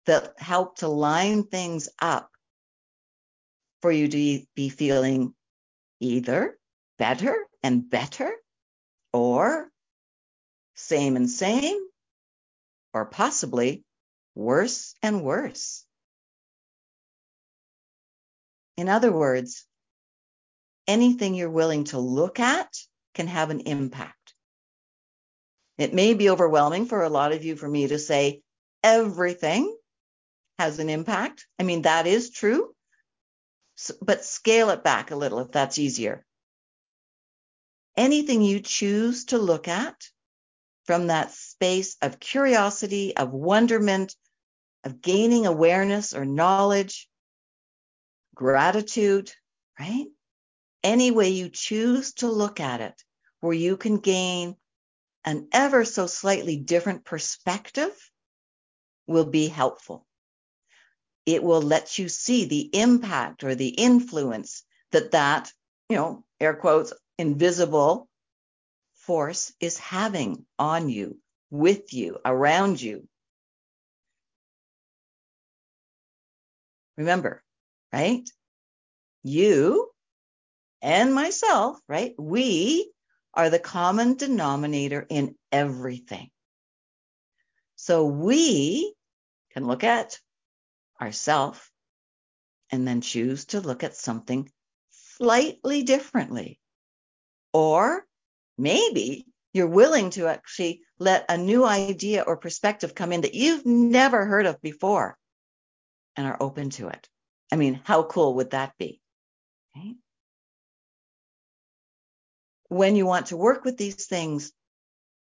that 0.05 0.34
help 0.38 0.78
to 0.80 0.88
line 0.88 1.43
things 1.43 1.89
up 2.01 2.30
for 3.82 3.91
you 3.91 4.07
to 4.07 4.45
be 4.55 4.70
feeling 4.70 5.34
either 5.99 6.57
better 6.97 7.36
and 7.64 7.89
better 7.89 8.32
or 9.14 9.70
same 10.76 11.16
and 11.16 11.30
same 11.30 11.80
or 12.93 13.05
possibly 13.05 13.84
worse 14.40 14.96
and 15.04 15.24
worse. 15.24 15.86
In 18.78 18.90
other 18.90 19.12
words, 19.12 19.66
anything 20.88 21.36
you're 21.36 21.50
willing 21.50 21.84
to 21.86 22.00
look 22.00 22.40
at 22.40 22.74
can 23.14 23.28
have 23.28 23.50
an 23.50 23.62
impact. 23.62 24.34
It 25.78 25.94
may 25.94 26.14
be 26.14 26.30
overwhelming 26.30 26.86
for 26.86 27.04
a 27.04 27.10
lot 27.10 27.32
of 27.32 27.44
you 27.44 27.56
for 27.56 27.68
me 27.68 27.88
to 27.88 28.00
say 28.00 28.42
everything 28.84 29.76
has 30.58 30.80
an 30.80 30.90
impact. 30.90 31.46
I 31.60 31.64
mean, 31.64 31.84
that 31.84 32.08
is 32.08 32.30
true 32.30 32.74
but 34.02 34.26
scale 34.26 34.70
it 34.72 34.84
back 34.84 35.12
a 35.12 35.16
little 35.16 35.40
if 35.40 35.52
that's 35.52 35.80
easier. 35.80 36.26
Anything 37.96 38.42
you 38.42 38.60
choose 38.60 39.26
to 39.26 39.38
look 39.38 39.68
at 39.68 39.96
from 40.86 41.08
that 41.08 41.32
space 41.32 41.98
of 42.02 42.20
curiosity, 42.20 43.16
of 43.16 43.32
wonderment, 43.32 44.16
of 44.84 45.02
gaining 45.02 45.46
awareness 45.46 46.14
or 46.14 46.26
knowledge, 46.26 47.10
gratitude, 48.36 49.32
right? 49.80 50.08
Any 50.84 51.12
way 51.12 51.30
you 51.30 51.50
choose 51.50 52.14
to 52.16 52.28
look 52.30 52.60
at 52.60 52.82
it, 52.82 53.04
where 53.42 53.54
you 53.54 53.78
can 53.78 53.98
gain 53.98 54.56
an 55.26 55.50
ever 55.52 55.84
so 55.86 56.08
slightly 56.08 56.58
different 56.58 57.04
perspective, 57.04 57.92
will 59.08 59.26
be 59.26 59.48
helpful 59.48 60.06
it 61.26 61.44
will 61.44 61.62
let 61.62 62.00
you 62.00 62.10
see 62.10 62.46
the 62.46 62.70
impact 62.74 63.44
or 63.44 63.56
the 63.56 63.70
influence 63.70 64.64
that 64.92 65.12
that, 65.12 65.52
you 65.88 65.96
know, 65.96 66.24
air 66.40 66.56
quotes, 66.56 66.94
invisible 67.18 68.10
force 68.96 69.54
is 69.60 69.78
having 69.78 70.46
on 70.58 70.90
you, 70.90 71.20
with 71.50 71.94
you, 71.94 72.18
around 72.26 72.82
you. 72.82 73.08
Remember, 77.00 77.41
right? 77.93 78.30
You 79.24 79.89
and 80.82 81.16
myself, 81.16 81.80
right? 81.88 82.14
We 82.20 82.91
are 83.34 83.50
the 83.50 83.58
common 83.58 84.16
denominator 84.16 85.06
in 85.10 85.36
everything. 85.50 86.30
So 87.78 88.06
we 88.06 88.93
can 89.54 89.66
look 89.66 89.86
at 89.86 90.20
ourself 91.02 91.72
and 92.70 92.86
then 92.86 93.00
choose 93.00 93.45
to 93.45 93.62
look 93.62 93.86
at 93.86 93.95
something 93.95 94.52
slightly 94.89 95.84
differently. 95.84 96.60
Or 97.54 98.06
maybe 98.58 99.26
you're 99.54 99.68
willing 99.68 100.10
to 100.12 100.28
actually 100.28 100.82
let 101.00 101.24
a 101.30 101.38
new 101.38 101.64
idea 101.64 102.24
or 102.24 102.36
perspective 102.36 102.93
come 102.93 103.14
in 103.14 103.22
that 103.22 103.36
you've 103.36 103.66
never 103.66 104.26
heard 104.26 104.47
of 104.47 104.62
before 104.62 105.18
and 106.20 106.28
are 106.28 106.38
open 106.41 106.70
to 106.70 106.89
it. 106.89 107.07
I 107.49 107.55
mean, 107.55 107.80
how 107.86 108.03
cool 108.03 108.36
would 108.36 108.51
that 108.51 108.74
be? 108.78 108.99
Okay. 109.78 109.95
When 112.67 112.97
you 112.97 113.05
want 113.05 113.28
to 113.28 113.38
work 113.38 113.63
with 113.63 113.78
these 113.78 114.05
things 114.05 114.51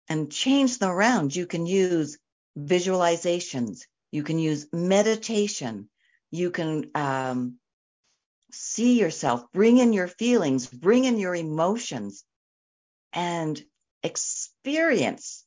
and 0.08 0.32
change 0.32 0.80
them 0.80 0.90
around, 0.90 1.36
you 1.36 1.48
can 1.48 1.66
use 1.66 2.18
visualizations. 2.58 3.82
You 4.12 4.24
can 4.24 4.40
use 4.40 4.68
meditation. 4.72 5.90
You 6.32 6.50
can 6.50 6.92
um, 6.96 7.58
see 8.54 8.98
yourself, 8.98 9.52
bring 9.52 9.78
in 9.80 9.92
your 9.92 10.08
feelings, 10.08 10.66
bring 10.66 11.04
in 11.04 11.20
your 11.20 11.36
emotions, 11.36 12.24
and 13.12 13.62
experience 14.02 15.44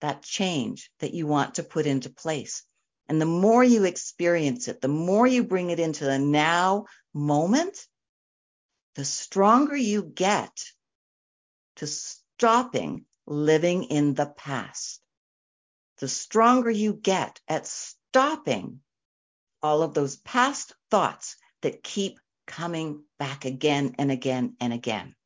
that 0.00 0.22
change 0.22 0.88
that 1.00 1.14
you 1.14 1.26
want 1.26 1.56
to 1.56 1.64
put 1.64 1.86
into 1.86 2.10
place. 2.10 2.64
And 3.10 3.20
the 3.20 3.26
more 3.26 3.64
you 3.64 3.86
experience 3.86 4.68
it, 4.68 4.80
the 4.80 4.86
more 4.86 5.26
you 5.26 5.42
bring 5.42 5.70
it 5.70 5.80
into 5.80 6.04
the 6.04 6.20
now 6.20 6.86
moment, 7.12 7.76
the 8.94 9.04
stronger 9.04 9.74
you 9.74 10.04
get 10.04 10.56
to 11.74 11.88
stopping 11.88 13.06
living 13.26 13.82
in 13.82 14.14
the 14.14 14.26
past. 14.26 15.00
The 15.98 16.06
stronger 16.06 16.70
you 16.70 16.92
get 16.92 17.40
at 17.48 17.66
stopping 17.66 18.80
all 19.60 19.82
of 19.82 19.92
those 19.92 20.16
past 20.18 20.72
thoughts 20.88 21.36
that 21.62 21.82
keep 21.82 22.20
coming 22.46 23.02
back 23.18 23.44
again 23.44 23.96
and 23.98 24.12
again 24.12 24.54
and 24.60 24.72
again. 24.72 25.16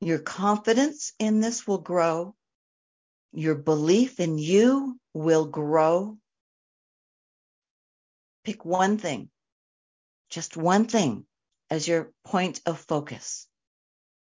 Your 0.00 0.20
confidence 0.20 1.14
in 1.18 1.40
this 1.40 1.66
will 1.66 1.78
grow. 1.78 2.36
Your 3.32 3.54
belief 3.54 4.20
in 4.20 4.38
you 4.38 4.98
will 5.14 5.46
grow. 5.46 6.18
Pick 8.44 8.64
one 8.64 8.98
thing, 8.98 9.30
just 10.28 10.56
one 10.56 10.86
thing 10.86 11.24
as 11.70 11.88
your 11.88 12.12
point 12.24 12.60
of 12.66 12.80
focus. 12.80 13.46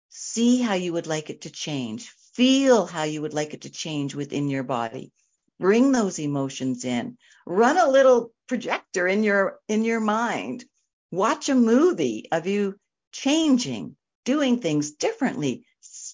See 0.08 0.60
how 0.60 0.74
you 0.74 0.94
would 0.94 1.06
like 1.06 1.30
it 1.30 1.42
to 1.42 1.50
change. 1.50 2.08
Feel 2.34 2.86
how 2.86 3.04
you 3.04 3.22
would 3.22 3.34
like 3.34 3.54
it 3.54 3.62
to 3.62 3.70
change 3.70 4.14
within 4.14 4.48
your 4.48 4.64
body. 4.64 5.12
Bring 5.60 5.92
those 5.92 6.18
emotions 6.18 6.84
in. 6.84 7.16
Run 7.46 7.78
a 7.78 7.88
little 7.88 8.32
projector 8.48 9.06
in 9.06 9.22
your 9.22 9.60
in 9.68 9.84
your 9.84 10.00
mind. 10.00 10.64
Watch 11.10 11.48
a 11.48 11.54
movie 11.54 12.26
of 12.32 12.46
you 12.46 12.76
changing, 13.12 13.96
doing 14.24 14.60
things 14.60 14.90
differently, 14.92 15.64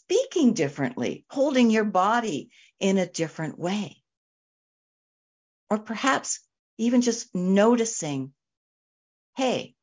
speaking 0.05 0.53
differently, 0.53 1.25
holding 1.31 1.71
your 1.71 1.85
body 1.85 2.51
in 2.81 2.99
a 2.99 3.07
different 3.07 3.59
way. 3.59 3.97
Or 5.71 5.79
perhaps 5.79 6.41
even 6.79 7.01
just 7.01 7.35
noticing, 7.35 8.33
hey, 9.37 9.75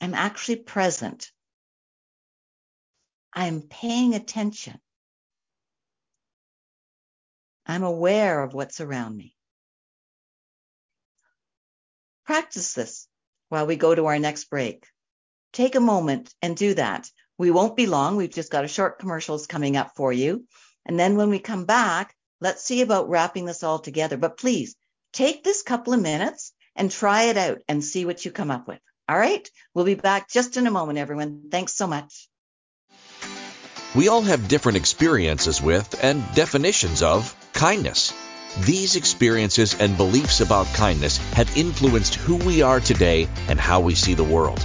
I'm 0.00 0.14
actually 0.14 0.56
present. 0.56 1.30
I'm 3.32 3.62
paying 3.62 4.14
attention. 4.14 4.78
I'm 7.66 7.82
aware 7.82 8.42
of 8.42 8.52
what's 8.52 8.80
around 8.80 9.16
me. 9.16 9.34
Practice 12.26 12.74
this 12.74 13.08
while 13.48 13.66
we 13.66 13.76
go 13.76 13.94
to 13.94 14.06
our 14.06 14.18
next 14.18 14.44
break. 14.50 14.86
Take 15.52 15.74
a 15.74 15.80
moment 15.80 16.34
and 16.42 16.56
do 16.56 16.74
that. 16.74 17.10
We 17.38 17.50
won't 17.50 17.76
be 17.76 17.86
long. 17.86 18.16
We've 18.16 18.30
just 18.30 18.50
got 18.50 18.64
a 18.64 18.68
short 18.68 18.98
commercials 18.98 19.46
coming 19.46 19.76
up 19.76 19.92
for 19.96 20.12
you. 20.12 20.44
And 20.86 20.98
then 20.98 21.16
when 21.16 21.30
we 21.30 21.38
come 21.38 21.64
back, 21.64 22.14
let's 22.40 22.62
see 22.62 22.82
about 22.82 23.08
wrapping 23.08 23.44
this 23.44 23.62
all 23.62 23.78
together. 23.78 24.16
But 24.16 24.36
please 24.36 24.76
take 25.12 25.42
this 25.42 25.62
couple 25.62 25.92
of 25.92 26.00
minutes 26.02 26.52
and 26.76 26.90
try 26.90 27.24
it 27.24 27.36
out 27.36 27.58
and 27.68 27.82
see 27.82 28.04
what 28.04 28.24
you 28.24 28.30
come 28.30 28.50
up 28.50 28.68
with. 28.68 28.80
All 29.08 29.18
right. 29.18 29.48
We'll 29.74 29.84
be 29.84 29.94
back 29.94 30.30
just 30.30 30.56
in 30.56 30.66
a 30.66 30.70
moment, 30.70 30.98
everyone. 30.98 31.48
Thanks 31.50 31.74
so 31.74 31.86
much. 31.86 32.28
We 33.94 34.08
all 34.08 34.22
have 34.22 34.48
different 34.48 34.76
experiences 34.76 35.62
with 35.62 36.02
and 36.02 36.24
definitions 36.34 37.02
of 37.02 37.34
kindness. 37.52 38.12
These 38.60 38.96
experiences 38.96 39.74
and 39.78 39.96
beliefs 39.96 40.40
about 40.40 40.66
kindness 40.74 41.18
have 41.34 41.56
influenced 41.56 42.14
who 42.14 42.36
we 42.36 42.62
are 42.62 42.80
today 42.80 43.28
and 43.48 43.58
how 43.58 43.80
we 43.80 43.94
see 43.94 44.14
the 44.14 44.24
world. 44.24 44.64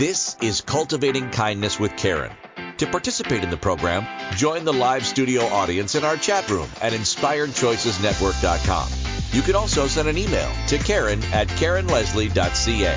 This 0.00 0.34
is 0.40 0.62
Cultivating 0.62 1.28
Kindness 1.28 1.78
with 1.78 1.94
Karen. 1.98 2.32
To 2.78 2.86
participate 2.86 3.44
in 3.44 3.50
the 3.50 3.58
program, 3.58 4.06
join 4.34 4.64
the 4.64 4.72
live 4.72 5.04
studio 5.04 5.42
audience 5.42 5.94
in 5.94 6.04
our 6.04 6.16
chat 6.16 6.48
room 6.48 6.70
at 6.80 6.94
InspiredChoicesNetwork.com. 6.94 8.88
You 9.32 9.42
can 9.42 9.56
also 9.56 9.88
send 9.88 10.08
an 10.08 10.16
email 10.16 10.50
to 10.68 10.78
Karen 10.78 11.22
at 11.34 11.48
KarenLeslie.ca. 11.48 12.96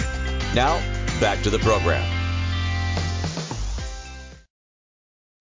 Now, 0.56 0.80
back 1.20 1.44
to 1.44 1.50
the 1.50 1.60
program. 1.60 2.10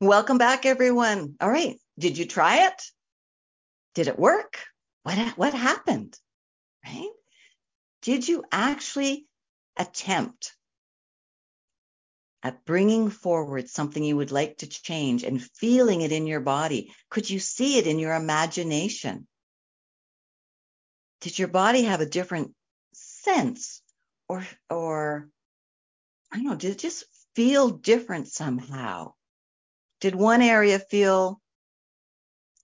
Welcome 0.01 0.39
back, 0.39 0.67
everyone. 0.67 1.37
All 1.41 1.49
right. 1.49 1.79
Did 1.97 2.19
you 2.19 2.25
try 2.25 2.67
it? 2.67 2.83
Did 3.95 4.09
it 4.09 4.19
work? 4.19 4.59
What, 5.05 5.17
what 5.39 5.55
happened? 5.55 6.19
Right? 6.85 7.11
Did 8.03 8.27
you 8.27 8.43
actually 8.51 9.29
attempt 9.77 10.57
at 12.43 12.65
bringing 12.65 13.09
forward 13.11 13.69
something 13.69 14.03
you 14.03 14.17
would 14.17 14.33
like 14.33 14.59
to 14.59 14.67
change 14.67 15.23
and 15.23 15.43
feeling 15.43 16.01
it 16.01 16.13
in 16.13 16.27
your 16.27 16.41
body? 16.41 16.93
Could 17.09 17.31
you 17.31 17.39
see 17.39 17.79
it 17.79 17.87
in 17.87 17.99
your 17.99 18.15
imagination? 18.15 19.27
Did 21.21 21.39
your 21.39 21.49
body 21.49 21.83
have 21.85 22.01
a 22.01 22.07
different 22.07 22.53
sense 22.93 23.81
or, 24.29 24.45
or 24.69 25.29
I 26.33 26.37
don't 26.37 26.47
know, 26.47 26.57
did 26.57 26.73
it 26.73 26.79
just 26.79 27.05
feel 27.35 27.69
different 27.69 28.29
somehow? 28.29 29.15
Did 30.01 30.15
one 30.15 30.43
area 30.43 30.79
feel 30.79 31.41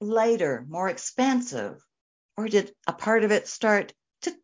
lighter, 0.01 0.65
more 0.69 0.89
expansive? 0.89 1.81
Or 2.37 2.49
did 2.49 2.73
a 2.87 2.93
part 2.93 3.25
of 3.25 3.31
it 3.31 3.47
start 3.47 3.93
to 4.23 4.35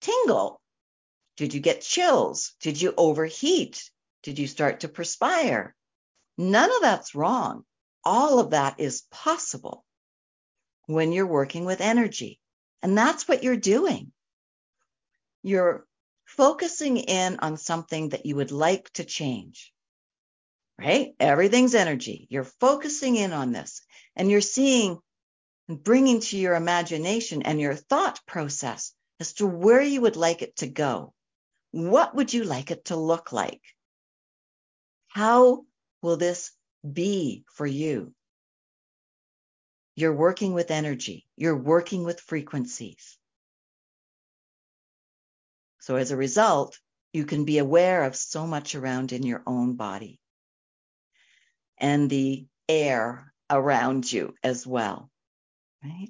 tingle? 0.00 0.60
Did 1.36 1.54
you 1.54 1.60
get 1.60 1.82
chills? 1.82 2.54
Did 2.60 2.80
you 2.80 2.92
overheat? 2.96 3.90
Did 4.22 4.38
you 4.38 4.46
start 4.46 4.80
to 4.80 4.88
perspire? 4.88 5.74
None 6.38 6.70
of 6.70 6.82
that's 6.82 7.14
wrong. 7.14 7.64
All 8.04 8.38
of 8.38 8.50
that 8.50 8.80
is 8.80 9.02
possible 9.10 9.84
when 10.86 11.12
you're 11.12 11.26
working 11.26 11.64
with 11.64 11.80
energy. 11.80 12.40
And 12.82 12.96
that's 12.96 13.28
what 13.28 13.42
you're 13.42 13.56
doing. 13.56 14.12
You're 15.42 15.86
focusing 16.26 16.96
in 16.96 17.38
on 17.40 17.56
something 17.56 18.10
that 18.10 18.26
you 18.26 18.36
would 18.36 18.52
like 18.52 18.90
to 18.94 19.04
change, 19.04 19.72
right? 20.78 21.14
Everything's 21.20 21.74
energy. 21.74 22.26
You're 22.30 22.44
focusing 22.44 23.16
in 23.16 23.32
on 23.32 23.52
this 23.52 23.82
and 24.16 24.30
you're 24.30 24.40
seeing 24.40 24.98
and 25.68 25.82
bringing 25.82 26.20
to 26.20 26.36
your 26.36 26.54
imagination 26.54 27.42
and 27.42 27.60
your 27.60 27.74
thought 27.74 28.20
process 28.26 28.92
as 29.20 29.34
to 29.34 29.46
where 29.46 29.82
you 29.82 30.00
would 30.00 30.16
like 30.16 30.42
it 30.42 30.56
to 30.56 30.66
go. 30.66 31.12
What 31.70 32.14
would 32.14 32.32
you 32.32 32.44
like 32.44 32.70
it 32.70 32.86
to 32.86 32.96
look 32.96 33.32
like? 33.32 33.60
How 35.12 35.66
will 36.00 36.16
this 36.16 36.52
be 36.90 37.44
for 37.52 37.66
you? 37.66 38.14
You're 39.94 40.14
working 40.14 40.54
with 40.54 40.70
energy. 40.70 41.26
You're 41.36 41.56
working 41.56 42.02
with 42.02 42.18
frequencies. 42.18 43.18
So 45.80 45.96
as 45.96 46.12
a 46.12 46.16
result, 46.16 46.78
you 47.12 47.26
can 47.26 47.44
be 47.44 47.58
aware 47.58 48.04
of 48.04 48.16
so 48.16 48.46
much 48.46 48.74
around 48.74 49.12
in 49.12 49.22
your 49.22 49.42
own 49.46 49.74
body 49.76 50.18
and 51.76 52.08
the 52.08 52.46
air 52.66 53.34
around 53.50 54.10
you 54.10 54.34
as 54.42 54.66
well, 54.66 55.10
right? 55.84 56.08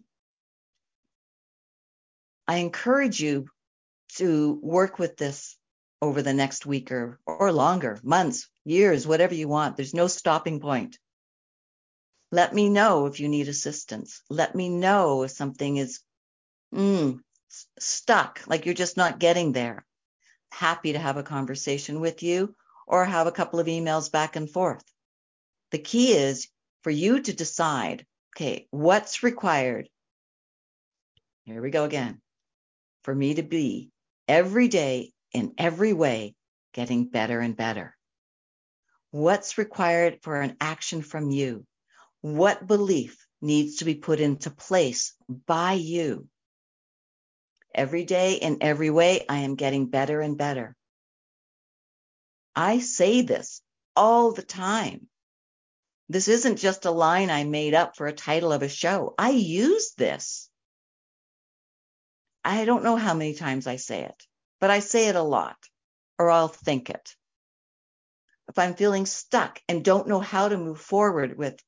I 2.46 2.58
encourage 2.58 3.18
you 3.18 3.48
to 4.18 4.60
work 4.62 5.00
with 5.00 5.16
this 5.16 5.56
over 6.00 6.22
the 6.22 6.34
next 6.34 6.66
week 6.66 6.92
or, 6.92 7.18
or 7.26 7.50
longer, 7.50 7.98
months, 8.04 8.48
years, 8.64 9.06
whatever 9.06 9.34
you 9.34 9.48
want. 9.48 9.76
There's 9.76 9.94
no 9.94 10.06
stopping 10.06 10.60
point. 10.60 10.98
Let 12.30 12.54
me 12.54 12.68
know 12.68 13.06
if 13.06 13.20
you 13.20 13.28
need 13.28 13.48
assistance. 13.48 14.22
Let 14.30 14.54
me 14.54 14.68
know 14.68 15.22
if 15.22 15.30
something 15.32 15.76
is 15.76 16.00
mm, 16.74 17.20
stuck, 17.78 18.40
like 18.46 18.64
you're 18.64 18.74
just 18.74 18.96
not 18.96 19.18
getting 19.18 19.52
there. 19.52 19.84
Happy 20.50 20.92
to 20.92 20.98
have 20.98 21.16
a 21.16 21.22
conversation 21.22 22.00
with 22.00 22.22
you 22.22 22.54
or 22.86 23.04
have 23.04 23.26
a 23.26 23.32
couple 23.32 23.60
of 23.60 23.66
emails 23.66 24.10
back 24.10 24.36
and 24.36 24.50
forth. 24.50 24.84
The 25.70 25.78
key 25.78 26.12
is 26.12 26.48
for 26.82 26.90
you 26.90 27.20
to 27.20 27.32
decide, 27.32 28.06
okay, 28.36 28.66
what's 28.70 29.22
required? 29.22 29.88
Here 31.44 31.60
we 31.60 31.70
go 31.70 31.84
again. 31.84 32.20
For 33.04 33.14
me 33.14 33.34
to 33.34 33.42
be 33.42 33.90
every 34.28 34.68
day 34.68 35.12
in 35.32 35.54
every 35.58 35.92
way 35.92 36.34
getting 36.72 37.08
better 37.08 37.40
and 37.40 37.56
better. 37.56 37.96
What's 39.12 39.58
required 39.58 40.20
for 40.22 40.40
an 40.40 40.56
action 40.58 41.02
from 41.02 41.30
you? 41.30 41.66
What 42.22 42.66
belief 42.66 43.26
needs 43.42 43.76
to 43.76 43.84
be 43.84 43.94
put 43.94 44.20
into 44.20 44.50
place 44.50 45.14
by 45.28 45.74
you? 45.74 46.28
Every 47.74 48.06
day 48.06 48.36
in 48.36 48.62
every 48.62 48.88
way, 48.88 49.26
I 49.28 49.40
am 49.40 49.54
getting 49.54 49.90
better 49.90 50.22
and 50.22 50.38
better. 50.38 50.74
I 52.56 52.78
say 52.78 53.20
this 53.20 53.60
all 53.94 54.32
the 54.32 54.42
time. 54.42 55.08
This 56.08 56.28
isn't 56.28 56.56
just 56.56 56.86
a 56.86 56.90
line 56.90 57.28
I 57.28 57.44
made 57.44 57.74
up 57.74 57.96
for 57.96 58.06
a 58.06 58.14
title 58.14 58.50
of 58.50 58.62
a 58.62 58.68
show. 58.70 59.14
I 59.18 59.30
use 59.30 59.92
this. 59.92 60.48
I 62.42 62.64
don't 62.64 62.82
know 62.82 62.96
how 62.96 63.12
many 63.12 63.34
times 63.34 63.66
I 63.66 63.76
say 63.76 64.04
it, 64.04 64.26
but 64.58 64.70
I 64.70 64.80
say 64.80 65.08
it 65.08 65.16
a 65.16 65.22
lot, 65.22 65.58
or 66.18 66.30
I'll 66.30 66.48
think 66.48 66.88
it. 66.88 67.14
If 68.48 68.58
I'm 68.58 68.74
feeling 68.74 69.06
stuck 69.06 69.60
and 69.68 69.84
don't 69.84 70.08
know 70.08 70.20
how 70.20 70.48
to 70.48 70.58
move 70.58 70.80
forward 70.80 71.38
with 71.38 71.58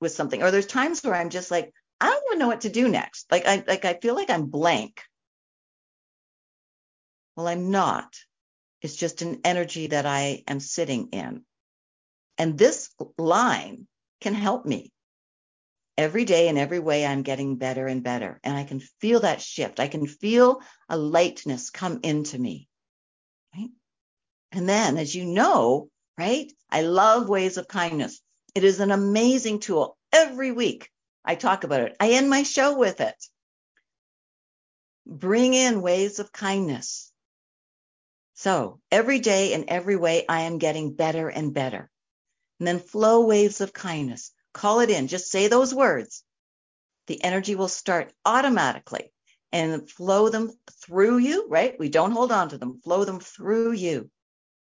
with 0.00 0.12
something, 0.12 0.42
or 0.42 0.50
there's 0.50 0.66
times 0.66 1.02
where 1.02 1.14
I'm 1.14 1.30
just 1.30 1.50
like, 1.50 1.72
I 2.00 2.06
don't 2.06 2.24
even 2.28 2.38
know 2.38 2.48
what 2.48 2.62
to 2.62 2.70
do 2.70 2.88
next. 2.88 3.26
Like 3.30 3.46
I 3.46 3.62
like 3.66 3.84
I 3.84 3.94
feel 3.94 4.14
like 4.14 4.30
I'm 4.30 4.46
blank. 4.46 5.02
Well, 7.36 7.48
I'm 7.48 7.70
not. 7.70 8.14
It's 8.82 8.96
just 8.96 9.22
an 9.22 9.40
energy 9.44 9.86
that 9.86 10.06
I 10.06 10.42
am 10.48 10.60
sitting 10.60 11.08
in. 11.12 11.44
And 12.36 12.58
this 12.58 12.90
line 13.16 13.86
can 14.20 14.34
help 14.34 14.66
me. 14.66 14.92
Every 15.96 16.24
day 16.24 16.48
in 16.48 16.58
every 16.58 16.80
way, 16.80 17.06
I'm 17.06 17.22
getting 17.22 17.56
better 17.56 17.86
and 17.86 18.02
better. 18.02 18.40
And 18.42 18.56
I 18.56 18.64
can 18.64 18.80
feel 18.80 19.20
that 19.20 19.40
shift. 19.40 19.78
I 19.78 19.88
can 19.88 20.06
feel 20.06 20.60
a 20.88 20.96
lightness 20.96 21.70
come 21.70 22.00
into 22.02 22.38
me. 22.38 22.66
Right? 23.54 23.70
And 24.50 24.68
then, 24.68 24.96
as 24.98 25.14
you 25.14 25.24
know, 25.24 25.88
right, 26.22 26.52
I 26.70 26.82
love 26.82 27.28
ways 27.28 27.56
of 27.56 27.66
kindness. 27.66 28.20
It 28.54 28.62
is 28.62 28.78
an 28.78 28.92
amazing 28.92 29.58
tool. 29.58 29.96
Every 30.12 30.52
week 30.52 30.88
I 31.24 31.34
talk 31.34 31.64
about 31.64 31.80
it. 31.80 31.96
I 31.98 32.12
end 32.12 32.30
my 32.30 32.44
show 32.44 32.78
with 32.78 33.00
it. 33.00 33.16
Bring 35.04 35.54
in 35.54 35.82
ways 35.82 36.20
of 36.20 36.30
kindness. 36.30 37.10
So 38.34 38.80
every 38.90 39.18
day 39.18 39.52
in 39.52 39.64
every 39.68 39.96
way, 39.96 40.24
I 40.28 40.42
am 40.42 40.58
getting 40.58 40.94
better 40.94 41.28
and 41.28 41.52
better. 41.52 41.90
And 42.58 42.68
then 42.68 42.78
flow 42.78 43.26
waves 43.26 43.60
of 43.60 43.72
kindness. 43.72 44.30
Call 44.52 44.78
it 44.80 44.90
in. 44.90 45.08
Just 45.08 45.30
say 45.30 45.48
those 45.48 45.74
words. 45.74 46.22
The 47.08 47.22
energy 47.24 47.56
will 47.56 47.68
start 47.82 48.12
automatically 48.24 49.12
and 49.50 49.90
flow 49.90 50.28
them 50.28 50.52
through 50.84 51.18
you, 51.18 51.46
right? 51.48 51.76
We 51.80 51.88
don't 51.88 52.12
hold 52.12 52.30
on 52.30 52.50
to 52.50 52.58
them, 52.58 52.80
flow 52.84 53.04
them 53.04 53.18
through 53.18 53.72
you. 53.72 54.08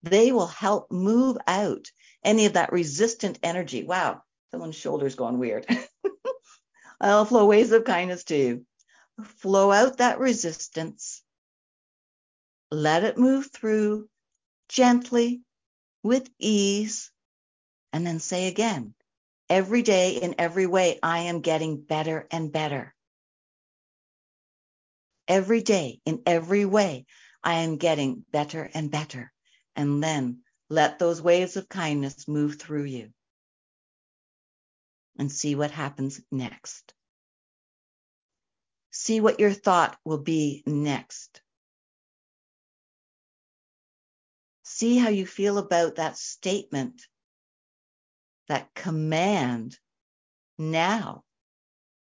They 0.02 0.32
will 0.32 0.46
help 0.46 0.90
move 0.90 1.38
out 1.46 1.90
any 2.24 2.46
of 2.46 2.54
that 2.54 2.72
resistant 2.72 3.38
energy. 3.42 3.84
Wow, 3.84 4.22
someone's 4.50 4.76
shoulder's 4.76 5.14
going 5.14 5.38
weird. 5.38 5.66
I'll 7.00 7.24
flow 7.24 7.46
waves 7.46 7.72
of 7.72 7.84
kindness 7.84 8.24
to 8.24 8.36
you. 8.36 8.66
Flow 9.24 9.70
out 9.70 9.98
that 9.98 10.18
resistance 10.18 11.22
let 12.70 13.04
it 13.04 13.18
move 13.18 13.50
through 13.52 14.08
gently 14.68 15.42
with 16.02 16.28
ease. 16.38 17.10
And 17.92 18.06
then 18.06 18.20
say 18.20 18.46
again, 18.46 18.94
every 19.48 19.82
day 19.82 20.16
in 20.16 20.36
every 20.38 20.66
way, 20.66 20.98
I 21.02 21.20
am 21.20 21.40
getting 21.40 21.80
better 21.80 22.26
and 22.30 22.52
better. 22.52 22.94
Every 25.26 25.62
day 25.62 26.00
in 26.04 26.22
every 26.26 26.64
way, 26.64 27.06
I 27.42 27.54
am 27.60 27.76
getting 27.76 28.24
better 28.30 28.68
and 28.72 28.90
better. 28.90 29.32
And 29.80 30.02
then 30.02 30.42
let 30.68 30.98
those 30.98 31.22
waves 31.22 31.56
of 31.56 31.68
kindness 31.68 32.28
move 32.28 32.60
through 32.60 32.84
you 32.84 33.12
and 35.18 35.32
see 35.32 35.54
what 35.54 35.70
happens 35.70 36.20
next. 36.30 36.92
See 38.90 39.20
what 39.20 39.40
your 39.40 39.52
thought 39.52 39.96
will 40.04 40.18
be 40.18 40.62
next. 40.66 41.40
see 44.70 44.96
how 44.96 45.08
you 45.08 45.26
feel 45.26 45.58
about 45.58 45.96
that 45.96 46.16
statement, 46.16 47.02
that 48.48 48.72
command 48.74 49.76
now 50.56 51.24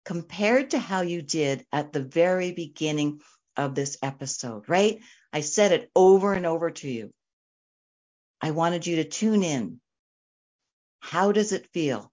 compared 0.05 0.71
to 0.71 0.79
how 0.79 1.03
you 1.03 1.23
did 1.23 1.65
at 1.73 1.93
the 1.93 2.03
very 2.03 2.53
beginning 2.53 3.21
of 3.57 3.75
this 3.75 3.97
episode, 4.03 4.69
right? 4.69 5.01
I 5.33 5.41
said 5.41 5.73
it 5.73 5.91
over 5.95 6.35
and 6.35 6.47
over 6.47 6.71
to 6.71 6.89
you. 6.89 7.11
I 8.41 8.53
wanted 8.53 8.87
you 8.87 8.97
to 8.97 9.05
tune 9.05 9.43
in. 9.43 9.81
How 11.01 11.33
does 11.33 11.53
it 11.53 11.73
feel? 11.73 12.13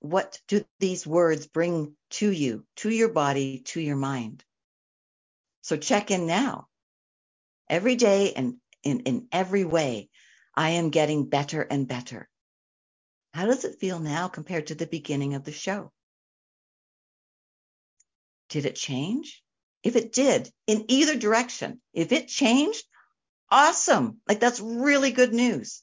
What 0.00 0.40
do 0.48 0.64
these 0.78 1.06
words 1.06 1.46
bring 1.46 1.96
to 2.10 2.30
you, 2.30 2.64
to 2.76 2.90
your 2.90 3.08
body, 3.08 3.60
to 3.66 3.80
your 3.80 3.96
mind? 3.96 4.44
So 5.62 5.76
check 5.76 6.10
in 6.10 6.26
now. 6.26 6.68
Every 7.68 7.96
day 7.96 8.32
and 8.34 8.56
in, 8.84 9.00
in 9.00 9.28
every 9.32 9.64
way, 9.64 10.08
I 10.54 10.70
am 10.70 10.90
getting 10.90 11.28
better 11.28 11.62
and 11.62 11.88
better. 11.88 12.28
How 13.34 13.46
does 13.46 13.64
it 13.64 13.80
feel 13.80 13.98
now 13.98 14.28
compared 14.28 14.68
to 14.68 14.74
the 14.74 14.86
beginning 14.86 15.34
of 15.34 15.44
the 15.44 15.52
show? 15.52 15.92
Did 18.48 18.64
it 18.64 18.76
change? 18.76 19.42
If 19.82 19.96
it 19.96 20.12
did, 20.12 20.50
in 20.66 20.84
either 20.88 21.16
direction, 21.16 21.80
if 21.92 22.12
it 22.12 22.28
changed, 22.28 22.84
awesome. 23.50 24.20
Like 24.28 24.40
that's 24.40 24.60
really 24.60 25.12
good 25.12 25.32
news. 25.32 25.82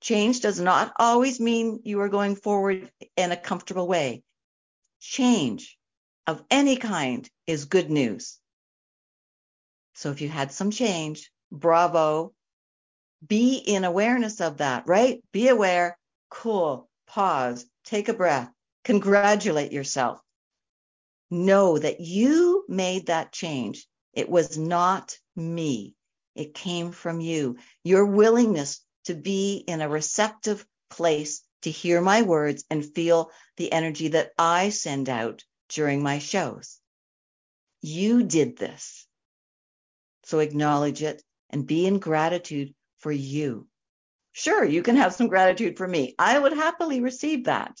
Change 0.00 0.40
does 0.40 0.60
not 0.60 0.92
always 0.98 1.40
mean 1.40 1.80
you 1.84 2.00
are 2.00 2.08
going 2.08 2.36
forward 2.36 2.90
in 3.16 3.32
a 3.32 3.36
comfortable 3.36 3.88
way. 3.88 4.22
Change 5.00 5.76
of 6.26 6.42
any 6.50 6.76
kind 6.76 7.28
is 7.46 7.64
good 7.64 7.90
news. 7.90 8.38
So 9.94 10.10
if 10.10 10.20
you 10.20 10.28
had 10.28 10.52
some 10.52 10.70
change, 10.70 11.30
bravo. 11.50 12.32
Be 13.26 13.56
in 13.56 13.84
awareness 13.84 14.40
of 14.40 14.58
that, 14.58 14.86
right? 14.86 15.22
Be 15.32 15.48
aware. 15.48 15.98
Cool. 16.30 16.88
Pause. 17.06 17.66
Take 17.84 18.08
a 18.08 18.14
breath. 18.14 18.50
Congratulate 18.84 19.72
yourself. 19.72 20.20
Know 21.30 21.78
that 21.78 22.00
you 22.00 22.64
made 22.68 23.06
that 23.06 23.32
change. 23.32 23.88
It 24.16 24.30
was 24.30 24.56
not 24.56 25.16
me. 25.36 25.94
It 26.34 26.54
came 26.54 26.90
from 26.90 27.20
you. 27.20 27.58
Your 27.84 28.06
willingness 28.06 28.80
to 29.04 29.14
be 29.14 29.56
in 29.58 29.82
a 29.82 29.88
receptive 29.88 30.66
place 30.90 31.42
to 31.62 31.70
hear 31.70 32.00
my 32.00 32.22
words 32.22 32.64
and 32.70 32.84
feel 32.84 33.30
the 33.58 33.70
energy 33.70 34.08
that 34.08 34.32
I 34.38 34.70
send 34.70 35.08
out 35.10 35.44
during 35.68 36.02
my 36.02 36.18
shows. 36.18 36.80
You 37.82 38.22
did 38.22 38.56
this. 38.56 39.06
So 40.24 40.38
acknowledge 40.38 41.02
it 41.02 41.22
and 41.50 41.66
be 41.66 41.86
in 41.86 41.98
gratitude 41.98 42.74
for 42.98 43.12
you. 43.12 43.68
Sure, 44.32 44.64
you 44.64 44.82
can 44.82 44.96
have 44.96 45.14
some 45.14 45.28
gratitude 45.28 45.76
for 45.76 45.86
me. 45.86 46.14
I 46.18 46.38
would 46.38 46.52
happily 46.52 47.00
receive 47.00 47.44
that. 47.44 47.78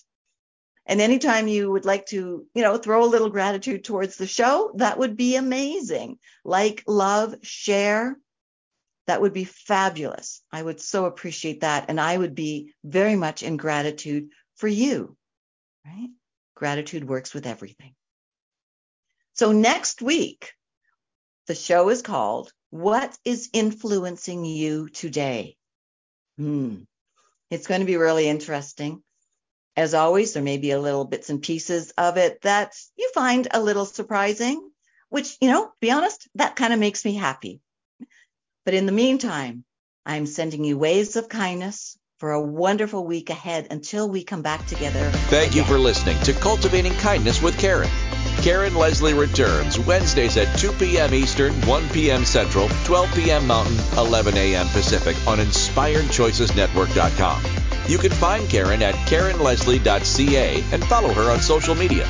And 0.86 1.00
anytime 1.00 1.48
you 1.48 1.70
would 1.72 1.84
like 1.84 2.06
to, 2.06 2.46
you 2.54 2.62
know, 2.62 2.76
throw 2.76 3.04
a 3.04 3.06
little 3.06 3.28
gratitude 3.30 3.84
towards 3.84 4.16
the 4.16 4.26
show, 4.26 4.72
that 4.76 4.98
would 4.98 5.16
be 5.16 5.34
amazing. 5.34 6.18
Like, 6.44 6.84
love, 6.86 7.34
share. 7.42 8.16
That 9.08 9.20
would 9.20 9.32
be 9.32 9.44
fabulous. 9.44 10.42
I 10.52 10.62
would 10.62 10.80
so 10.80 11.06
appreciate 11.06 11.60
that. 11.60 11.86
And 11.88 12.00
I 12.00 12.16
would 12.16 12.34
be 12.34 12.72
very 12.84 13.16
much 13.16 13.42
in 13.42 13.56
gratitude 13.56 14.28
for 14.56 14.68
you, 14.68 15.16
right? 15.84 16.10
Gratitude 16.54 17.04
works 17.04 17.34
with 17.34 17.46
everything. 17.46 17.94
So 19.34 19.52
next 19.52 20.00
week, 20.02 20.52
the 21.46 21.54
show 21.54 21.88
is 21.90 22.02
called 22.02 22.52
What 22.70 23.16
is 23.24 23.50
Influencing 23.52 24.44
You 24.44 24.88
Today? 24.88 25.56
Hmm. 26.38 26.82
It's 27.50 27.66
going 27.66 27.80
to 27.80 27.86
be 27.86 27.96
really 27.96 28.28
interesting. 28.28 29.02
As 29.76 29.92
always, 29.92 30.32
there 30.32 30.42
may 30.42 30.56
be 30.56 30.70
a 30.70 30.80
little 30.80 31.04
bits 31.04 31.28
and 31.28 31.42
pieces 31.42 31.92
of 31.98 32.16
it 32.16 32.40
that 32.42 32.74
you 32.96 33.10
find 33.14 33.46
a 33.50 33.60
little 33.60 33.84
surprising, 33.84 34.70
which, 35.10 35.36
you 35.40 35.48
know, 35.48 35.70
be 35.80 35.90
honest, 35.90 36.28
that 36.36 36.56
kind 36.56 36.72
of 36.72 36.80
makes 36.80 37.04
me 37.04 37.14
happy. 37.14 37.60
But 38.64 38.72
in 38.72 38.86
the 38.86 38.92
meantime, 38.92 39.64
I'm 40.06 40.24
sending 40.24 40.64
you 40.64 40.78
waves 40.78 41.16
of 41.16 41.28
kindness 41.28 41.98
for 42.20 42.32
a 42.32 42.40
wonderful 42.40 43.06
week 43.06 43.28
ahead 43.28 43.66
until 43.70 44.08
we 44.08 44.24
come 44.24 44.40
back 44.40 44.66
together. 44.66 45.10
Thank 45.28 45.50
again. 45.50 45.58
you 45.58 45.64
for 45.68 45.78
listening 45.78 46.18
to 46.20 46.32
Cultivating 46.32 46.94
Kindness 46.94 47.42
with 47.42 47.58
Karen. 47.58 47.90
Karen 48.38 48.74
Leslie 48.74 49.12
returns 49.12 49.78
Wednesdays 49.78 50.38
at 50.38 50.58
2 50.58 50.72
p.m. 50.72 51.12
Eastern, 51.12 51.52
1 51.66 51.88
p.m. 51.90 52.24
Central, 52.24 52.70
12 52.84 53.14
p.m. 53.14 53.46
Mountain, 53.46 53.76
11 53.98 54.38
a.m. 54.38 54.66
Pacific 54.68 55.16
on 55.26 55.36
InspiredChoicesNetwork.com. 55.38 57.65
You 57.88 57.98
can 57.98 58.10
find 58.10 58.48
Karen 58.48 58.82
at 58.82 58.94
KarenLeslie.ca 59.06 60.64
and 60.72 60.84
follow 60.86 61.12
her 61.14 61.30
on 61.30 61.40
social 61.40 61.76
media. 61.76 62.04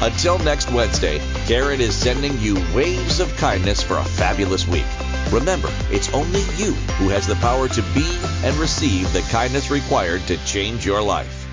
Until 0.00 0.38
next 0.38 0.70
Wednesday, 0.72 1.20
Karen 1.46 1.80
is 1.80 1.94
sending 1.94 2.38
you 2.38 2.54
waves 2.74 3.20
of 3.20 3.36
kindness 3.36 3.82
for 3.82 3.98
a 3.98 4.04
fabulous 4.04 4.66
week. 4.66 4.86
Remember, 5.30 5.68
it's 5.90 6.12
only 6.14 6.40
you 6.56 6.72
who 6.96 7.10
has 7.10 7.26
the 7.26 7.34
power 7.36 7.68
to 7.68 7.82
be 7.94 8.18
and 8.42 8.56
receive 8.56 9.12
the 9.12 9.20
kindness 9.30 9.70
required 9.70 10.22
to 10.28 10.42
change 10.46 10.86
your 10.86 11.02
life. 11.02 11.47